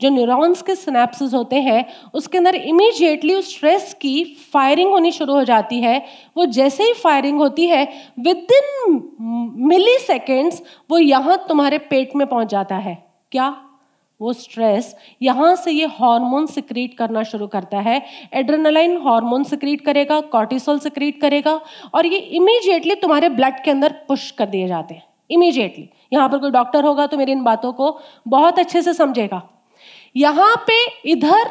[0.00, 1.84] जो न्यूरॉन्स के सिनेप्सिस होते हैं,
[2.14, 6.92] उसके अंदर इमीडिएटली उस स्ट्रेस की फायरिंग होनी शुरू हो जाती है। वो जैसे ही
[6.92, 7.84] फायरिंग होती है
[8.20, 9.02] विद इन
[9.58, 13.63] मिली सेकेंड्स वो यहाँ तुम्हारे पेट में पहुँच जाता है। क्या?
[14.20, 18.00] वो स्ट्रेस यहाँ से ये हार्मोन सिक्रीट करना शुरू करता है।
[18.34, 21.60] एड्रेनालाइन हार्मोन सिक्रीट करेगा कॉर्टिसोल सिक्रीट करेगा
[21.94, 26.38] और ये इमीडिएटली तुम्हारे ब्लड के अंदर पुश कर दिए जाते हैं। इमीडिएटली यहाँ पर
[26.38, 29.42] कोई डॉक्टर होगा तो मेरी इन बातों को बहुत अच्छे से समझेगा।
[30.16, 31.50] यहाँ पे इधर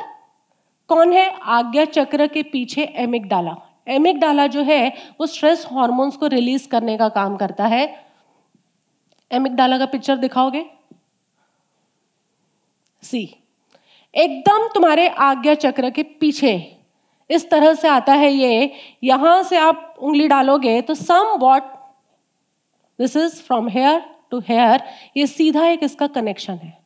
[0.89, 1.29] कौन है?
[1.41, 3.55] आज्ञा चक्र के पीछे एमिक डाला
[3.87, 7.83] एमिक डाला जो है, वो स्ट्रेस हॉर्मोन्स को रिलीज़ करने का काम करता है।
[9.31, 10.65] एमिक डाला का पिक्चर दिखाओगे?
[13.03, 13.23] सी।
[14.13, 16.53] एकदम तुम्हारे आज्ञा चक्र के पीछे
[17.29, 18.71] इस तरह से आता है ये।
[19.03, 21.63] यहाँ से आप उंगली डालोगे तो some what
[22.99, 24.01] this is from here
[24.31, 24.83] to here
[25.17, 26.77] ये सीधा एक इसका कनेक्शन है।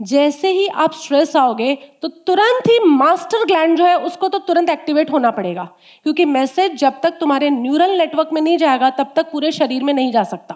[0.00, 4.70] जैसे ही आप स्ट्रेस आओगे तो तुरंत ही मास्टर ग्लैंड जो है उसको तो तुरंत
[4.70, 5.64] एक्टिवेट होना पड़ेगा।
[6.02, 9.92] क्योंकि मैसेज जब तक तुम्हारे न्यूरल नेटवर्क में नहीं जाएगा, तब तक पूरे शरीर में
[9.94, 10.54] नहीं जा सकता।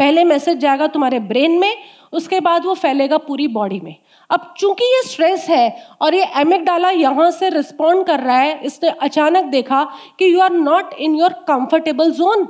[0.00, 1.76] पहले मैसेज जाएगा तुम्हारे ब्रेन में,
[2.12, 3.94] उसके बाद वो फैलेगा पूरी बॉडी में।
[4.30, 8.90] अब चूँकि ये स्ट्रेस है और ये एमिक यहाँ से रिस्पॉन्ड कर रहा है, इसने
[8.90, 9.84] अचानक देखा
[10.18, 12.44] कि you are not in your comfortable zone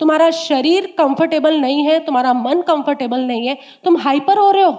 [0.00, 4.72] तुम्हारा शरीर कंफर्टेबल नहीं है, तुम्हारा मन कंफर्टेबल नहीं है, तुम हाइपर हो रहे हो।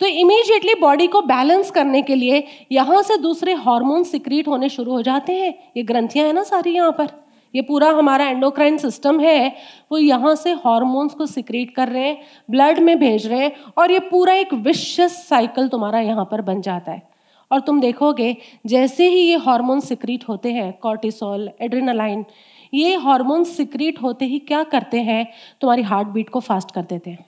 [0.00, 2.42] तो इमीजिएटली बॉडी को बैलेंस करने के लिए
[2.72, 6.74] यहाँ से दूसरे हार्मोन सिक्रीट होने शुरू हो जाते हैं। ये ग्रंथियाँ हैं ना सारी
[6.74, 7.06] यहाँ पर।
[7.54, 9.54] ये पूरा हमारा एंडोक्राइन सिस्टम है,
[9.92, 12.20] वो यहाँ से हॉर्मोन्स को सिक्रीट कर रहे हैं
[12.50, 16.60] ब्लड में भेज रहे हैं, और ये पूरा एक विशस साइकिल तुम्हारा यहाँ पर बन
[16.60, 17.02] जाता है।
[17.50, 22.24] और तुम देखोगे, जैसे ही ये हार्मोन सिक्रीट होते हैं कॉर्टिसोल एड्रेनालाइन
[22.72, 25.26] ये हार्मोन सिक्रीट होते ही क्या करते हैं?
[25.60, 27.24] तुम्हारी हार्ट बीट को फास्ट कर देते हैं।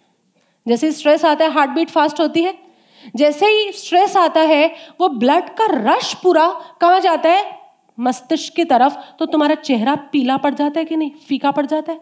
[0.67, 2.55] जैसे स्ट्रेस आता है हार्ट बीट फास्ट होती है।
[3.17, 6.49] जैसे ही स्ट्रेस आता है, वो ब्लड का रश पूरा
[6.81, 7.60] कहाँ जाता है?
[8.01, 11.11] मस्तिष्क की तरफ़ तो तुम्हारा चेहरा पीला पड़ जाता है कि नहीं?
[11.29, 12.01] फीका पड़ जाता है?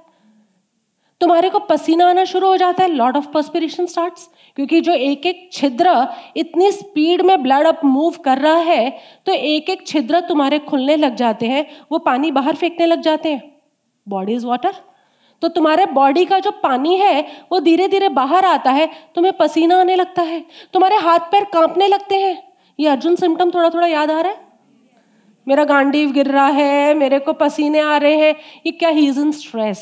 [1.20, 5.26] तुम्हारे को पसीना आना शुरू हो जाता है। लॉर्ड ऑफ़ पर्सपिरेशन स्टार्ट्स क्योंकि जो एक
[5.26, 6.06] एक छिद्र
[6.36, 8.90] इतनी स्पीड में ब्लड अप मूव कर रहा है
[9.26, 13.32] तो एक एक छिद्र तुम्हारे खुलने लग जाते हैं। वो पानी बाहर फेंकने लग जाते
[13.32, 13.42] हैं।
[14.06, 14.74] बॉडी इज़ वाटर
[15.42, 17.20] तो तुम्हारे बॉडी का जो पानी है,
[17.52, 21.86] वो धीरे धीरे बाहर आता है। तुम्हें पसीना आने लगता है। तुम्हारे हाथ पैर कांपने
[21.88, 22.36] लगते हैं।
[22.80, 24.47] ये अर्जुन सिम्टम थोड़ा थोड़ा याद आ रहा है?
[25.48, 28.34] मेरा गांडीव गिर रहा है, मेरे को पसीने आ रहे हैं।
[28.66, 29.80] ये क्या he is in stress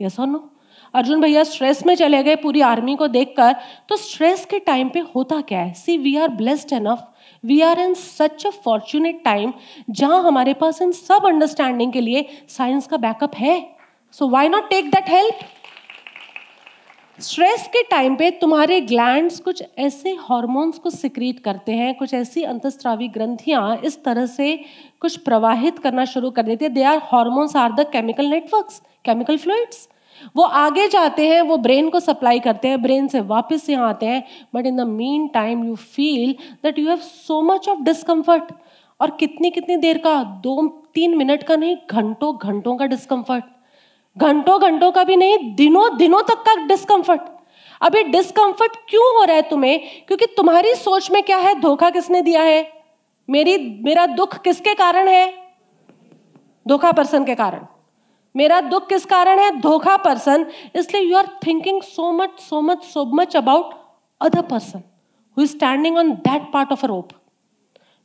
[0.00, 0.50] yes और
[0.94, 3.54] अर्जुन भैया स्ट्रेस में चले गए पूरी आर्मी को देखकर
[3.88, 5.72] तो स्ट्रेस के टाइम पे होता क्या है?
[5.74, 7.06] See we are blessed enough
[7.44, 9.52] we are in such a fortunate time
[9.90, 13.56] जहाँ हमारे पास इन सब अंडरस्टैंडिंग के लिए साइंस का बैकअप है।
[14.14, 15.38] So why not take that help
[17.22, 22.42] stress के टाइम पे तुम्हारे ग्लैंड्स कुछ ऐसे हॉर्मोन्स को सिक्रीट करते हैं, कुछ ऐसी
[22.42, 24.56] अंतस्त्रावी ग्रंथियाँ इस तरह से
[25.00, 29.36] कुछ प्रवाहित करना शुरू कर देती है। They are hormones are the chemical networks chemical
[29.38, 29.88] fluids
[30.36, 34.06] वो आगे जाते हैं, वो ब्रेन को सप्लाई करते हैं ब्रेन से वापस यहाँ आते
[34.06, 34.24] हैं।
[34.54, 34.86] But in the
[35.34, 36.34] meantime you feel
[36.64, 38.52] that you have so much of discomfort
[39.00, 40.22] और कितनी कितनी देर का?
[40.22, 43.44] दो, तीन मिनट का नहीं घंटों घंटों का डिस्कम्फर्ट
[44.16, 47.20] घंटों घंटों का भी नहीं दिनों दिनों तक का डिस्कम्फर्ट
[47.82, 50.04] अब ये डिस्कम्फर्ट क्यों हो रहा है तुम्हें?
[50.06, 51.60] क्योंकि तुम्हारी सोच में क्या है?
[51.60, 52.72] धोखा किसने दिया है?
[53.28, 55.32] मेरी, मेरा दुख किसके कारण है?
[56.66, 57.66] धोखा पर्सन के कारण।
[58.36, 59.50] मेरा दुख किस कारण है?
[59.60, 63.74] धोखा पर्सन इसलिए you are thinking so much so much so much about
[64.20, 64.82] other person
[65.36, 67.08] who is standing on that part of a rope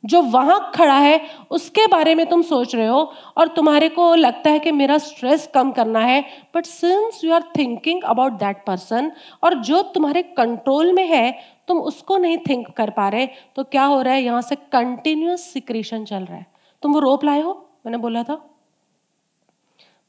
[0.04, 1.20] जो वहाँ खड़ा है,
[1.50, 3.00] उसके बारे में तुम सोच रहे हो
[3.36, 6.20] और तुम्हारे को लगता है कि मेरा स्ट्रेस कम करना है
[6.56, 9.10] but since you are thinking about that person
[9.44, 11.30] और जो तुम्हारे कंट्रोल में है,
[11.68, 13.26] तुम उसको नहीं थिंक कर पा रहे
[13.56, 14.22] तो क्या हो रहा है?
[14.22, 16.46] यहाँ से कंटिन्यूस सिक्रेशन चल रहा है।
[16.82, 17.52] तुम वो रोप लाए हो?
[17.86, 18.42] मैंने बोला था।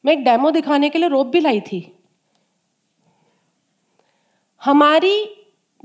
[0.03, 1.81] मैं एक डेमो दिखाने के लिए रोप भी लाई थी।
[4.61, 5.25] हमारी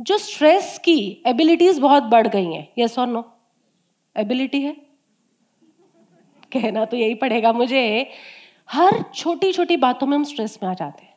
[0.00, 3.30] जो स्ट्रेस की एबिलिटीज बहुत बढ़ गई हैं यस और नो
[4.16, 4.72] एबिलिटी है?
[6.52, 8.10] कहना तो यही पड़ेगा मुझे।
[8.68, 11.12] हर छोटी छोटी बातों में हम स्ट्रेस में आ जाते हैं।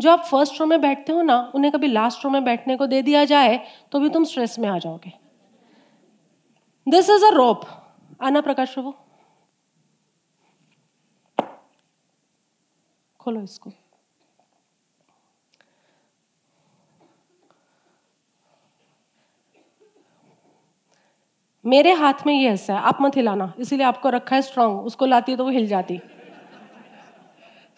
[0.00, 2.86] जो आप फ़र्स्ट रो में बैठते हो ना, उन्हें कभी लास्ट रो में बैठने को
[2.86, 3.58] दे दिया जाए
[3.92, 5.12] तो भी तुम स्ट्रेस में आ जाओगे।
[6.86, 7.64] दिस इज़ अ रोप
[8.22, 8.94] आना प्रकाश प्रभु
[13.20, 13.72] खोलो इसको।
[21.64, 25.06] मेरे हाथ में ये हिस्सा है, आप मत हिलाना। इसीलिए आपको रखा है स्ट्रांग उसको
[25.06, 26.00] लाती है तो वो हिल जाती।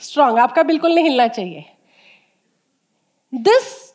[0.01, 1.65] स्ट्रांग आपका बिल्कुल नहीं हिलना चाहिए।
[3.33, 3.95] This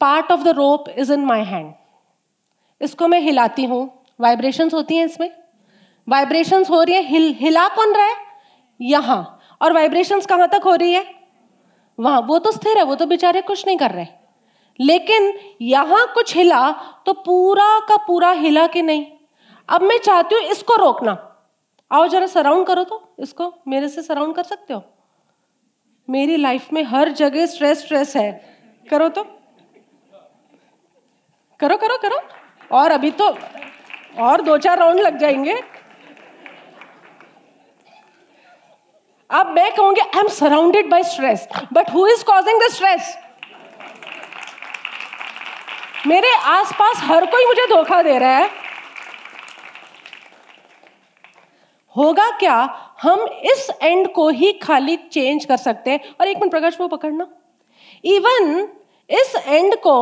[0.00, 1.72] part of the rope is in my hand
[2.80, 3.90] इसको मैं हिलाती हूँ।
[4.20, 5.30] वाइब्रेशंस होती हैं इसमें।
[6.08, 8.14] वाइब्रेशंस हो रही है। हिल, हिला कौन रहा है?
[8.80, 11.04] यहाँ। और वाइब्रेशंस कहाँ तक हो रही है?
[11.98, 14.06] वहाँ। वो तो स्थिर है, वो तो बेचारे कुछ नहीं कर रहे।
[14.80, 15.32] लेकिन
[15.62, 16.70] यहाँ कुछ हिला
[17.06, 19.06] तो पूरा का पूरा हिला कि नहीं?
[19.68, 21.12] अब मैं चाहती हूँ इसको रोकना।
[21.90, 24.82] आओ जरा सराउंड करो तो इसको। मेरे से सराउंड कर सकते हो?
[26.08, 28.30] मेरी लाइफ में हर जगह स्ट्रेस स्ट्रेस है।
[28.86, 29.22] करो तो।
[31.60, 32.20] करो करो करो।
[32.70, 33.28] और अभी तो
[34.20, 35.54] और दो चार राउंड लग जाएँगे।
[39.30, 43.16] अब मैं कहूँगी I am surrounded by stress but who is causing the stress
[46.06, 48.48] मेरे आसपास हर कोई मुझे धोखा दे रहा है।
[51.96, 52.78] होगा क्या?
[53.02, 56.88] हम इस एंड को ही खाली चेंज कर सकते हैं। और एक मिनट, प्रकाश, वो
[56.88, 57.26] पकड़ना।
[58.04, 58.68] इवन
[59.10, 59.96] इस एंड को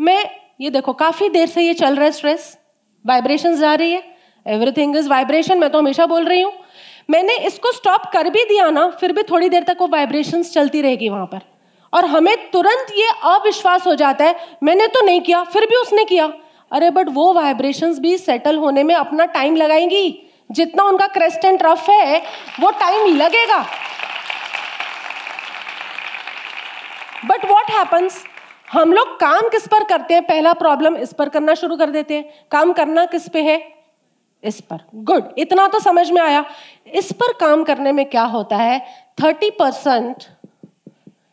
[0.00, 2.58] मैं, ये देखो, काफ़ी देर से ये चल रहा है स्ट्रेस
[3.06, 4.02] वाइब्रेशन जा रही है।
[4.46, 6.52] एवरीथिंग इज़ वाइब्रेशन मैं तो हमेशा बोल रही हूँ।
[7.10, 10.80] मैंने इसको स्टॉप कर भी दिया ना, फिर भी थोड़ी देर तक वो वाइब्रेशंस चलती
[10.82, 11.40] रहेगी वहाँ पर।
[11.92, 16.04] और हमें तुरंत ये अविश्वास हो जाता है, मैंने तो नहीं किया, फिर भी उसने
[16.04, 16.32] किया।
[16.72, 21.62] अरे बट वो वाइब्रेशंस भी सेटल होने में अपना टाइम लगाएँगी। जितना उनका क्रेस्ट एंड
[21.62, 22.22] रफ है,
[22.60, 23.66] वो टाइम लगेगा।
[27.26, 28.24] बट वॉट हैपन्स
[28.72, 30.22] हम लोग काम किस पर करते हैं?
[30.22, 33.84] पहला प्रॉब्लम इस पर करना शुरू कर देते हैं। काम करना किस पे है?
[34.44, 36.44] इस पर। गुड इतना तो समझ में आया।
[36.86, 39.06] इस पर काम करने में क्या होता है?
[39.22, 40.24] Thirty percent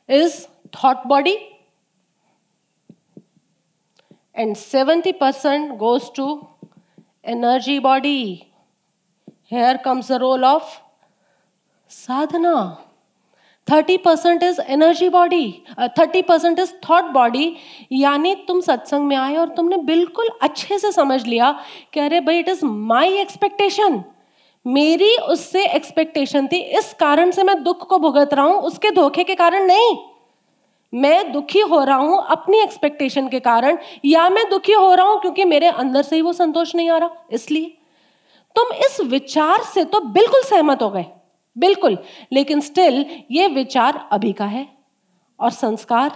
[0.09, 1.37] is thought body
[4.35, 6.47] and seventy percent goes to
[7.25, 7.79] energy
[9.51, 10.77] here comes the role of
[11.91, 12.55] Sadhana
[13.67, 15.45] thirty percent is energy body
[15.97, 17.55] thirty percent is thought body
[17.91, 21.51] यानी तुम सत्संग में आए और तुमने बिल्कुल अच्छे से समझ लिया
[21.93, 24.03] कि अरे भाई इट इज़ माई एक्सपेक्टेशन
[24.65, 29.23] मेरी उससे एक्सपेक्टेशन थी। इस कारण से मैं दुख को भुगत रहा हूँ, उसके धोखे
[29.23, 29.97] के कारण नहीं।
[30.93, 35.19] मैं दुखी हो रहा हूँ अपनी एक्सपेक्टेशन के कारण, या मैं दुखी हो रहा हूँ
[35.21, 37.75] क्योंकि मेरे अंदर से ही वो संतोष नहीं आ रहा। इसलिए
[38.59, 41.05] तुम इस विचार से तो बिल्कुल सहमत हो गए।
[41.57, 41.97] बिल्कुल।
[42.31, 44.67] लेकिन स्टिल ये विचार अभी का है।
[45.39, 46.11] और संस्कार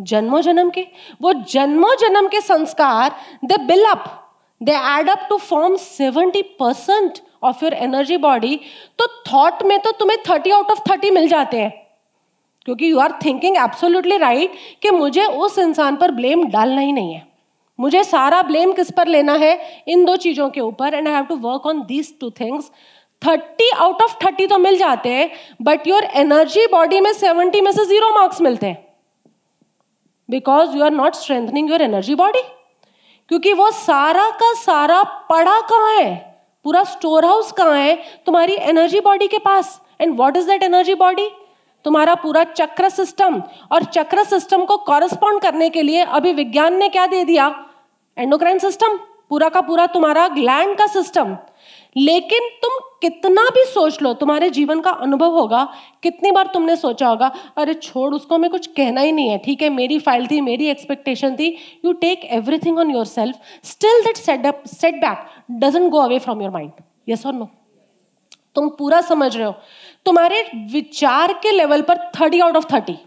[0.00, 0.86] जन्मों जन्म के,
[1.22, 4.30] वो जन्मों जन्म के संस्कार they build up
[4.62, 8.60] they add up to form seventy percent of your energy body
[8.98, 11.86] तो थॉट में तो तुम्हें थर्टी आउट ऑफ़ थर्टी मिल जाते हैं।
[12.64, 14.52] क्योंकि you are thinking absolutely right
[14.82, 17.29] कि मुझे उस इंसान पर ब्लेम डालना ही नहीं है।
[17.80, 19.58] मुझे सारा ब्लेम किस पर लेना है?
[19.88, 22.70] इन दो चीज़ों के ऊपर and I have to work on these two things
[23.22, 25.30] thirty out of thirty तो मिल जाते हैं
[25.62, 28.86] बट योर एनर्जी बॉडी में सेवेंटी में से ज़ीरो मार्क्स मिलते हैं.
[30.28, 32.42] Because you are not strengthening your energy body
[33.30, 36.14] क्योंकि वो सारा का सारा पड़ा कहाँ है?
[36.64, 37.96] पूरा स्टोर हाउस कहाँ है?
[38.26, 39.80] तुम्हारी एनर्जी बॉडी के पास.
[40.00, 41.28] And what is that energy body
[41.84, 43.42] तुम्हारा पूरा चक्र सिस्टम
[43.72, 47.48] और चक्र सिस्टम को कॉरेस्पॉन्ड करने के लिए अभी विज्ञान ने क्या दे दिया?
[48.20, 48.98] एंडोक्राइन सिस्टम
[49.30, 51.36] पूरा का पूरा तुम्हारा ग्लैंड का सिस्टम
[51.96, 55.64] लेकिन तुम कितना भी सोच लो, तुम्हारे जीवन का अनुभव होगा,
[56.02, 59.62] कितनी बार तुमने सोचा होगा, अरे छोड़, उसको हमें कुछ कहना ही नहीं है। ठीक
[59.62, 61.48] है, मेरी फ़ाइल थी, मेरी एक्सपेक्टेशन थी।
[61.84, 65.26] You take everything on yourself still that set back
[65.60, 66.70] doesn't go away from your mind
[67.08, 67.48] yes और नो
[68.54, 69.54] तुम पूरा समझ रहे हो।
[70.06, 70.42] तुम्हारे
[70.72, 72.98] विचार के लेवल पर थर्टी आउट ऑफ़ थर्टी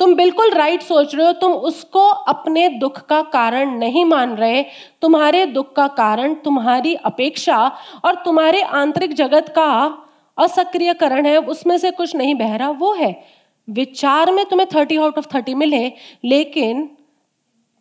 [0.00, 4.62] तुम बिल्कुल राइट सोच रहे हो, तुम उसको अपने दुख का कारण नहीं मान रहे।
[5.02, 7.56] तुम्हारे दुख का कारण तुम्हारी अपेक्षा
[8.04, 9.70] और तुम्हारे आंतरिक जगत का
[10.38, 13.24] असक्रियकरण है, उसमें से कुछ नहीं बह रहा, वो है।
[13.68, 15.92] विचार में तुम्हें थर्टी आउट ऑफ़ थर्टी मिले,
[16.24, 16.88] लेकिन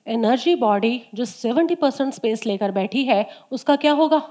[0.07, 4.21] एनर्जी बॉडी जो सेवेंटी परसेंट स्पेस लेकर बैठी है, उसका क्या होगा?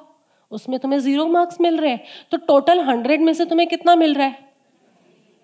[0.51, 4.15] उसमें तुम्हें ज़ीरो मार्क्स मिल रहे हैं। तो टोटल हंड्रेड में से तुम्हें कितना मिल
[4.15, 4.39] रहा है?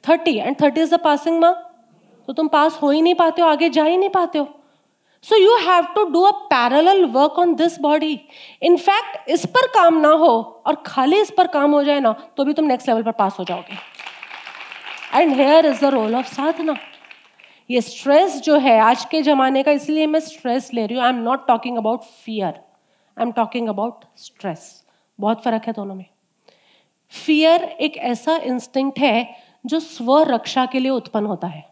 [0.04, 1.68] Thirty and thirty is the passing mark
[2.28, 4.48] तो तुम पास हो ही नहीं पाते हो, आगे जा ही नहीं पाते हो।
[5.24, 8.18] So you have to do a parallel work on this body
[8.62, 10.30] in fact इस पर काम ना हो
[10.66, 13.36] और खाली इस पर काम हो जाए ना तो भी तुम नेक्स्ट लेवल पर पास
[13.38, 13.76] हो जाओगे।
[15.14, 16.76] And here is the role of साधना
[17.70, 21.10] ये स्ट्रेस जो है, आज के जमाने का इसलिए मैं स्ट्रेस ले रही हूँ। I
[21.10, 24.84] am not talking about fear I am talking about stress
[25.18, 26.04] बहुत फ़र्क है दोनों में।
[27.12, 29.28] फियर एक ऐसा इंस्टिंक्ट है
[29.64, 31.64] जो स्व रक्षा के लिए उत्पन्न होता है।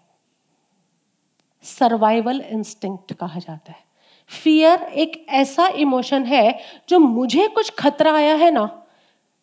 [1.64, 3.88] सर्वाइवल इंस्टिंक्ट कहा जाता है।
[4.30, 6.58] फियर एक ऐसा इमोशन है
[6.88, 8.68] जो मुझे कुछ खतरा आया है ना,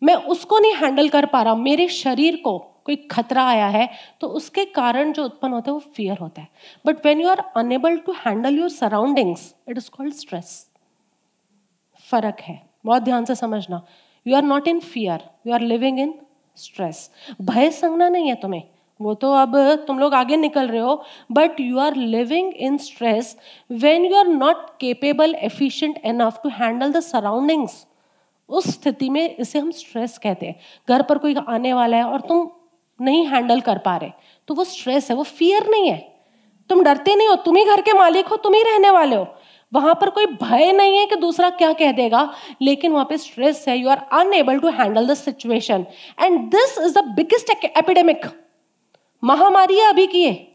[0.01, 3.89] मैं उसको नहीं हैंडल कर पा रहा मेरे शरीर को कोई खतरा आया है
[4.21, 6.47] तो उसके कारण जो उत्पन्न होता है वो फियर होता है।
[6.85, 10.69] But when you are unable to handle your surroundings it is called stress
[12.01, 13.81] फ़र्क है। बहुत ध्यान से समझना।
[14.25, 16.13] You are not in fear you are living in
[16.57, 17.09] stress
[17.41, 18.63] भय संगना नहीं है तुम्हें।
[18.99, 19.57] वो तो अब
[19.87, 23.35] तुम लोग आगे निकल रहे हो but you are living in stress
[23.69, 27.85] when you are not capable efficient enough to handle the surroundings
[28.49, 30.55] उस स्थिति में इसे हम स्ट्रेस कहते हैं।
[30.89, 32.47] घर पर कोई आने वाला है और तुम
[32.99, 34.11] नहीं हैंडल कर पा रहे
[34.47, 35.97] तो वो स्ट्रेस है, वो फियर नहीं है।
[36.69, 39.27] तुम डरते नहीं हो, तुम ही घर के मालिक हो, तुम ही रहने वाले हो।
[39.71, 42.29] वहाँ पर कोई भय नहीं है कि दूसरा क्या कह देगा,
[42.61, 45.85] लेकिन वहाँ पे स्ट्रेस है you are unable to handle the situation
[46.21, 48.25] and this is the biggest epidemic
[49.23, 50.47] महामारी अभी की है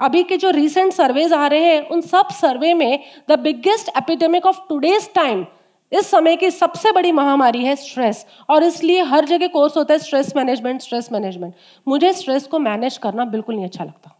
[0.00, 4.46] अभी के जो रिसेंट सर्वेज आ रहे हैं, उन सब सर्वे में the biggest epidemic
[4.46, 5.46] of today's time
[5.92, 9.98] इस समय की सबसे बड़ी महामारी है स्ट्रेस और इसलिए हर जगह कोर्स होता है
[9.98, 11.54] स्ट्रेस मैनेजमेंट स्ट्रेस मैनेजमेंट
[11.88, 14.16] मुझे स्ट्रेस को मैनेज करना बिल्कुल नहीं अच्छा लगता।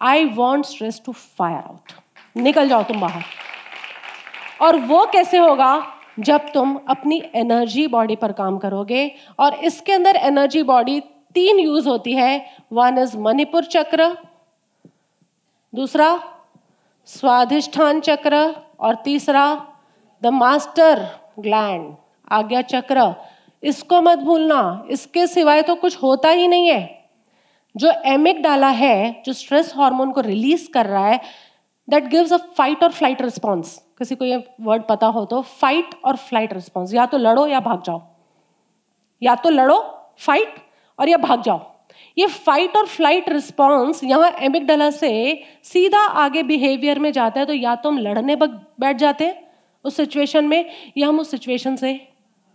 [0.00, 1.92] I want stress to fire out
[2.36, 3.22] निकल जाओ तुम बाहर।
[4.62, 5.86] और वो कैसे होगा?
[6.20, 11.00] जब तुम अपनी एनर्जी बॉडी पर काम करोगे और इसके अंदर एनर्जी बॉडी
[11.34, 14.08] तीन यूज़ होती है। वन इज़ मणिपुर चक्र,
[15.72, 16.08] दूसरा
[17.08, 18.36] स्वाधिष्ठान चक्र
[18.80, 19.44] और तीसरा
[20.22, 21.06] द मास्टर
[21.40, 21.94] ग्लैंड
[22.32, 23.14] आज्ञा चक्र।
[23.62, 26.82] इसको मत भूलना, इसके सिवाय तो कुछ होता ही नहीं है।
[27.74, 31.20] जो एमिक डाला है, जो स्ट्रेस हार्मोन को रिलीज़ कर रहा है
[31.88, 35.94] दैट गिव्स अ फाइट और फ़्लाइट रिस्पॉन्स किसी को ये वर्ड पता हो तो फाइट
[36.04, 38.00] और फ़्लाइट रिस्पॉन्स या तो लड़ो या भाग जाओ।
[39.22, 39.78] या तो लड़ो
[40.18, 40.54] फाइट
[40.98, 41.60] और या भाग जाओ।
[42.16, 45.12] ये फाइट और फ़्लाइट रिस्पॉन्स यहाँ एमिकडला से
[45.64, 49.42] सीधा आगे बिहेवियर में जाता है तो या तो हम लड़ने बैठ जाते हैं
[49.84, 52.00] उस सिचुएशन में, या हम उस सिचुएशन से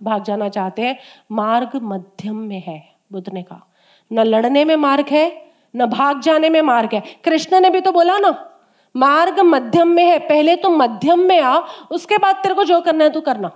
[0.01, 0.97] भाग जाना चाहते हैं।
[1.31, 3.65] मार्ग मध्यम में है बुद्ध ने कहा।
[4.11, 5.31] न लड़ने में मार्ग है,
[5.73, 8.29] न भाग जाने में मार्ग है। कृष्ण ने भी तो बोला ना,
[8.95, 11.57] मार्ग मध्यम में है, पहले तो मध्यम में आ
[11.91, 13.51] उसके बाद तेरे को जो करना है तू करना।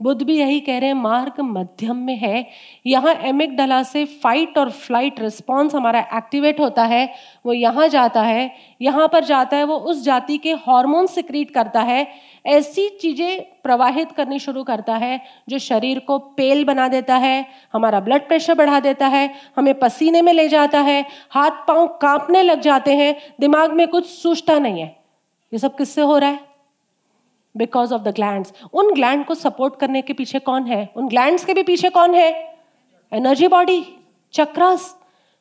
[0.00, 2.46] बुद्ध भी यही कह रहे हैं, मार्ग मध्यम में है।
[2.86, 7.08] यहाँ एमिक डला से फाइट और फ़्लाइट रिस्पॉन्स हमारा एक्टिवेट होता है,
[7.46, 8.50] वो यहाँ जाता है,
[8.80, 12.06] यहाँ पर जाता है, वो उस जाति के हार्मोन सिक्रीट करता है।
[12.46, 18.00] ऐसी चीज़ें प्रवाहित करनी शुरू करता है, जो शरीर को पेल बना देता है, हमारा
[18.00, 22.60] ब्लड प्रेशर बढ़ा देता है, हमें पसीने में ले जाता है, हाथ पाँव कांपने लग
[22.60, 24.96] जाते हैं, दिमाग में कुछ सूझता नहीं है।
[25.52, 26.49] ये सब किससे हो रहा है?
[27.56, 30.88] बिकॉज़ ऑफ़ द ग्लैंड उन ग्लैंड को सपोर्ट करने के पीछे कौन है?
[30.96, 32.30] उन ग्लैंड के भी पीछे कौन है?
[33.12, 33.84] एनर्जी बॉडी
[34.32, 34.94] चक्रस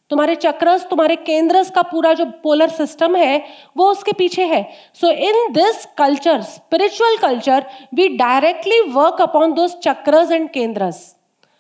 [0.10, 3.44] तुम्हारे चक्रस तुम्हारे केंद्रस का पूरा जो पोलर सिस्टम है,
[3.78, 4.62] वो उसके पीछे है.
[4.94, 11.16] So in this culture spiritual culture we directly work upon those chakras and kendras.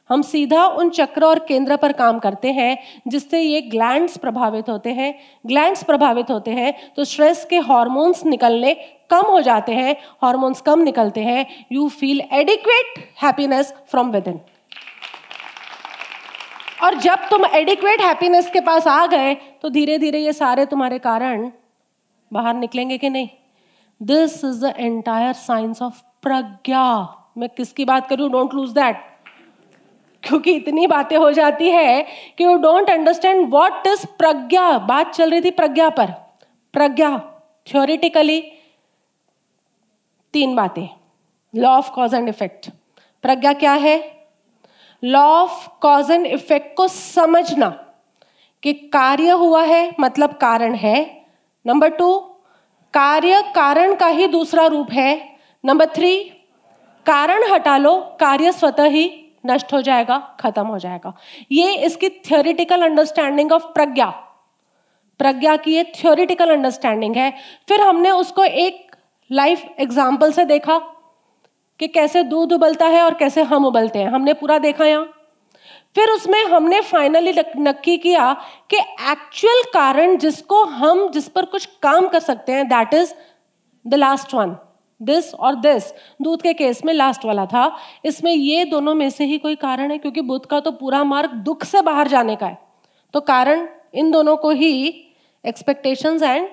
[0.09, 2.77] हम सीधा उन चक्र और केंद्र पर काम करते हैं,
[3.07, 5.13] जिससे ये ग्लैंड्स प्रभावित होते हैं।
[5.45, 8.73] ग्लैंड्स प्रभावित होते हैं तो स्ट्रेस के हॉर्मोन्स निकलने
[9.11, 14.39] कम हो जाते हैं हॉर्मोन्स कम निकलते हैं। You feel adequate happiness from within
[16.83, 20.99] और जब तुम एडिक्वेट हैप्पीनेस के पास आ गए तो धीरे धीरे ये सारे तुम्हारे
[20.99, 21.49] कारण
[22.31, 23.27] बाहर निकलेंगे कि नहीं?
[24.01, 26.83] This is the entire science of pragya
[27.37, 28.29] मैं किसकी बात करूँ?
[28.31, 29.01] डोंट लूज दैट
[30.23, 32.01] क्योंकि इतनी बातें हो जाती है
[32.37, 36.11] कि you don't understand what is pragya बात चल रही थी प्रज्ञा पर।
[36.73, 37.17] प्रज्ञा
[37.67, 38.39] थ्योरिटिकली
[40.33, 40.87] तीन बातें।
[41.53, 42.69] Law of cause and effect
[43.21, 43.97] प्रज्ञा क्या है?
[45.03, 47.69] Law of cause and effect को समझना
[48.63, 51.25] कि कार्य हुआ है मतलब कारण है।
[51.65, 52.17] नंबर टू
[52.93, 56.23] कार्य कारण का ही दूसरा रूप है। नंबर थ्री
[57.05, 61.13] कारण हटा लो, कार्य स्वतः ही नष्ट हो जाएगा, खत्म हो जाएगा।
[61.51, 64.07] ये इसकी थियोरिटिकल अंडरस्टैंडिंग ऑफ़ प्रज्ञा।
[65.19, 67.31] प्रज्ञा की ये थियोरिटिकल अंडरस्टैंडिंग है।
[67.67, 68.95] फिर हमने उसको एक
[69.29, 70.77] लाइफ एग्ज़ाम्पल से देखा
[71.79, 75.13] कि कैसे दूध उबलता है और कैसे हम उबलते हैं। हमने पूरा देखा यहाँ।
[75.95, 78.33] फिर उसमें हमने फाइनली नक्की किया
[78.69, 78.77] कि
[79.11, 83.13] एक्चुअल कारण जिसको हम जिस पर कुछ काम कर सकते हैं that is
[83.85, 84.55] the last one
[85.01, 85.83] this और दिस
[86.21, 87.71] दूध के केस में लास्ट वाला था।
[88.05, 91.33] इसमें ये दोनों में से ही कोई कारण है, क्योंकि बुद्ध का तो पूरा मार्ग
[91.43, 92.57] दुख से बाहर जाने का है।
[93.13, 94.73] तो कारण इन दोनों को ही
[95.43, 96.47] एक्सपेक्टेशंस एंड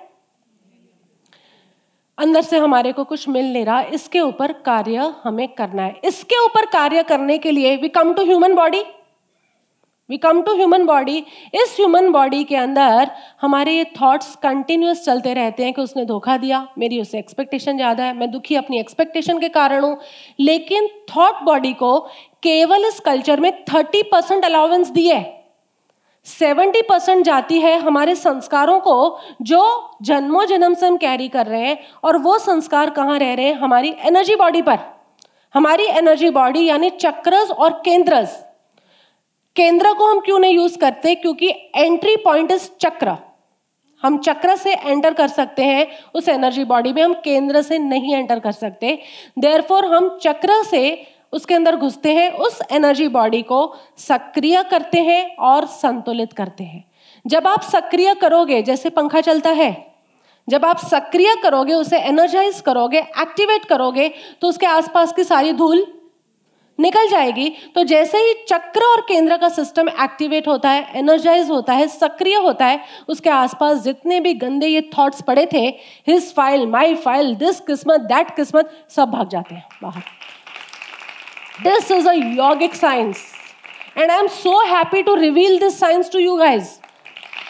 [2.19, 6.45] अंदर से हमारे को कुछ मिल नहीं रहा। इसके ऊपर कार्य हमें करना है। इसके
[6.45, 8.83] ऊपर कार्य करने के लिए we come to human body
[10.11, 11.17] we come to human body
[11.55, 13.11] इस ह्यूमन बॉडी के अंदर
[13.41, 18.05] हमारे ये थॉट्स कंटिन्यूस चलते रहते हैं कि उसने धोखा दिया, मेरी उससे एक्सपेक्टेशन ज़्यादा
[18.05, 19.99] है, मैं दुखी अपनी एक्सपेक्टेशन के कारण हूँ।
[20.41, 21.99] लेकिन थॉट बॉडी को
[22.43, 25.21] केवल इस कल्चर में थर्टी परसेंट अलाउंस दी है।
[26.27, 29.65] सेवेंटी परसेंट जाती है हमारे संस्कारों को जो
[30.05, 33.55] जन्मों जन्म से हम कैरी कर रहे हैं और वो संस्कार कहाँ रह रहे हैं?
[33.57, 34.79] हमारी एनर्जी बॉडी पर।
[35.55, 38.45] हमारी एनर्जी बॉडी यानी चक्रस और केंद्रस
[39.57, 41.15] केंद्र को हम क्यों नहीं यूज़ करते?
[41.15, 43.17] क्योंकि एंट्री पॉइंट इज़ चक्र।
[44.03, 48.15] हम चक्र से एंटर कर सकते हैं, उस एनर्जी बॉडी में हम केंद्र से नहीं
[48.15, 48.99] एंटर कर सकते।
[49.39, 55.37] देयरफॉर हम चक्र से उसके अंदर घुसते हैं, उस एनर्जी बॉडी को सक्रिय करते हैं
[55.37, 56.85] और संतुलित करते हैं।
[57.27, 59.95] जब आप सक्रिय करोगे, जैसे पंखा चलता है,
[60.49, 64.09] जब आप सक्रिय करोगे, उसे एनर्जाइज करोगे एक्टिवेट करोगे
[64.41, 65.87] तो उसके आसपास की सारी धूल
[66.79, 71.73] निकल जाएगी। तो जैसे ही चक्र और केंद्र का सिस्टम एक्टिवेट होता है एनर्जाइज होता
[71.73, 75.67] है, सक्रिय होता है, उसके आसपास जितने भी गंदे ये थॉट्स पड़े थे
[76.09, 80.03] his file my file this किस्मत दैट किस्मत, सब भाग जाते हैं बाहर।
[81.63, 83.25] This is अगिक science
[83.99, 86.69] and I am so happy to reveal this science to you guys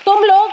[0.04, 0.50] तुम लोग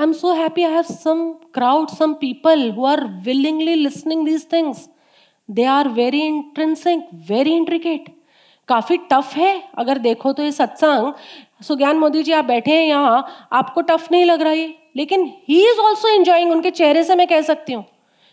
[0.00, 1.18] I'm so happy I have some
[1.54, 4.88] crowd some people who are willingly listening these things
[5.48, 7.00] they are very intrinsic,
[7.30, 8.04] very intricate
[8.68, 11.12] काफ़ी tough है अगर देखो तो ये सत्संग।
[11.64, 15.60] सुज्ञान मोदी जी आप बैठे हैं यहाँ आपको टफ नहीं लग रहा है लेकिन ही
[15.70, 17.84] इज़ ऑल्सो एंजॉइंग उनके चेहरे से मैं कह सकती हूँ।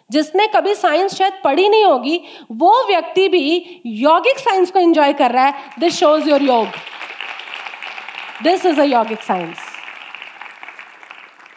[0.09, 2.19] जिसने कभी साइंस शायद पढ़ी नहीं होगी
[2.51, 6.67] वो व्यक्ति भी यौगिक साइंस को एंजॉय कर रहा है। This shows your yoga.
[8.43, 9.66] This is a यौगिक साइंस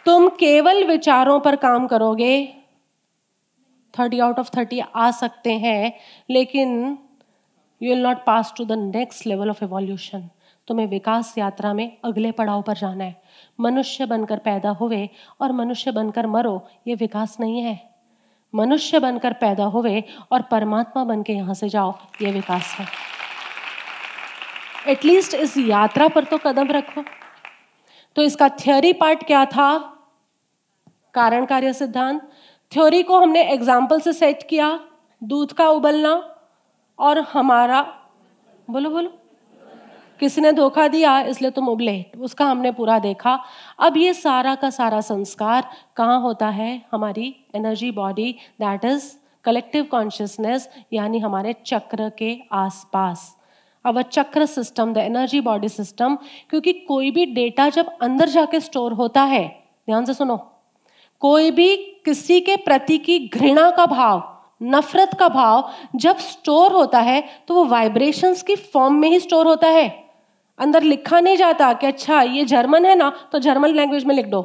[0.05, 2.57] तुम केवल विचारों पर काम करोगे।
[3.93, 5.93] थर्टी आउट ऑफ़ थर्टी आ सकते हैं,
[6.29, 6.97] लेकिन
[7.81, 10.29] you will not pass to the next level of evolution
[10.67, 13.21] तुम्हें विकास यात्रा में अगले पड़ाव पर जाना है।
[13.59, 15.09] मनुष्य बनकर पैदा हुए
[15.41, 17.79] और मनुष्य बनकर मरो, ये विकास नहीं है।
[18.55, 22.85] मनुष्य बनकर पैदा हुए और परमात्मा बन के यहाँ से जाओ, ये विकास है।
[24.87, 27.03] एटलीस्ट इस यात्रा पर तो कदम रखो।
[28.15, 29.90] तो इसका थ्योरी पार्ट क्या था?
[31.13, 32.21] कारण कार्य सिद्धांत।
[32.71, 34.79] थ्योरी को हमने एग्ज़ाम्पल से सेट किया,
[35.21, 36.13] दूध का उबलना
[36.99, 37.81] और हमारा,
[38.69, 39.17] बोलो बोलो।
[40.19, 43.39] किसी ने धोखा दिया, इसलिए तुम उबले। उसका हमने पूरा देखा।
[43.79, 46.81] अब ये सारा का सारा संस्कार कहाँ होता है?
[46.91, 48.31] हमारी energy body
[48.61, 49.11] that is
[49.45, 53.35] collective consciousness यानी हमारे चक्र के आसपास।
[53.85, 56.17] अब chakra system the energy body system
[56.49, 59.47] क्योंकि कोई भी डेटा जब अंदर जाके स्टोर होता है,
[59.87, 60.37] ध्यान से सुनो
[61.21, 61.75] कोई भी
[62.05, 64.23] किसी के प्रति की घृणा का भाव,
[64.63, 69.47] नफरत का भाव जब स्टोर होता है तो वो वाइब्रेशंस की फॉर्म में ही स्टोर
[69.47, 69.87] होता है।
[70.59, 74.25] अंदर लिखा नहीं जाता कि अच्छा ये जर्मन है ना तो जर्मन लैंग्वेज में लिख
[74.25, 74.41] दो।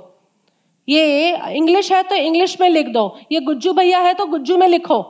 [0.89, 4.69] ये इंग्लिश है तो इंग्लिश में लिख दो। ये गुज्जू भैया है तो गुज्जू में
[4.69, 5.05] लिखो।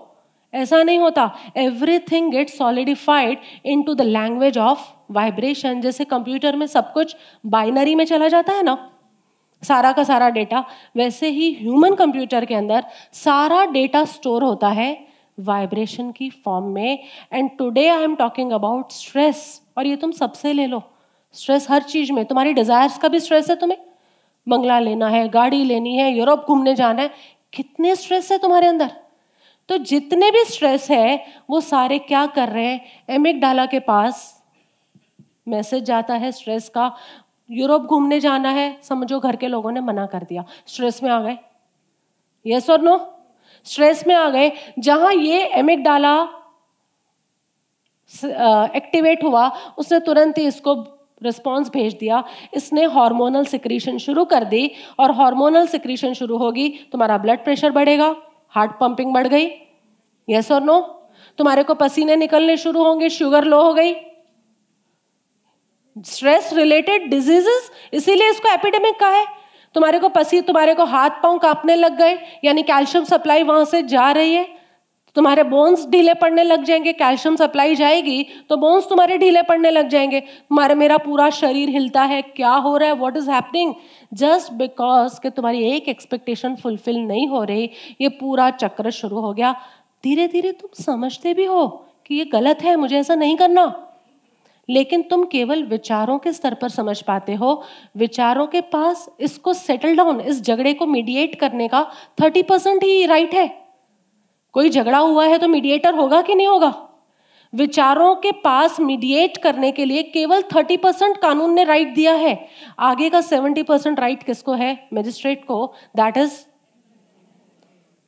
[0.53, 3.39] ऐसा नहीं होता। Everything get solidified
[3.83, 7.17] into the language of vibration जैसे कंप्यूटर में सब कुछ
[7.47, 8.77] बाइनरी में चला जाता है ना
[9.69, 10.65] सारा का सारा डेटा
[10.97, 15.07] वैसे ही ह्यूमन कंप्यूटर के अंदर सारा डेटा स्टोर होता है
[15.41, 16.99] वाइब्रेशन की फॉर्म में।
[17.33, 20.83] And today I am talking about stress और ये तुम सबसे ले लो।
[21.33, 23.79] स्ट्रेस हर चीज़ में। तुम्हारी डिजायर्स का भी स्ट्रेस है तुम्हें।
[24.49, 27.11] बंगला लेना है, गाड़ी लेनी है यूरोप घूमने जाना है।
[27.53, 28.91] कितने स्ट्रेस है तुम्हारे अंदर।
[29.69, 32.81] तो जितने भी स्ट्रेस है, वो सारे क्या कर रहे हैं?
[33.11, 34.43] एमिक डाला के पास
[35.49, 36.93] मैसेज जाता है स्ट्रेस का।
[37.51, 41.21] यूरोप घूमने जाना है, समझो घर के लोगों ने मना कर दिया। स्ट्रेस में आ
[41.21, 41.37] गए?
[42.47, 42.99] यस और नो
[43.67, 46.17] स्ट्रेस में आ गए, जहाँ ये एमिक डाला
[48.77, 49.49] एक्टिवेट हुआ,
[49.79, 50.75] उसने तुरंत ही इसको
[51.23, 52.23] रिस्पॉन्स भेज दिया।
[52.55, 58.15] इसने हार्मोनल सिक्रीशन शुरू कर दी और हार्मोनल सिक्रीशन शुरू होगी, तुम्हारा ब्लड प्रेशर बढ़ेगा
[58.55, 59.49] हार्ट पंपिंग बढ़ गई।
[60.29, 60.81] यस और नो
[61.39, 63.95] तुम्हारे को पसीने निकलने शुरू होंगे शुगर लो हो गई।
[65.97, 69.25] स्ट्रेस रिलेटेड डिजीजेस इसीलिए इसको एपिडेमिक का है।
[69.75, 73.83] तुम्हारे को पसी, तुम्हारे को हाथ पाँव कांपने लग गए, यानी कैल्शियम सप्लाई वहाँ से
[73.85, 74.47] जा रही है।
[75.17, 79.89] तुम्हारे बोन्स ढीले पड़ने लग जाएँगे कैल्शियम सप्लाई जाएगी तो बोन्स तुम्हारे ढीले पड़ने लग
[79.89, 83.75] जाएँगे। तुम्हारे, मेरा पूरा शरीर हिलता है, क्या हो रहा है what is happening
[84.15, 87.71] just because कि तुम्हारी एक एक्सपेक्टेशन फुलफिल नहीं हो रही,
[88.01, 89.53] ये पूरा चक्र शुरू हो गया।
[90.05, 91.67] धीरे धीरे तुम समझते भी हो
[92.07, 93.86] कि ये गलत है, मुझे ऐसा नहीं करना।
[94.69, 97.63] लेकिन तुम केवल विचारों के स्तर पर समझ पाते हो।
[97.97, 101.85] विचारों के पास इसको सेटल डाउन इस झगड़े को मीडिएट करने का
[102.23, 103.47] थर्टी परसेंट ही राइट है।
[104.55, 106.75] कोई झगड़ा हुआ है तो मीडिएटर होगा कि नहीं होगा?
[107.53, 112.39] विचारों के पास मीडिएट करने के लिए केवल थर्टी परसेंट कानून ने राइट दिया है।
[112.79, 114.89] आगे का सेवेंटी परसेंट राइट किसको है?
[114.95, 116.45] मजिस्ट्रेट को। That is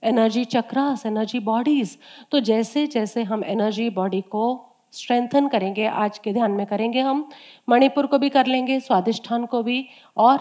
[0.03, 1.97] energy chakras energy bodies
[2.33, 7.29] तो जैसे जैसे हम एनर्जी बॉडी को स्ट्रेंथन करेंगे, आज के ध्यान में करेंगे हम।
[7.69, 10.39] मणिपुर को भी कर लेंगे, स्वादिष्ठान को भी, और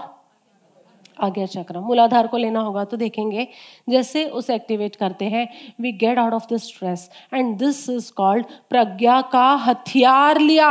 [1.19, 3.47] आज्ञा चक्र। मूलाधार को लेना होगा तो देखेंगे।
[3.89, 5.47] जैसे उसे एक्टिवेट करते हैं
[5.81, 10.69] we get out of this stress and this is called प्रज्ञा का हथियार लिया।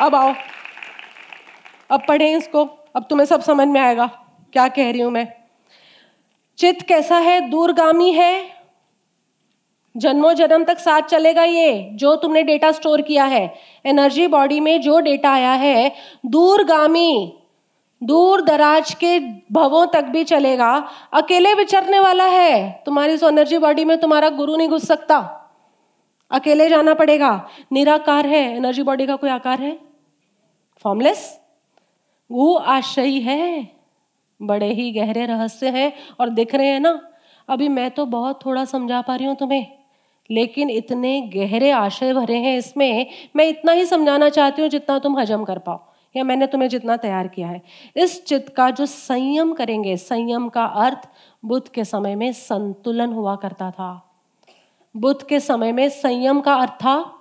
[0.00, 0.32] अब आओ,
[1.90, 2.64] अब पढ़े इसको।
[2.96, 4.06] अब तुम्हें सब समझ में आएगा,
[4.52, 5.26] क्या कह रही हूँ मैं।
[6.58, 7.40] चित्त कैसा है?
[7.50, 8.61] दूरगामी है
[9.96, 13.54] जन्मों जन्म तक साथ चलेगा ये, जो तुमने डेटा स्टोर किया है।
[13.86, 15.92] एनर्जी बॉडी में जो डेटा आया है,
[16.26, 17.38] दूरगामी
[18.02, 19.18] दूर दराज के
[19.52, 24.56] भवों तक भी चलेगा। अकेले विचरने वाला है। तुम्हारी इस एनर्जी बॉडी में तुम्हारा गुरु
[24.56, 25.38] नहीं घुस सकता।
[26.30, 29.78] अकेले जाना पड़ेगा। निराकार है। एनर्जी बॉडी का कोई आकार है?
[30.84, 31.40] फॉर्मलेस
[32.30, 33.70] वो आशय है।
[34.42, 37.00] बड़े ही गहरे रहस्य हैं और दिख रहे हैं ना।
[37.48, 39.81] अभी मैं तो बहुत थोड़ा समझा पा रही हूँ तुम्हें।
[40.32, 43.06] लेकिन इतने गहरे आशय भरे हैं इसमें,
[43.36, 45.80] मैं इतना ही समझाना चाहती हूँ जितना तुम हजम कर पाओ,
[46.16, 47.62] या मैंने तुम्हें जितना तैयार किया है।
[47.96, 51.08] इस चित्त का जो संयम करेंगे, संयम का अर्थ
[51.44, 54.14] बुद्ध के समय में संतुलन हुआ करता था।
[54.96, 57.14] बुद्ध के समय में संयम का अर्थ था,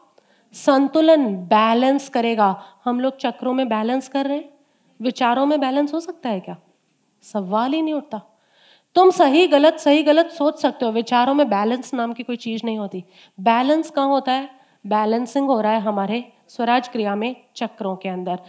[0.54, 4.50] संतुलन बैलेंस करेगा। हम लोग चक्रों में बैलेंस कर रहे हैं?
[5.02, 6.58] विचारों में बैलेंस हो सकता है क्या?
[7.24, 8.22] सवाल ही नहीं उठता।
[8.96, 12.62] तुम सही गलत सही गलत सोच सकते हो। विचारों में बैलेंस नाम की कोई चीज़
[12.66, 13.04] नहीं होती।
[13.40, 14.50] बैलेंस कहाँ होता है?
[14.88, 18.40] बैलेंसिंग हो रहा है हमारे स्वराज क्रिया में चक्रों के अंदर।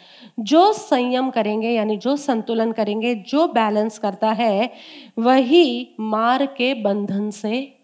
[0.40, 4.72] जो संयम करेंगे, यानी जो संतुलन करेंगे, जो बैलेंस करता है,
[5.18, 7.78] वही मार के बंधन से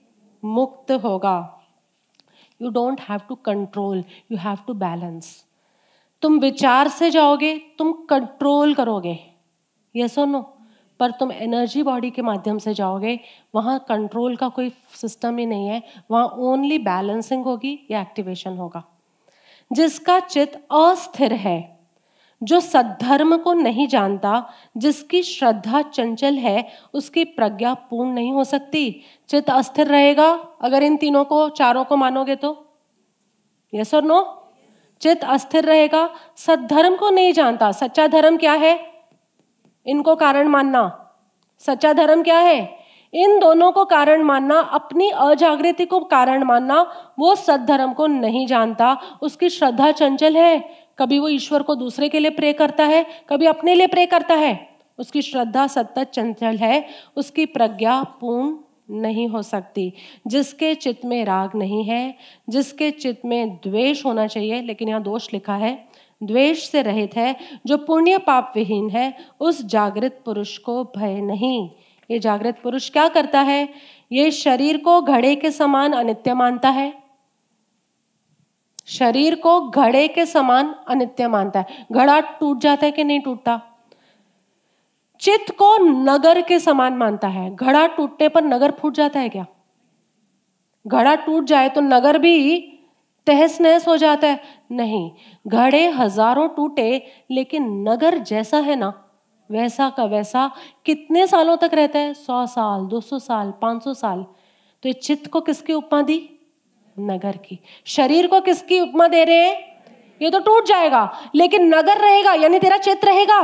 [0.44, 1.60] मुक्त होगा।
[2.62, 5.44] You don't have to control you have to balance
[6.22, 9.18] तुम विचार से जाओगे, तुम कंट्रोल करोगे।
[9.96, 10.57] यस और नो
[11.00, 13.20] पर तुम एनर्जी बॉडी के माध्यम से जाओगे,
[13.54, 18.84] वहाँ कंट्रोल का कोई सिस्टम ही नहीं है, वहाँ ओनली बैलेंसिंग होगी या एक्टिवेशन होगा।
[19.72, 21.78] जिसका चित अस्थिर है,
[22.42, 29.00] जो सद्धर्म को नहीं जानता, जिसकी श्रद्धा चंचल है, उसकी प्रज्ञा पूर्ण नहीं हो सकती।
[29.28, 32.66] चित अस्थिर रहेगा अगर इन तीनों को, चारों को मानोगे तो?
[33.74, 34.48] यस और नो
[35.00, 38.97] चित अस्थिर रहेगा, सद्धर्म को नहीं जानता। सच्चा धर्म क्या है?
[39.88, 41.10] इनको कारण मानना।
[41.58, 42.78] सच्चा धर्म क्या है?
[43.14, 48.98] इन दोनों को कारण मानना, अपनी अजागृति को कारण मानना, वो सद्धर्म को नहीं जानता।
[49.22, 53.46] उसकी श्रद्धा चंचल है। कभी वो ईश्वर को दूसरे के लिए प्रे करता है, कभी
[53.46, 58.56] अपने लिए प्रे करता है। उसकी श्रद्धा सतत चंचल है। उसकी प्रज्ञा पूर्ण
[58.90, 59.92] नहीं हो सकती।
[60.26, 62.14] जिसके चित्त में राग नहीं है,
[62.48, 65.87] जिसके चित्त में द्वेष होना चाहिए, लेकिन यहाँ दोष लिखा है।
[66.22, 67.36] द्वेष से रहित है,
[67.66, 71.70] जो पुण्य पाप विहीन है, उस जागृत पुरुष को भय नहीं।
[72.10, 73.68] ये जागृत पुरुष क्या करता है?
[74.12, 77.02] ये शरीर को घड़े के समान अनित्य मानता है।
[78.86, 83.62] शरीर को घड़े के समान अनित्य मानता है। घड़ा टूट जाता है कि नहीं टूटता?
[85.20, 89.46] चित्त को नगर के समान मानता है। घड़ा टूटने पर नगर फूट जाता है क्या?
[90.86, 92.60] घड़ा टूट जाए तो नगर भी
[93.28, 94.40] तहस नहस हो जाता है।
[94.72, 95.10] नहीं,
[95.46, 98.92] घड़े हज़ारों टूटे, लेकिन नगर जैसा है ना,
[99.50, 100.50] वैसा का वैसा
[100.86, 102.12] कितने सालों तक रहता है?
[102.14, 104.24] सौ साल, दो सौ साल, पाँच सौ साल।
[104.82, 106.18] तो ये चित्त को किसकी उपमा दी?
[106.96, 109.56] नगर की। शरीर को किसकी उपमा दे रहे हैं?
[110.20, 113.40] ये तो टूट जाएगा, लेकिन नगर रहेगा, यानी तेरा चित्त रहेगा।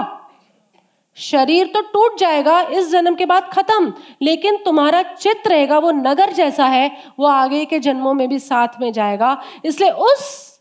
[1.16, 3.92] शरीर तो टूट जाएगा, इस जन्म के बाद खत्म,
[4.22, 8.68] लेकिन तुम्हारा चित्त रहेगा, वो नगर जैसा है, वो आगे के जन्मों में भी साथ
[8.80, 10.54] में जाएगा। इसलिए उस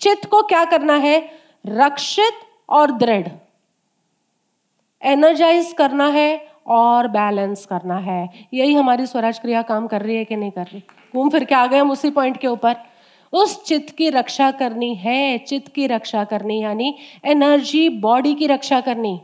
[0.00, 1.30] चित्त को क्या करना है?
[1.66, 2.32] रक्षित
[2.68, 3.28] और दृढ़।
[5.02, 10.24] एनर्जाइज करना है और बैलेंस करना है। यही हमारी स्वराज क्रिया काम कर रही है
[10.24, 10.82] कि नहीं कर रही?
[11.14, 12.76] घूम फिर के आ गए हम उसी पॉइंट के ऊपर।
[13.32, 18.80] उस चित्त की रक्षा करनी है, चित्त की रक्षा करनी, यानी एनर्जी बॉडी की रक्षा
[18.80, 19.20] करनी।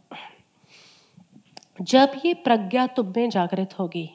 [1.82, 4.10] जब ये प्रज्ञा तुम में जागृत होगी,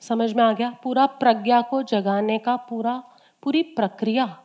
[0.00, 0.74] समझ में आ गया?
[0.84, 3.02] पूरा प्रज्ञा को जगाने का पूरा,
[3.42, 4.38] पूरी प्रक्रिया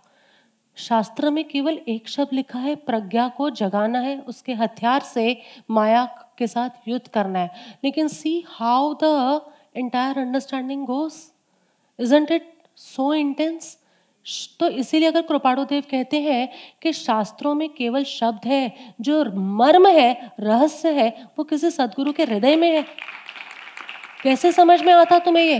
[0.79, 5.41] शास्त्र में केवल एक शब्द लिखा है, प्रज्ञा को जगाना है, उसके हथियार से
[5.71, 6.05] माया
[6.37, 9.41] के साथ युद्ध करना है। लेकिन see how the
[9.77, 11.31] entire understanding goes
[11.99, 13.77] isn't it so intense
[14.59, 16.49] तो इसीलिए अगर कृपाणु देव कहते हैं
[16.81, 22.23] कि शास्त्रों में केवल शब्द है, जो मर्म है, रहस्य है, वो किसी सदगुरु के
[22.23, 22.85] हृदय में है।
[24.23, 25.59] कैसे समझ में आता तुम्हें ये?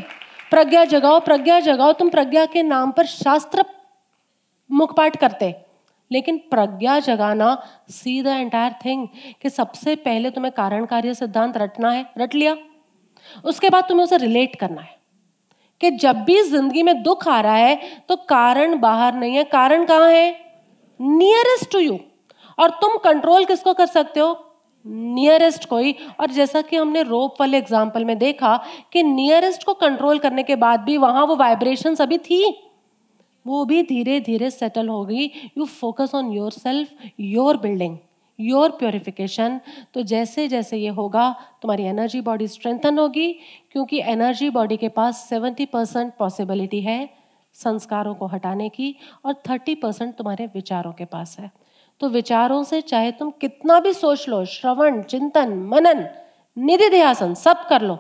[0.52, 3.64] प्रज्ञा जगाओ प्रज्ञा जगाओ, तुम प्रज्ञा के नाम पर शास्त्र
[4.70, 5.56] मुखपाठ करते।
[6.12, 7.48] लेकिन प्रज्ञा जगाना
[7.92, 9.08] सी द एंटायर थिंग
[9.42, 12.56] कि सबसे पहले तुम्हें कारण कार्य सिद्धांत रटना है, रट लिया।
[13.44, 14.98] उसके बाद तुम्हें उसे रिलेट करना है
[15.82, 19.86] कि जब भी ज़िंदगी में दुख आ रहा है तो कारण बाहर नहीं है। कारण
[19.86, 20.30] कहाँ है?
[21.00, 22.00] नियरेस्ट टू यू
[22.58, 24.38] और तुम कंट्रोल किसको कर सकते हो?
[24.86, 28.56] नियरेस्ट कोई। और जैसा कि हमने रोप वाले एग्ज़ाम्पल में देखा
[28.94, 32.42] कि नियरेस्ट को कंट्रोल करने के बाद भी वहाँ वो वाइब्रेशन अभी थी।
[33.46, 35.26] वो भी धीरे धीरे सेटल हो गई।
[35.58, 36.90] You focus on yourself
[37.20, 37.98] your building
[38.40, 39.60] your purification
[39.94, 43.32] तो जैसे जैसे ये होगा, तुम्हारी एनर्जी बॉडी स्ट्रेंथन होगी,
[43.72, 47.10] क्योंकि एनर्जी बॉडी के पास सेवेंटी परसेंट पॉसिबिलिटी है
[47.56, 48.96] संस्कारों को हटाने की
[49.26, 51.52] और थर्टी परसेंट तुम्हारे विचारों के पास है।
[52.02, 56.08] तो विचारों से चाहे तुम कितना भी सोच लो, श्रवण, चिंतन, मनन,
[56.58, 57.98] निधि ध्यासन सब कर लो,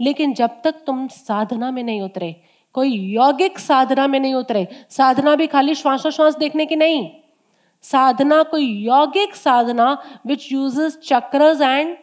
[0.00, 2.34] लेकिन जब तक तुम साधना में नहीं उतरे
[2.74, 7.10] कोई यौगिक साधना में नहीं उतरे। साधना भी खाली श्वासोश्वास देखने की नहीं।
[7.82, 11.96] साधना कोई यौगिक साधना which uses chakras and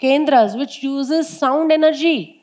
[0.00, 2.40] केंद्रस which uses sound energy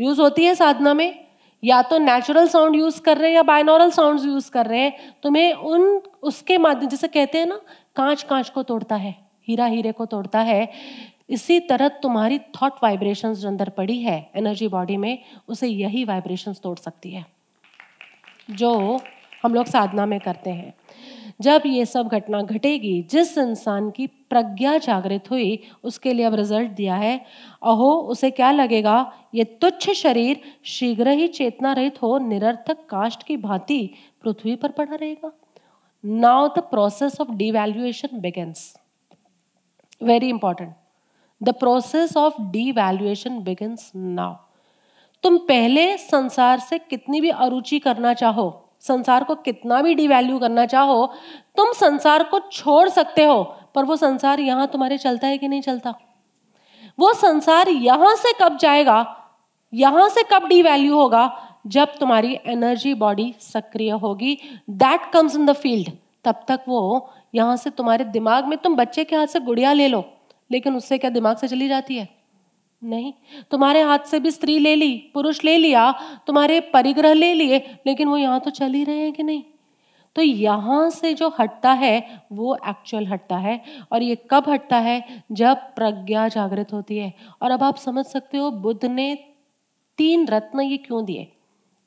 [0.00, 1.24] use होती है साधना में।
[1.64, 5.14] या तो नेचुरल साउंड यूज़ कर रहे हैं या बायनोरल साउंड यूज़ कर रहे हैं।
[5.22, 7.60] तुम्हें उन, उसके माध्यम, जैसे कहते हैं ना,
[7.96, 9.14] कांच कांच को तोड़ता है,
[9.48, 10.72] हीरा हीरे को तोड़ता है।
[11.30, 16.60] इसी तरह तुम्हारी थॉट वाइब्रेशंस जो अंदर पड़ी है एनर्जी बॉडी में, उसे यही वाइब्रेशंस
[16.60, 17.26] तोड़ सकती है।
[18.50, 19.00] जो
[19.42, 20.74] हम लोग साधना में करते हैं।
[21.40, 26.70] जब ये सब घटना घटेगी, जिस इंसान की प्रज्ञा जागृत हुई, उसके लिए अब रिज़ल्ट
[26.70, 27.18] दिया है,
[27.62, 29.12] अहो, उसे क्या लगेगा?
[29.34, 33.90] ये तुच्छ शरीर शीघ्र ही चेतना रहित हो, निरर्थक काष्ट की भांति
[34.22, 35.32] पृथ्वी पर पड़ा रहेगा।
[36.04, 38.76] Now the process of devaluation begins
[40.02, 40.74] very important
[41.40, 44.34] the process of devaluation begins now
[45.24, 50.64] तुम पहले संसार से कितनी भी अरुचि करना चाहो, संसार को कितना भी डिवैल्यू करना
[50.66, 51.06] चाहो,
[51.56, 53.42] तुम संसार को छोड़ सकते हो,
[53.74, 55.94] पर वो संसार यहाँ तुम्हारे चलता है कि नहीं चलता?
[56.98, 59.04] वो संसार यहाँ से कब जाएगा,
[59.72, 61.30] यहाँ से कब डिवैल्यू होगा,
[61.66, 64.38] जब तुम्हारी एनर्जी बॉडी सक्रिय होगी।
[64.70, 65.90] That comes in the field
[66.24, 69.88] तब तक वो यहाँ से तुम्हारे दिमाग में, तुम बच्चे के हाथ से गुड़िया ले
[69.88, 70.04] लो।
[70.50, 72.08] लेकिन उससे क्या दिमाग से चली जाती है?
[72.84, 73.12] नहीं।
[73.50, 75.92] तुम्हारे हाथ से भी स्त्री ले ली, पुरुष ले लिया,
[76.26, 79.42] तुम्हारे परिग्रह ले लिए, लेकिन वो यहाँ तो चल ही रहे हैं कि नहीं?
[80.16, 85.24] तो यहाँ से जो हटता है, वो एक्चुअल हटता है, और ये कब हटता है?
[85.32, 89.14] जब प्रज्ञा जागृत होती है। और अब आप समझ सकते हो, बुद्ध ने
[89.98, 91.32] तीन रत्न ये क्यों दिए?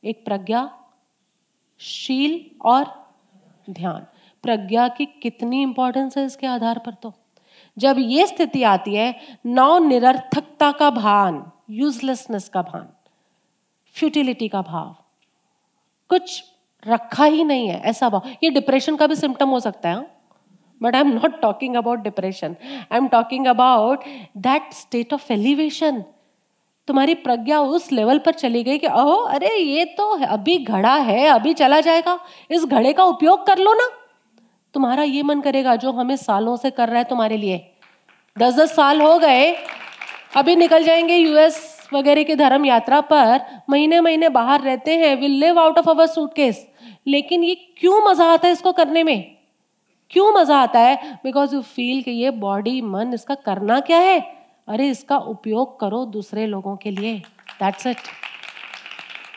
[0.04, 0.78] एक प्रज्ञा,
[1.80, 3.12] शील और
[3.70, 4.08] ध्यान।
[4.44, 7.14] प्रज्ञा की कितनी इंपॉर्टेंस है इसके आधार पर तो?
[7.78, 9.14] जब ये स्थिति आती है
[9.46, 12.88] नौ निरर्थकता का भान यूजलेसनेस का भान
[13.94, 14.96] फ्यूटिलिटी का भाव।
[16.10, 16.44] कुछ
[16.88, 20.06] रखा ही नहीं है ऐसा भाव। ये डिप्रेशन का भी सिम्टम हो सकता है
[20.82, 22.56] but I am not talking about depression
[22.92, 24.04] I am talking about
[24.38, 26.04] that state of elevation
[26.88, 31.28] तुम्हारी प्रज्ञा उस लेवल पर चली गई कि अहो अरे, ये तो अभी घड़ा है,
[31.28, 32.20] अभी चला जाएगा।
[32.52, 33.88] इस घड़े का उपयोग कर लो ना।
[34.74, 37.70] तुम्हारा ये मन करेगा, जो हमें सालों से कर रहा है तुम्हारे लिए।
[38.38, 39.52] दस दस साल हो गए,
[40.36, 43.40] अभी निकल जाएँगे यूएस वगैरह की धर्म यात्रा पर
[43.70, 46.66] महीने महीने बाहर रहते हैं will live out of our suitcase
[47.08, 49.36] लेकिन ये क्यों मज़ा आता है इसको करने में?
[50.12, 51.20] क्यों मज़ा आता है?
[51.24, 54.20] बिकॉज़ यू फील कि ये बॉडी मन, इसका करना क्या है?
[54.68, 57.14] अरे, इसका उपयोग करो दूसरे लोगों के लिए।
[57.60, 57.98] दैट्स इट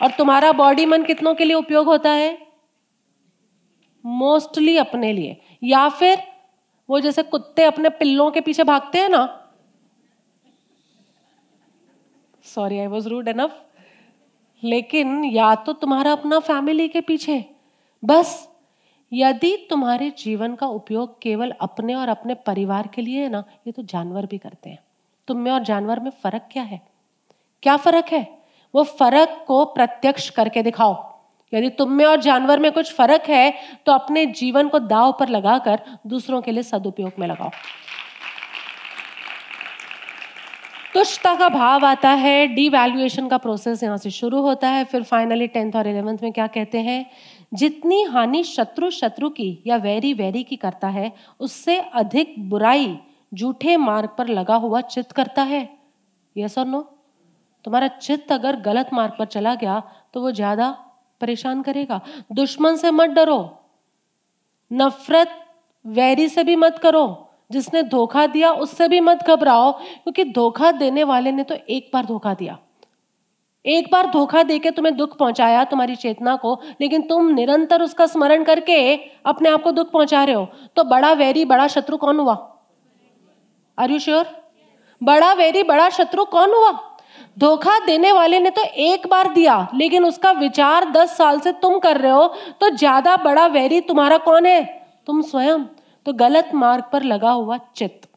[0.03, 2.46] और तुम्हारा बॉडी मन कितनों के लिए उपयोग होता है?
[4.07, 6.23] मोस्टली अपने लिए। या फिर
[6.89, 9.53] वो जैसे कुत्ते अपने पिल्लों के पीछे भागते हैं ना।
[12.45, 13.63] Sorry I was rude enough
[14.63, 17.45] लेकिन या तो तुम्हारा अपना फैमिली के पीछे।
[18.05, 18.49] बस,
[19.13, 23.73] यदि तुम्हारे जीवन का उपयोग केवल अपने और अपने परिवार के लिए है ना, ये
[23.73, 24.79] तो जानवर भी करते हैं।
[25.29, 26.81] तुम में और जानवर में फ़र्क क्या है?
[27.63, 28.39] क्या फ़र्क है?
[28.75, 31.16] वो फ़र्क को प्रत्यक्ष करके दिखाओ।
[31.53, 33.53] यदि तुम में और जानवर में कुछ फ़र्क है
[33.87, 37.51] तो अपने जीवन को दाव पर लगाकर दूसरों के लिए सदुपयोग में लगाओ।
[40.95, 45.47] तुष्टता का भाव आता है डीवैल्यूएशन का प्रोसेस यहाँ से शुरू होता है, फिर फाइनली
[45.47, 47.05] टेंथ और इलेवेंथ में क्या कहते हैं?
[47.53, 52.99] जितनी हानि शत्रु शत्रु की या वैरी वैरी की करता है, उससे अधिक बुराई
[53.33, 55.69] झूठे मार्ग पर लगा हुआ चित्त करता है।
[56.37, 56.81] यस और नो
[57.65, 59.83] तुम्हारा चित्त अगर गलत मार्ग पर चला गया
[60.15, 60.77] तो वो ज़्यादा
[61.21, 62.01] परेशान करेगा।
[62.33, 63.59] दुश्मन से मत डरो।
[64.73, 65.47] नफरत,
[65.87, 71.05] वैरी से भी मत करो। जिसने धोखा दिया, उससे भी मत घबराओ, क्योंकि धोखा देने
[71.05, 72.59] वाले ने तो एक बार धोखा दिया।
[73.67, 78.45] एक बार धोखा देके तुम्हें दुख पहुँचाया तुम्हारी चेतना को, लेकिन तुम निरंतर उसका स्मरण
[78.45, 82.57] करके अपने आप को दुख पहुँचा रहे हो। तो बड़ा वैरी, बड़ा शत्रु कौन हुआ?
[83.79, 84.27] आर यू श्योर
[85.03, 86.96] बड़ा वैरी, बड़ा शत्रु कौन हुआ?
[87.37, 91.79] धोखा देने वाले ने तो एक बार दिया, लेकिन उसका विचार दस साल से तुम
[91.79, 92.27] कर रहे हो
[92.61, 94.63] तो ज़्यादा बड़ा वैरी तुम्हारा कौन है?
[95.07, 95.65] तुम स्वयं।
[96.07, 98.09] तो गलत मार्ग पर लगा हुआ चित्त।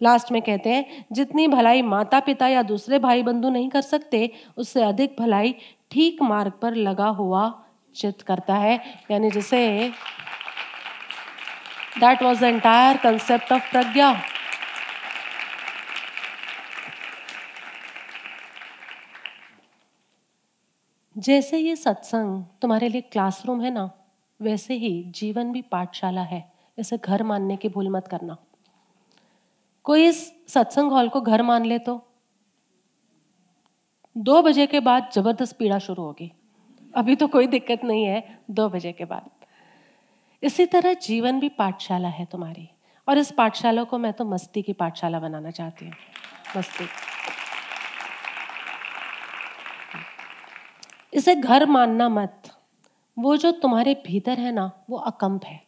[0.00, 4.30] लास्ट में कहते हैं, जितनी भलाई माता पिता या दूसरे भाई बंधु नहीं कर सकते,
[4.56, 5.54] उससे अधिक भलाई
[5.90, 7.52] ठीक मार्ग पर लगा हुआ
[7.94, 8.80] चित्त करता है।
[9.10, 9.66] यानी जिसे
[11.96, 14.14] that was the entire concept of prajna.
[21.18, 23.90] जैसे ये सत्संग तुम्हारे लिए क्लासरूम है ना,
[24.40, 28.36] वैसे ही जीवन भी पाठशाला है। इसे घर मानने की भूल मत करना।
[29.84, 32.06] कोई इस सत्संग हॉल को घर मान ले तो?
[34.16, 36.32] दो बजे के बाद ज़बरदस्त पीड़ा शुरू होगी।
[36.94, 39.30] अभी तो कोई दिक्कत नहीं है, दो बजे के बाद।
[40.42, 42.70] इसी तरह जीवन भी पाठशाला है तुम्हारी।
[43.08, 45.94] और इस पाठशाला को मैं तो मस्ती की पाठशाला बनाना चाहती हूँ।
[46.56, 46.84] मस्ती।
[51.14, 52.50] इसे घर मानना मत।
[53.16, 55.60] वो जो तुम्हारे भीतर है ना, वो अकम्प है।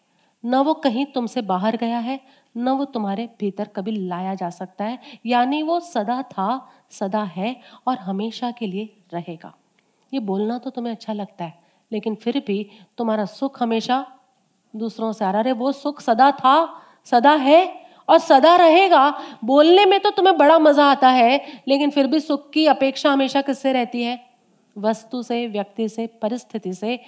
[0.44, 2.20] न वो कहीं तुमसे बाहर गया है,
[2.56, 7.56] न वो तुम्हारे भीतर कभी लाया जा सकता है। यानी वो सदा था, सदा है
[7.86, 9.54] और हमेशा के लिए रहेगा।
[10.12, 11.58] ये बोलना तो तुम्हें अच्छा लगता है,
[11.92, 14.04] लेकिन फिर भी तुम्हारा सुख हमेशा
[14.74, 19.10] दूसरों से आ रहा है। वो सुख सदा था, सदा है और सदा रहेगा।
[19.44, 23.42] बोलने में तो तुम्हें बड़ा मज़ा आता है, लेकिन फिर भी सुख की अपेक्षा हमेशा
[23.42, 24.25] किससे रहती है?
[24.78, 26.98] वस्तु से, व्यक्ति से, परिस्थिति से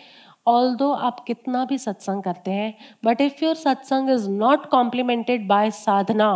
[0.46, 2.74] ऑल दो आप कितना भी सत्संग करते हैं
[3.04, 6.30] but if your satsang is not complemented by sadhana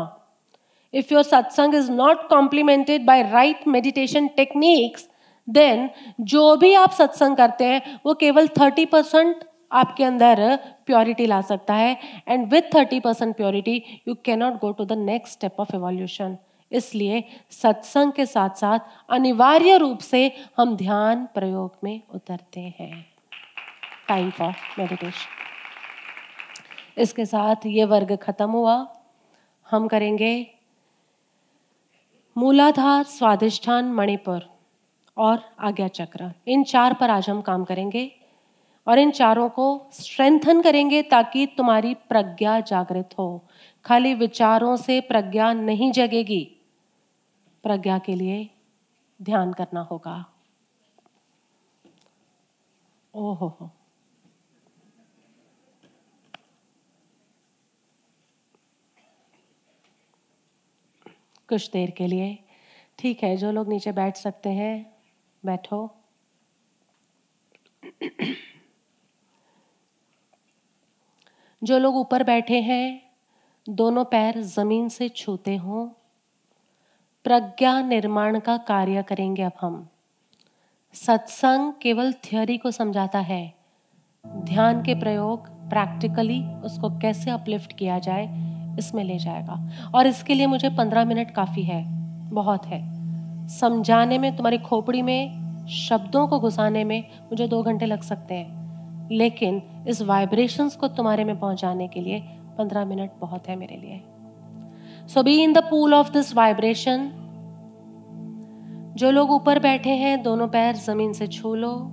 [0.95, 5.09] if your satsang is not complemented by right meditation techniques
[5.49, 5.89] then
[6.21, 11.75] जो भी आप सत्संग करते हैं, वो केवल थर्टी परसेंट आपके अंदर प्योरिटी ला सकता
[11.75, 11.97] है
[12.29, 16.37] and with thirty percent purity you cannot go to the next step of evolution
[16.73, 18.79] इसलिए सत्संग के साथ साथ
[19.09, 23.07] अनिवार्य रूप से हम ध्यान प्रयोग में उतरते हैं।
[24.09, 25.41] टाइम फॉर मेडिटेशन
[26.99, 28.87] इसके साथ ये वर्ग खत्म हुआ।
[29.71, 30.35] हम करेंगे
[32.37, 34.49] मूलाधार स्वादिष्ठान मणिपुर
[35.17, 38.11] और आज्ञा चक्र। इन चार पर आज हम काम करेंगे
[38.87, 43.45] और इन चारों को स्ट्रेंथन करेंगे ताकि तुम्हारी प्रज्ञा जागृत हो।
[43.85, 46.62] खाली विचारों से प्रज्ञा नहीं जगेगी।
[47.63, 48.51] प्रज्ञा के लिए
[49.23, 50.33] ध्यान करना होगा।
[53.15, 53.71] ओहो। हो
[61.49, 62.39] कुछ देर के लिए।
[62.99, 64.97] ठीक है, जो लोग नीचे बैठ सकते हैं,
[65.45, 65.95] बैठो।
[71.65, 73.13] जो लोग ऊपर बैठे हैं,
[73.69, 76.02] दोनों पैर ज़मीन से छूते हों।
[77.25, 79.89] प्रज्ञा निर्माण का कार्य करेंगे अब हम।
[80.95, 83.53] सत्संग केवल थ्योरी को समझाता है।
[84.27, 88.29] ध्यान के प्रयोग प्रैक्टिकली उसको कैसे अपलिफ्ट किया जाए,
[88.79, 91.85] इसमें ले जाएगा। और इसके लिए मुझे पंद्रह मिनट काफ़ी है,
[92.31, 92.93] बहुत है।
[93.49, 98.63] समझाने में, तुम्हारी खोपड़ी में, शब्दों को घुसाने में मुझे दो घंटे लग सकते हैं।
[99.13, 102.21] लेकिन इस वाइब्रेशंस को तुम्हारे में पहुँचाने के लिए
[102.59, 104.05] पंद्रह मिनट बहुत है मेरे लिए।
[105.09, 107.19] So be in the pool of this vibration
[108.97, 111.91] जो लोग ऊपर बैठे हैं, दोनों पैर ज़मीन से छू लो।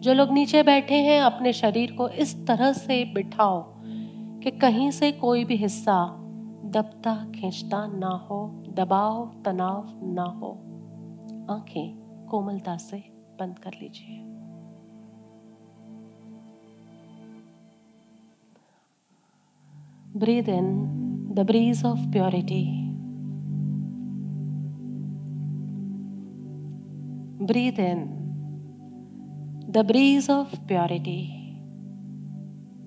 [0.00, 3.74] जो लोग नीचे बैठे हैं, अपने शरीर को इस तरह से बिठाओ
[4.40, 6.06] कि कहीं से कोई भी हिस्सा
[6.64, 10.50] दबता, खींचता ना हो, दबाव, तनाव ना हो।
[11.54, 12.96] आँखें कोमलता से
[13.40, 14.20] बंद कर लीजिए।
[20.16, 21.00] Breathe in
[21.34, 22.64] the breeze of purity
[27.44, 28.04] breathe in
[29.70, 31.20] the breeze of purity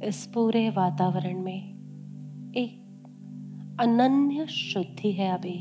[0.07, 5.57] इस पूरे वातावरण में एक अनन्य शुद्धि है अभी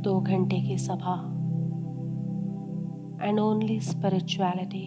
[0.00, 1.16] दो घंटे की सभा
[3.22, 4.86] and only spirituality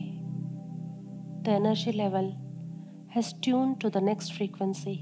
[1.43, 2.31] the energy level
[3.15, 4.95] has tune to the next frequency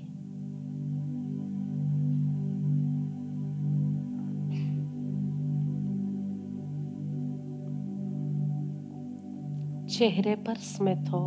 [9.88, 11.20] चेहरे पर स्मित हो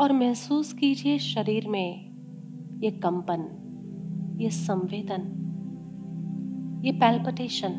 [0.00, 2.12] और महसूस कीजिए शरीर में
[2.82, 3.48] ये कंपन,
[4.40, 5.24] ये संवेदन,
[6.84, 7.72] ये palpitation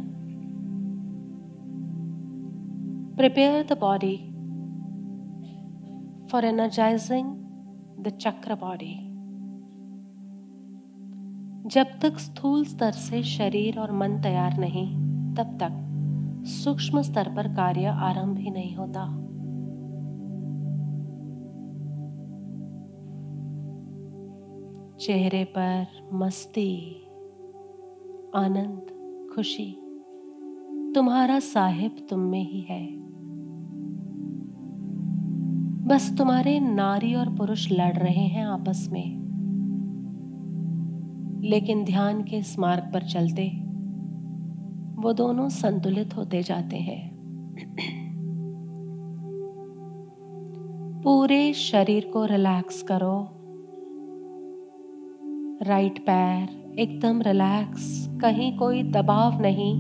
[3.18, 4.18] prepare the body
[6.32, 7.43] for energising
[8.04, 9.10] the chakra body
[11.70, 14.96] जब तक स्थूल स्तर से शरीर और मन तैयार नहीं,
[15.34, 19.06] तब तक सूक्ष्म स्तर पर कार्य आरंभ ही नहीं होता।
[24.98, 26.96] चेहरे पर मस्ती,
[28.36, 29.72] आनंद, खुशी
[30.96, 33.03] तुम्हारा साहिब तुम में ही है।
[35.84, 39.24] बस तुम्हारे नारी और पुरुष लड़ रहे हैं आपस में।
[41.44, 43.50] लेकिन ध्यान के इस मार्ग पर चलते?
[45.02, 47.14] वो दोनों संतुलित होते जाते हैं।
[51.04, 53.30] पूरे शरीर को रिलैक्स करो।
[55.64, 59.76] राइट पैर एकदम रिलैक्स कहीं कोई दबाव नहीं,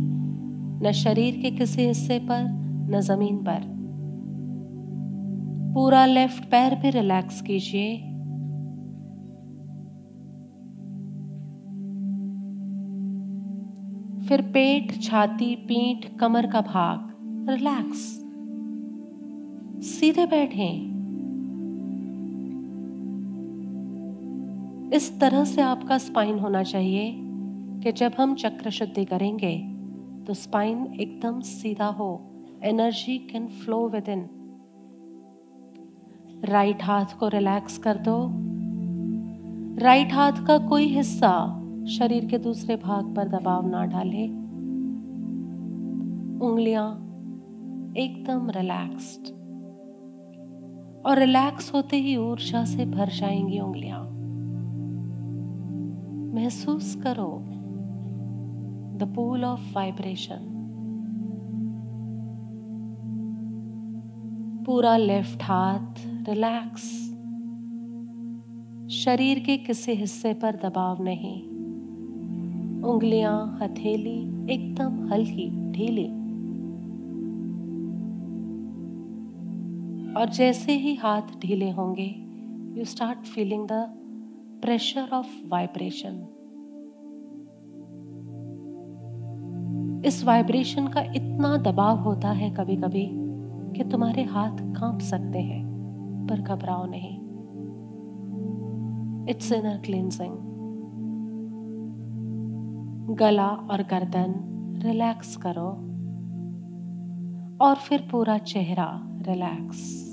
[0.81, 2.43] न शरीर के किसी हिस्से पर,
[2.89, 3.72] न ज़मीन पर।
[5.73, 7.95] पूरा लेफ़्ट पैर भी रिलैक्स कीजिए।
[14.27, 17.09] फिर पेट, छाती, पीठ, कमर का भाग,
[17.49, 18.03] रिलैक्स।
[19.87, 20.69] सीधे बैठे।
[24.95, 27.11] इस तरह से आपका स्पाइन होना चाहिए
[27.83, 29.57] कि जब हम चक्र शुद्धि करेंगे
[30.27, 32.11] तो स्पाइन एकदम सीधा हो
[32.63, 34.29] energy can flow within
[36.45, 38.29] right हाथ को रिलैक्स कर दो।
[39.83, 44.27] राइट हाथ का कोई हिस्सा शरीर के दूसरे भाग पर दबाव ना डाले।
[46.45, 46.91] उंगलियाँ
[47.97, 49.27] एकदम रिलैक्स्ड।
[51.05, 54.03] और रिलैक्स होते ही ऊर्जा से भर जाएँगी उंगलियाँ।
[56.33, 57.43] महसूस करो
[58.97, 60.49] द पूल ऑफ़ वाइब्रेशन
[64.65, 66.83] पूरा लेफ़्ट हाथ रिलैक्स
[68.95, 71.41] शरीर के किसी हिस्से पर दबाव नहीं।
[72.83, 74.17] उंगलियाँ हथेली
[74.53, 76.07] एकदम हल्की, ढीली।
[80.13, 82.15] और जैसे ही हाथ ढीले होंगे
[82.79, 83.71] you start feeling the
[84.61, 86.23] pressure of vibration
[90.05, 93.07] इस वाइब्रेशन का इतना दबाव होता है कभी कभी
[93.75, 95.62] कि तुम्हारे हाथ काँप सकते हैं।
[96.27, 97.17] पर घबराओ नहीं।
[99.29, 100.37] इट्स इनर क्लींजिंग
[103.15, 104.33] गला और गर्दन
[104.83, 105.69] रिलैक्स करो।
[107.61, 110.09] और फिर पूरा चेहरा रिलैक्स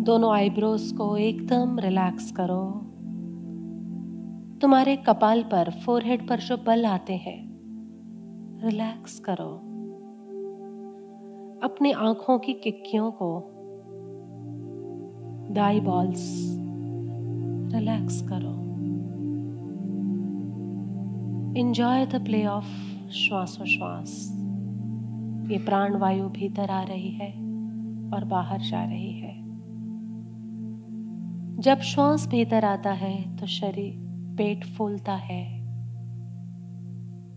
[0.00, 2.86] दोनों आईब्रोज को एकदम रिलैक्स करो।
[4.60, 7.50] तुम्हारे कपाल पर फोरहेड पर जो बल आते हैं
[8.64, 9.69] रिलैक्स करो।
[11.62, 13.50] अपनी आँखों की किक्कियों को
[15.50, 16.56] दाई बॉल्स,
[17.74, 18.60] रिलैक्स करो।
[21.60, 22.66] इंजॉय द प्ले ऑफ़
[23.10, 24.36] श्वासोश्वास।
[25.50, 27.32] ये प्राण वायु भीतर आ रही है
[28.10, 29.40] और बाहर जा रही है।
[31.58, 33.94] जब श्वास भीतर आता है तो शरीर,
[34.36, 35.60] पेट फूलता है।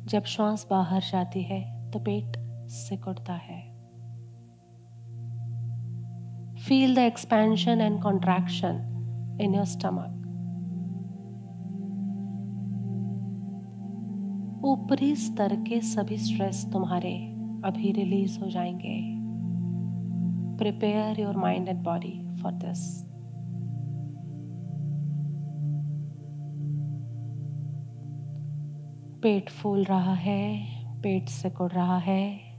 [0.05, 2.39] जब श्वास बाहर जाती है तो पेट
[2.69, 3.72] सिकुड़ता है।
[6.67, 10.19] Feel the expansion and contraction in your stomach
[14.65, 17.13] ऊपरी स्तर के सभी स्ट्रेस तुम्हारे
[17.65, 18.99] अभी रिलीज़ हो जाएँगे.
[20.57, 23.03] Prepare your mind and body for this
[29.23, 30.65] पेट फूल रहा है,
[31.01, 32.52] पेट सिकुड़ रहा है.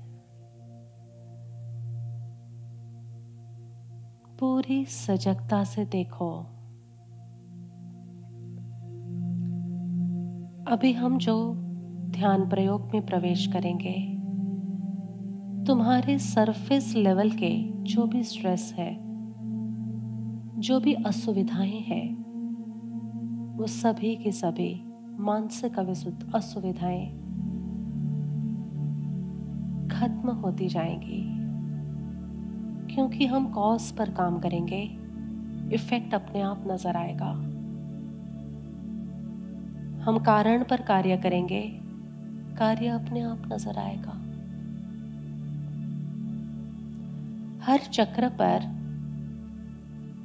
[4.41, 6.39] पूरी सजगता से देखो।
[10.73, 11.55] अभी हम जो
[12.11, 13.95] ध्यान प्रयोग में प्रवेश करेंगे,
[15.65, 18.97] तुम्हारे सरफेस लेवल के जो भी स्ट्रेस है,
[20.61, 22.25] जो भी असुविधाएँ हैं,
[23.57, 24.85] वो सभी की सभी
[25.19, 25.79] मानसिक
[26.35, 27.07] असुविधाएँ
[29.89, 31.34] खत्म होती जाएँगी।
[32.95, 34.83] क्योंकि हम कॉज पर काम करेंगे।
[35.75, 37.31] इफ़ेक्ट अपने आप नज़र आएगा।
[40.05, 41.61] हम कारण पर कार्य करेंगे।
[42.59, 44.21] कार्य अपने आप नज़र आएगा।
[47.65, 48.73] हर चक्र पर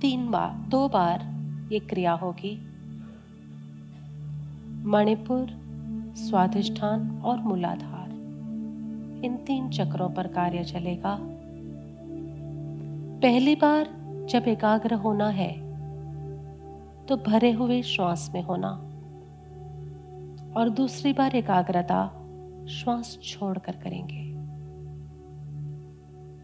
[0.01, 1.23] तीन बार, दो बार
[1.73, 2.55] ये क्रिया होगी।
[4.85, 5.47] मणिपुर,
[6.17, 8.09] स्वाधिष्ठान और मूलाधार।
[9.25, 11.17] इन तीन चक्रों पर कार्य चलेगा।
[13.21, 13.87] पहली बार
[14.29, 15.51] जब एकाग्र होना है
[17.05, 18.69] तो भरे हुए श्वास में होना।
[20.57, 22.05] और दूसरी बार एकाग्रता
[22.69, 24.23] श्वास छोड़कर करेंगे।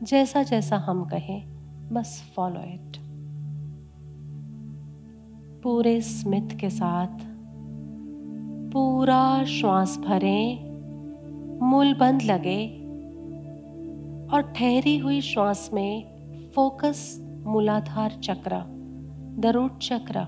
[0.05, 1.45] जैसा जैसा हम कहें,
[1.93, 2.97] बस फॉलो इट
[5.63, 7.19] पूरे स्मित के साथ
[8.71, 10.59] पूरा श्वास भरें,
[11.59, 12.67] मूल बंद लगे
[14.27, 16.14] और ठहरी हुई श्वास में
[16.55, 18.63] फोकस मूलाधार चक्र
[19.39, 20.21] द रूट चक्र।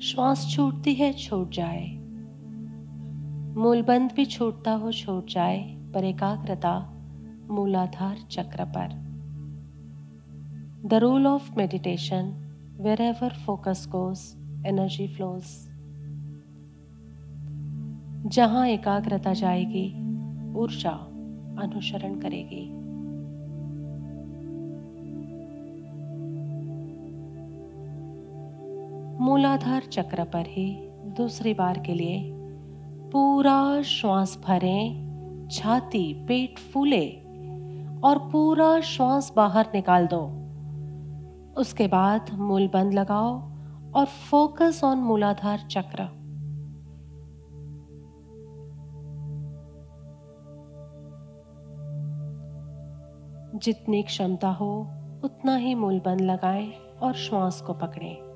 [0.00, 1.86] श्वास छूटती है, छूट जाए।
[3.56, 6.78] मूलबंध भी छूटता हो, छूट जाए, पर एकाग्रता
[7.50, 8.88] मूलाधार चक्र पर।
[10.88, 12.32] The rule of meditation
[13.02, 14.36] wherever focus goes
[14.66, 15.44] energy flows
[18.30, 19.88] जहाँ एकाग्रता जाएगी,
[20.54, 20.98] ऊर्जा
[21.62, 22.77] अनुसरण करेगी।
[29.20, 32.30] मूलाधार चक्र पर ही दूसरी बार के लिए
[33.12, 35.08] पूरा श्वास भरें,
[35.50, 37.10] छाती, पेट फूले
[38.04, 40.20] और पूरा श्वास बाहर निकाल दो।
[41.60, 43.42] उसके बाद मूल बंद लगाओ
[43.92, 46.18] और फोकस ऑन मूलाधार चक्र।
[53.58, 54.80] जितनी क्षमता हो,
[55.24, 56.72] उतना ही मूल बंद लगाएँ
[57.02, 58.27] और श्वास को पकड़ें।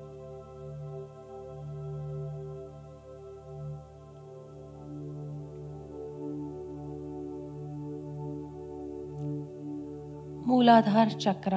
[10.47, 11.55] मूलाधार चक्र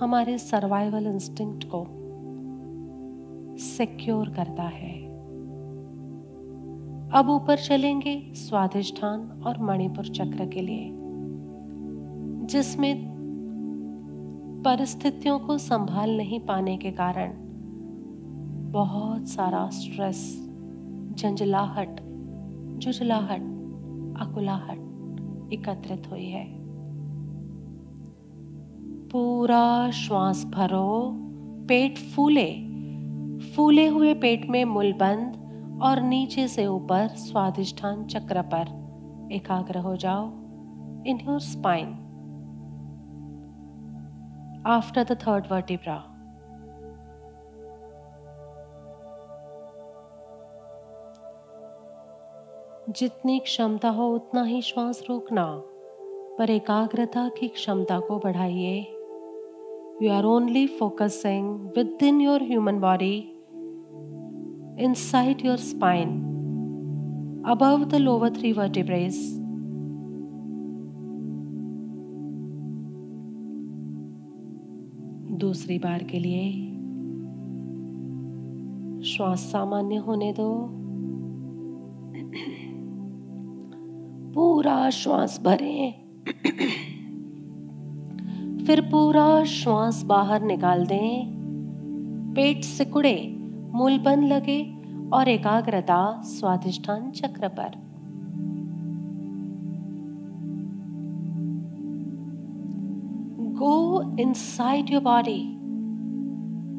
[0.00, 1.86] हमारे सर्वाइवल इंस्टिंक्ट को
[3.58, 5.06] सिक्योर करता है।
[7.10, 10.90] अब ऊपर चलेंगे स्वाधिष्ठान और मणिपुर चक्र के लिए,
[12.46, 13.10] जिसमें
[14.64, 17.32] परिस्थितियों को संभाल नहीं पाने के कारण
[18.72, 20.48] बहुत सारा स्ट्रेस
[21.14, 22.00] झंझलाहट
[22.78, 23.40] जुझलाहट
[24.20, 26.59] अकुलाहट एकत्रित हुई है।
[29.12, 31.10] पूरा श्वास भरो,
[31.68, 32.50] पेट फूले।
[33.54, 39.96] फूले हुए पेट में मुल बंद और नीचे से ऊपर स्वादिष्ठान चक्र पर एकाग्र हो
[39.96, 40.26] जाओ।
[41.06, 41.88] In your spine
[44.66, 46.04] after the third vertebra
[52.90, 55.44] जितनी क्षमता हो उतना ही श्वास रोकना,
[56.38, 58.99] पर एकाग्रता की क्षमता को बढ़ाइए।
[60.02, 63.34] You are only focusing within your human body,
[64.78, 69.10] inside your spine, above the lower three vertebrae.
[75.42, 76.50] दूसरी बार के लिए
[79.10, 80.50] श्वास सामान्य होने दो
[84.34, 86.89] पूरा श्वास भरें
[88.70, 91.26] फिर पूरा श्वास बाहर निकाल दें।
[92.34, 93.36] पेट सिकुड़े,
[93.74, 94.78] मूल बंद लगे
[95.12, 97.70] और एकाग्रता स्वाधिष्ठान चक्र पर।
[103.58, 105.42] गो इनसाइड योर बॉडी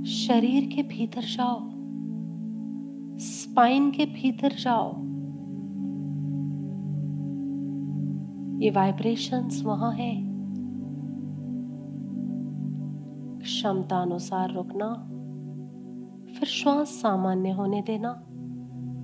[0.06, 1.60] शरीर के भीतर जाओ।
[3.20, 4.90] स्पाइन के भीतर जाओ।
[8.62, 10.31] ये वाइब्रेशंस वहाँ है।
[13.62, 14.86] क्षमता अनुसार रुकना,
[16.34, 18.12] फिर श्वास सामान्य होने देना,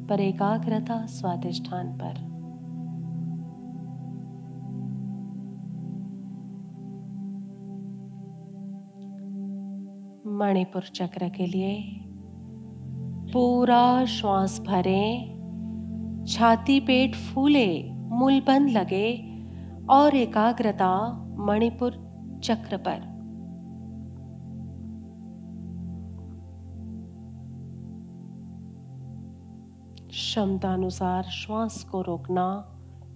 [0.09, 2.13] पर एकाग्रता स्वादिष्ठान पर।
[10.31, 11.75] मणिपुर चक्र के लिए
[13.33, 15.35] पूरा श्वास भरें,
[16.27, 19.09] छाती पेट फूले मूलबंद लगे
[19.89, 20.95] और एकाग्रता
[21.39, 22.01] मणिपुर
[22.43, 23.06] चक्र पर।
[30.17, 32.65] क्षमता अनुसार श्वास को रोकना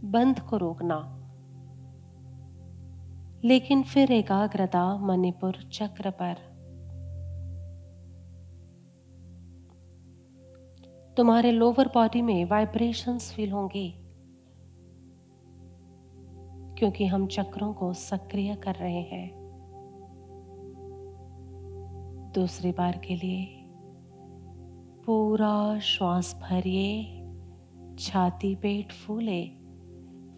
[0.03, 0.97] बंद को रोकना।
[3.43, 6.35] लेकिन फिर एकाग्रता मणिपुर चक्र पर।
[11.17, 13.95] तुम्हारे लोअर बॉडी में वाइब्रेशंस फील होंगी,
[16.77, 19.31] क्योंकि हम चक्रों को सक्रिय कर रहे हैं।
[22.35, 23.60] दूसरी बार के लिए
[25.11, 27.03] पूरा श्वास भरिए,
[27.99, 29.43] छाती पेट फूले,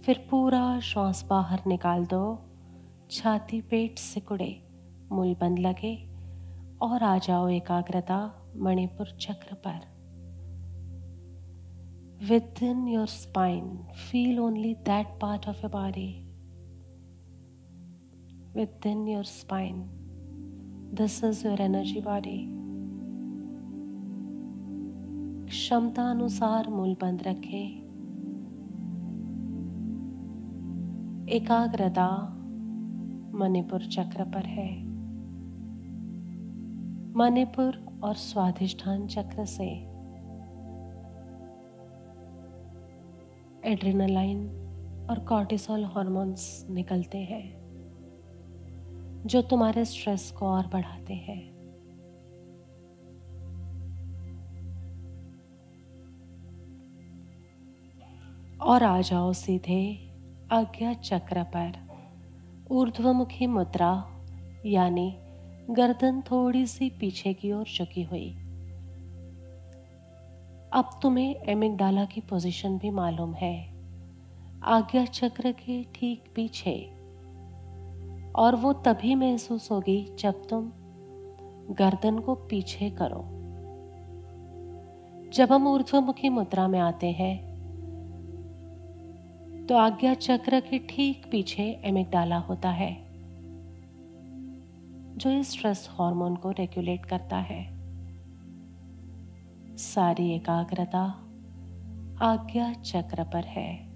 [0.05, 2.39] फिर पूरा श्वास बाहर निकाल दो,
[3.11, 4.63] छाती पेट सिकुड़े,
[5.11, 6.09] मूल बंद लगे
[6.81, 9.79] और आ जाओ एकाग्रता मणिपुर चक्र पर।
[12.63, 13.77] Within your spine
[14.11, 16.09] feel only that part of a body
[18.87, 19.85] within your spine
[20.93, 22.63] this is your energy body
[25.53, 27.67] क्षमता अनुसार मूल बंद रखें।
[31.29, 32.07] एकाग्रता
[33.33, 34.83] मणिपुर चक्र पर है।
[37.13, 39.69] मणिपुर और स्वाधिष्ठान चक्र से
[43.71, 44.45] एड्रेनालाइन
[45.09, 47.45] और कॉर्टिसोल हॉर्मोन्स निकलते हैं,
[49.25, 51.52] जो तुम्हारे स्ट्रेस को और बढ़ाते हैं।
[58.63, 60.11] और आ जाओ सीधे
[60.51, 61.71] आज्ञा चक्र पर।
[62.71, 64.07] ऊर्ध्वमुखी मुद्रा,
[64.65, 65.17] यानी
[65.69, 68.29] गर्दन थोड़ी सी पीछे की ओर झुकी हुई।
[70.73, 73.73] अब तुम्हें एमिगडाला की पोजीशन भी मालूम है।
[74.63, 76.91] आज्ञा चक्र के ठीक पीछे।
[78.35, 80.71] और वो तभी महसूस होगी जब तुम
[81.73, 83.25] गर्दन को पीछे करो।
[85.31, 87.52] जब हम ऊर्ध्वमुखी मुद्रा में आते हैं
[89.69, 93.05] तो आज्ञा चक्र के ठीक पीछे एमिगडाला होता है,
[95.17, 97.61] जो इस स्ट्रेस हार्मोन को रेगुलेट करता है।
[99.77, 101.03] सारी एकाग्रता
[102.21, 103.93] आज्ञा चक्र पर है।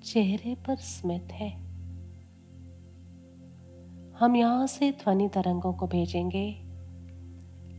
[0.00, 1.50] चेहरे पर स्मित है।
[4.12, 6.62] हम यहाँ से ध्वनि तरंगों को भेजेंगे।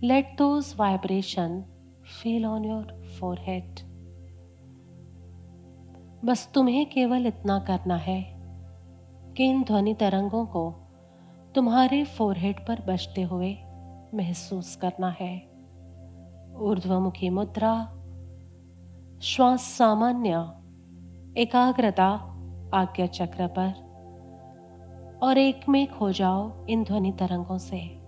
[0.03, 1.63] Let those vibration
[2.21, 3.90] feel on your forehead
[6.25, 8.21] बस तुम्हें केवल इतना करना है
[9.37, 10.71] कि इन ध्वनि तरंगों को
[11.55, 13.57] तुम्हारे फोरहेड पर बजते हुए
[14.13, 15.35] महसूस करना है।
[16.57, 17.73] ऊर्ध्वमुखी मुद्रा
[19.21, 20.35] श्वास सामान्य
[21.41, 22.09] एकाग्रता
[22.73, 23.73] आज्ञा चक्र पर,
[25.23, 28.00] और एक में खो जाओ इन ध्वनि तरंगों से।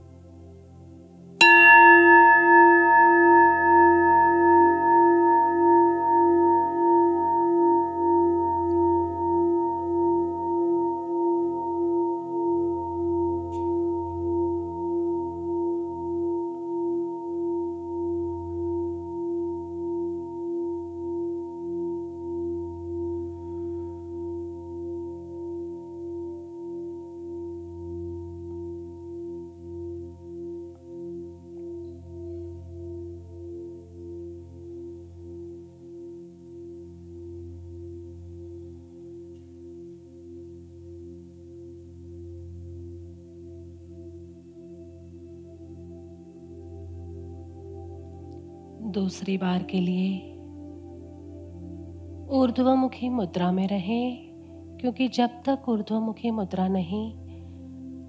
[48.94, 50.30] दूसरी बार के लिए।
[52.32, 57.12] ऊर्ध्वमुखी मुद्रा में रहें, क्योंकि जब तक ऊर्ध्वमुखी मुद्रा नहीं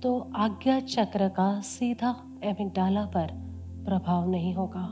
[0.00, 2.10] तो आज्ञा चक्र का सीधा
[2.44, 3.28] एवं डाला पर
[3.84, 4.86] प्रभाव नहीं होगा।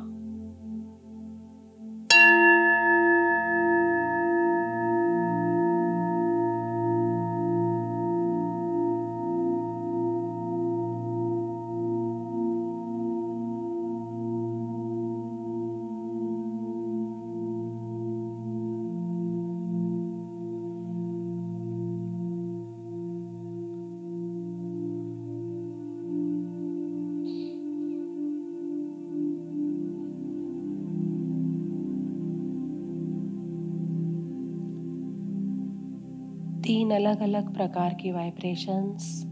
[37.23, 39.23] अलग प्रकार की vibrations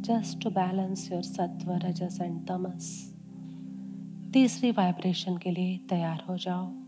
[0.00, 3.14] just to balance your sattva, rajas and तमस।
[4.32, 6.85] तीसरी वाइब्रेशन के लिए तैयार हो जाओ।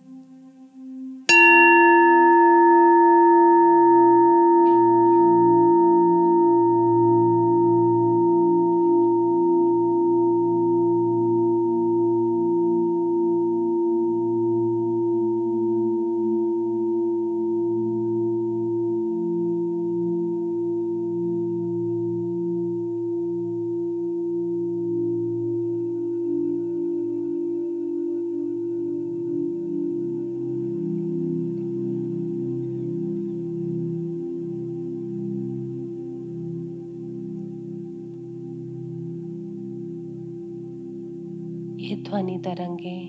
[42.48, 43.00] तरंगे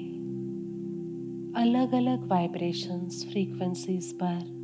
[1.62, 4.60] अलग अलग वाइब्रेशंस फ्रीक्वेंसीज पर।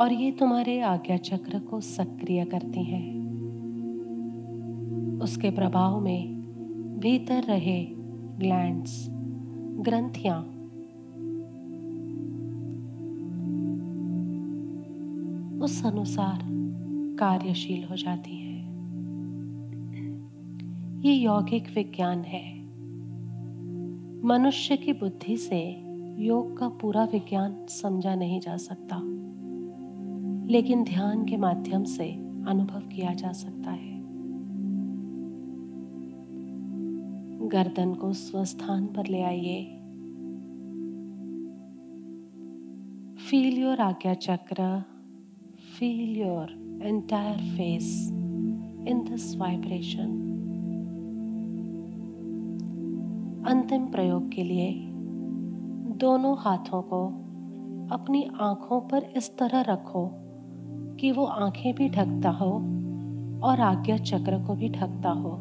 [0.00, 3.20] और ये तुम्हारे आज्ञा चक्र को सक्रिय करती हैं।
[5.22, 6.42] उसके प्रभाव में
[7.00, 7.86] भीतर रहे
[8.38, 9.06] ग्लैंड्स
[9.80, 10.42] ग्रंथियाँ।
[15.60, 16.40] उस अनुसार
[17.18, 18.49] कार्यशील हो जाती है।
[21.10, 22.62] ये यौगिक विज्ञान है।
[24.24, 25.84] मनुष्य की बुद्धि से
[26.22, 28.96] योग का पूरा विज्ञान समझा नहीं जा सकता।
[30.52, 32.12] लेकिन ध्यान के माध्यम से
[32.48, 34.02] अनुभव किया जा सकता है।
[37.48, 39.64] गर्दन को स्वस्थान पर ले आइए।
[43.30, 44.82] Feel your Ajna chakra
[45.78, 48.08] feel your entire face
[48.88, 50.19] in this vibration.
[53.50, 54.72] अंतिम प्रयोग के लिए
[55.96, 57.06] दोनों हाथों को
[57.94, 60.10] अपनी आँखों पर इस तरह रखो
[61.00, 62.50] कि वो आँखें भी ढकता हो
[63.42, 65.40] और आज्ञा चक्र को भी ढकता हो।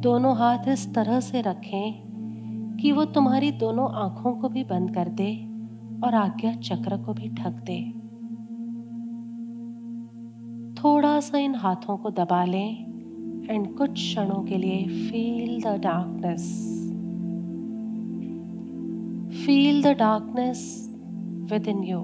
[0.00, 5.08] दोनों हाथ इस तरह से रखें कि वो तुम्हारी दोनों आँखों को भी बंद कर
[5.08, 5.36] दे
[6.04, 7.82] और आज्ञा चक्र को भी ढक दे।
[10.82, 12.91] थोड़ा सा इन हाथों को दबा लें
[13.50, 16.72] एंड कुछ क्षणों के लिए feel the darkness
[19.46, 20.88] feel the darkness
[21.68, 22.00] within you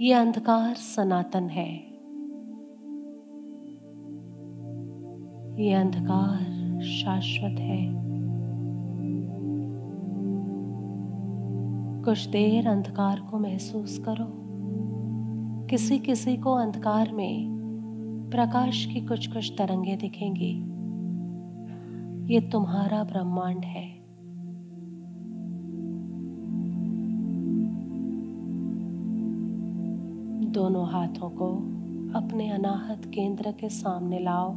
[0.00, 1.74] ये अंधकार सनातन है।
[5.64, 8.06] ये अंधकार शाश्वत है।
[12.04, 14.32] कुछ देर अंधकार को महसूस करो।
[15.66, 17.55] किसी किसी को अंधकार में
[18.36, 20.52] प्रकाश की कुछ कुछ तरंगे दिखेंगी।
[22.34, 23.90] ये तुम्हारा ब्रह्मांड है।
[30.50, 31.52] दोनों हाथों को
[32.18, 34.52] अपने अनाहत केंद्र के सामने लाओ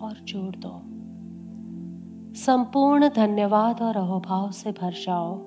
[0.00, 0.82] और जोड़ दो।
[2.34, 5.38] संपूर्ण धन्यवाद और अहोभाव से भर जाओ।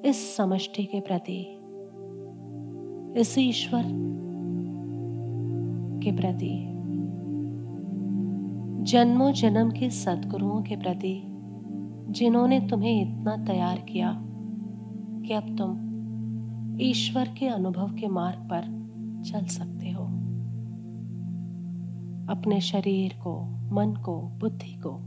[0.00, 1.40] इस समष्टि के प्रति,
[3.20, 4.10] इस ईश्वर
[6.02, 6.66] के प्रति
[8.80, 11.22] जन्मों जन्म के सदगुरुओं के प्रति,
[12.10, 14.12] जिन्होंने तुम्हें इतना तैयार किया
[15.26, 18.62] कि अब तुम ईश्वर के अनुभव के मार्ग पर
[19.26, 20.04] चल सकते हो।
[22.32, 23.40] अपने शरीर को,
[23.72, 24.98] मन को, बुद्धि को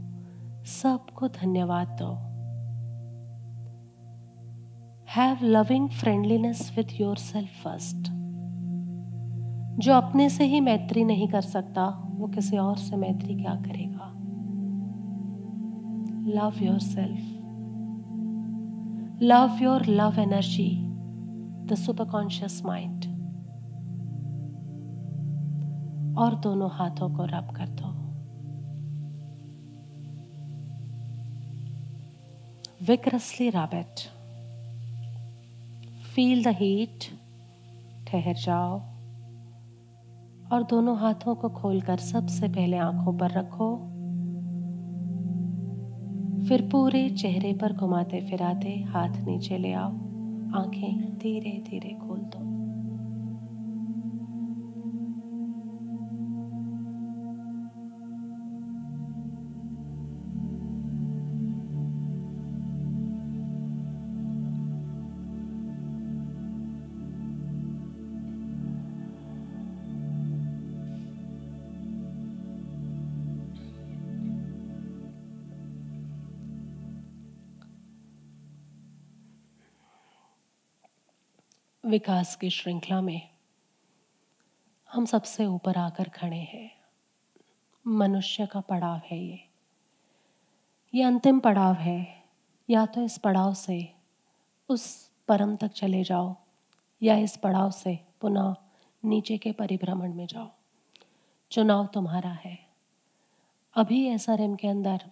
[0.64, 2.12] सबको धन्यवाद दो।
[5.10, 8.23] Have loving friendliness with yourself first
[9.78, 14.10] जो अपने से ही मैत्री नहीं कर सकता, वो किसी और से मैत्री क्या करेगा?
[16.30, 17.40] Love yourself
[19.22, 20.78] love your love energy
[21.66, 23.04] the super conscious mind
[26.18, 27.94] और दोनों हाथों को रब कर दो।
[33.50, 34.00] Rub it.
[36.14, 37.04] Feel the heat
[38.08, 38.93] ठहर जाओ।
[40.52, 43.76] और दोनों हाथों को खोलकर सबसे पहले आँखों पर रखो।
[46.48, 49.90] फिर पूरे चेहरे पर घुमाते फिराते हाथ नीचे ले आओ।
[50.54, 52.53] आँखें धीरे धीरे खोल दो।
[81.94, 83.28] विकास की श्रृंखला में
[84.92, 86.70] हम सबसे ऊपर आकर खड़े हैं।
[87.86, 89.48] मनुष्य का पड़ाव है ये।
[90.94, 92.24] ये अंतिम पड़ाव है।
[92.70, 93.94] या तो इस पड़ाव से
[94.68, 96.36] उस परम तक चले जाओ,
[97.02, 98.54] या इस पड़ाव से पुनः
[99.04, 100.50] नीचे के परिभ्रमण में जाओ।
[101.50, 102.58] चुनाव तुम्हारा है।
[103.74, 105.10] अभी एसआरएम के अंदर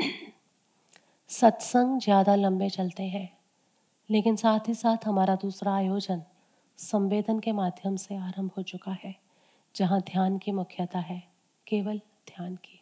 [1.28, 3.41] सत्संग ज़्यादा लंबे चलते हैं।
[4.12, 6.22] लेकिन साथ ही साथ हमारा दूसरा आयोजन
[6.76, 9.16] संवेदन के माध्यम से आरंभ हो चुका है,
[9.76, 11.22] जहाँ ध्यान की मुख्यता है,
[11.66, 12.80] केवल ध्यान की।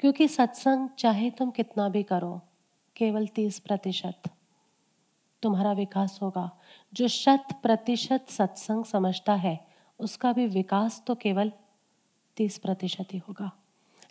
[0.00, 2.42] क्योंकि सत्संग, चाहे तुम कितना भी करो,
[2.96, 4.22] केवल तीस प्रतिशत
[5.42, 6.58] तुम्हारा विकास होगा।
[6.94, 9.66] जो शत प्रतिशत सत्संग समझता है,
[9.98, 11.52] उसका भी विकास तो केवल
[12.36, 13.50] तीस प्रतिशत ही होगा।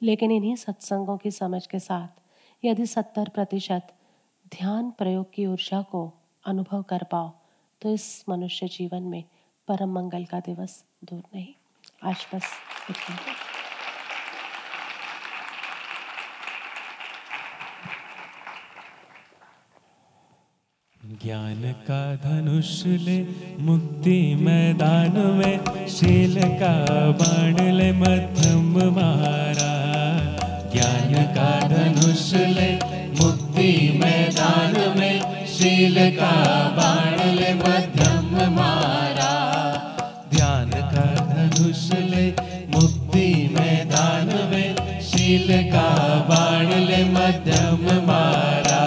[0.01, 2.21] लेकिन इन्हीं सत्संगों की समझ के साथ
[2.65, 3.87] यदि सत्तर प्रतिशत
[4.47, 6.13] ध्यान प्रयोग की ऊर्जा को
[6.45, 7.31] अनुभव कर पाओ
[7.81, 9.23] तो इस मनुष्य जीवन में
[9.67, 11.53] परम मंगल का दिवस दूर नहीं
[12.03, 12.51] आज बस
[12.89, 13.17] इतना।
[21.23, 23.17] ज्ञान का धनुष ले
[23.59, 26.75] मुक्ति मैदान में, शील का
[27.21, 29.73] बाण ले मध्यम मारा
[30.73, 32.71] ज्ञान का धनुष ले
[33.21, 34.14] मुक्ति में
[35.55, 36.31] शील का
[36.77, 39.33] बाण ले मध्यम मारा।
[40.33, 42.27] ध्यान का धनुष ले,
[42.75, 48.85] मुक्ति मैदान में शील का बाण ले मध्यम मारा।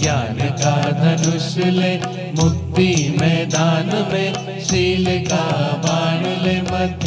[0.00, 1.96] ज्ञान का धनुष ले,
[2.42, 5.46] मुक्ति मैदान में शील का
[5.84, 7.06] बाण ले मध्य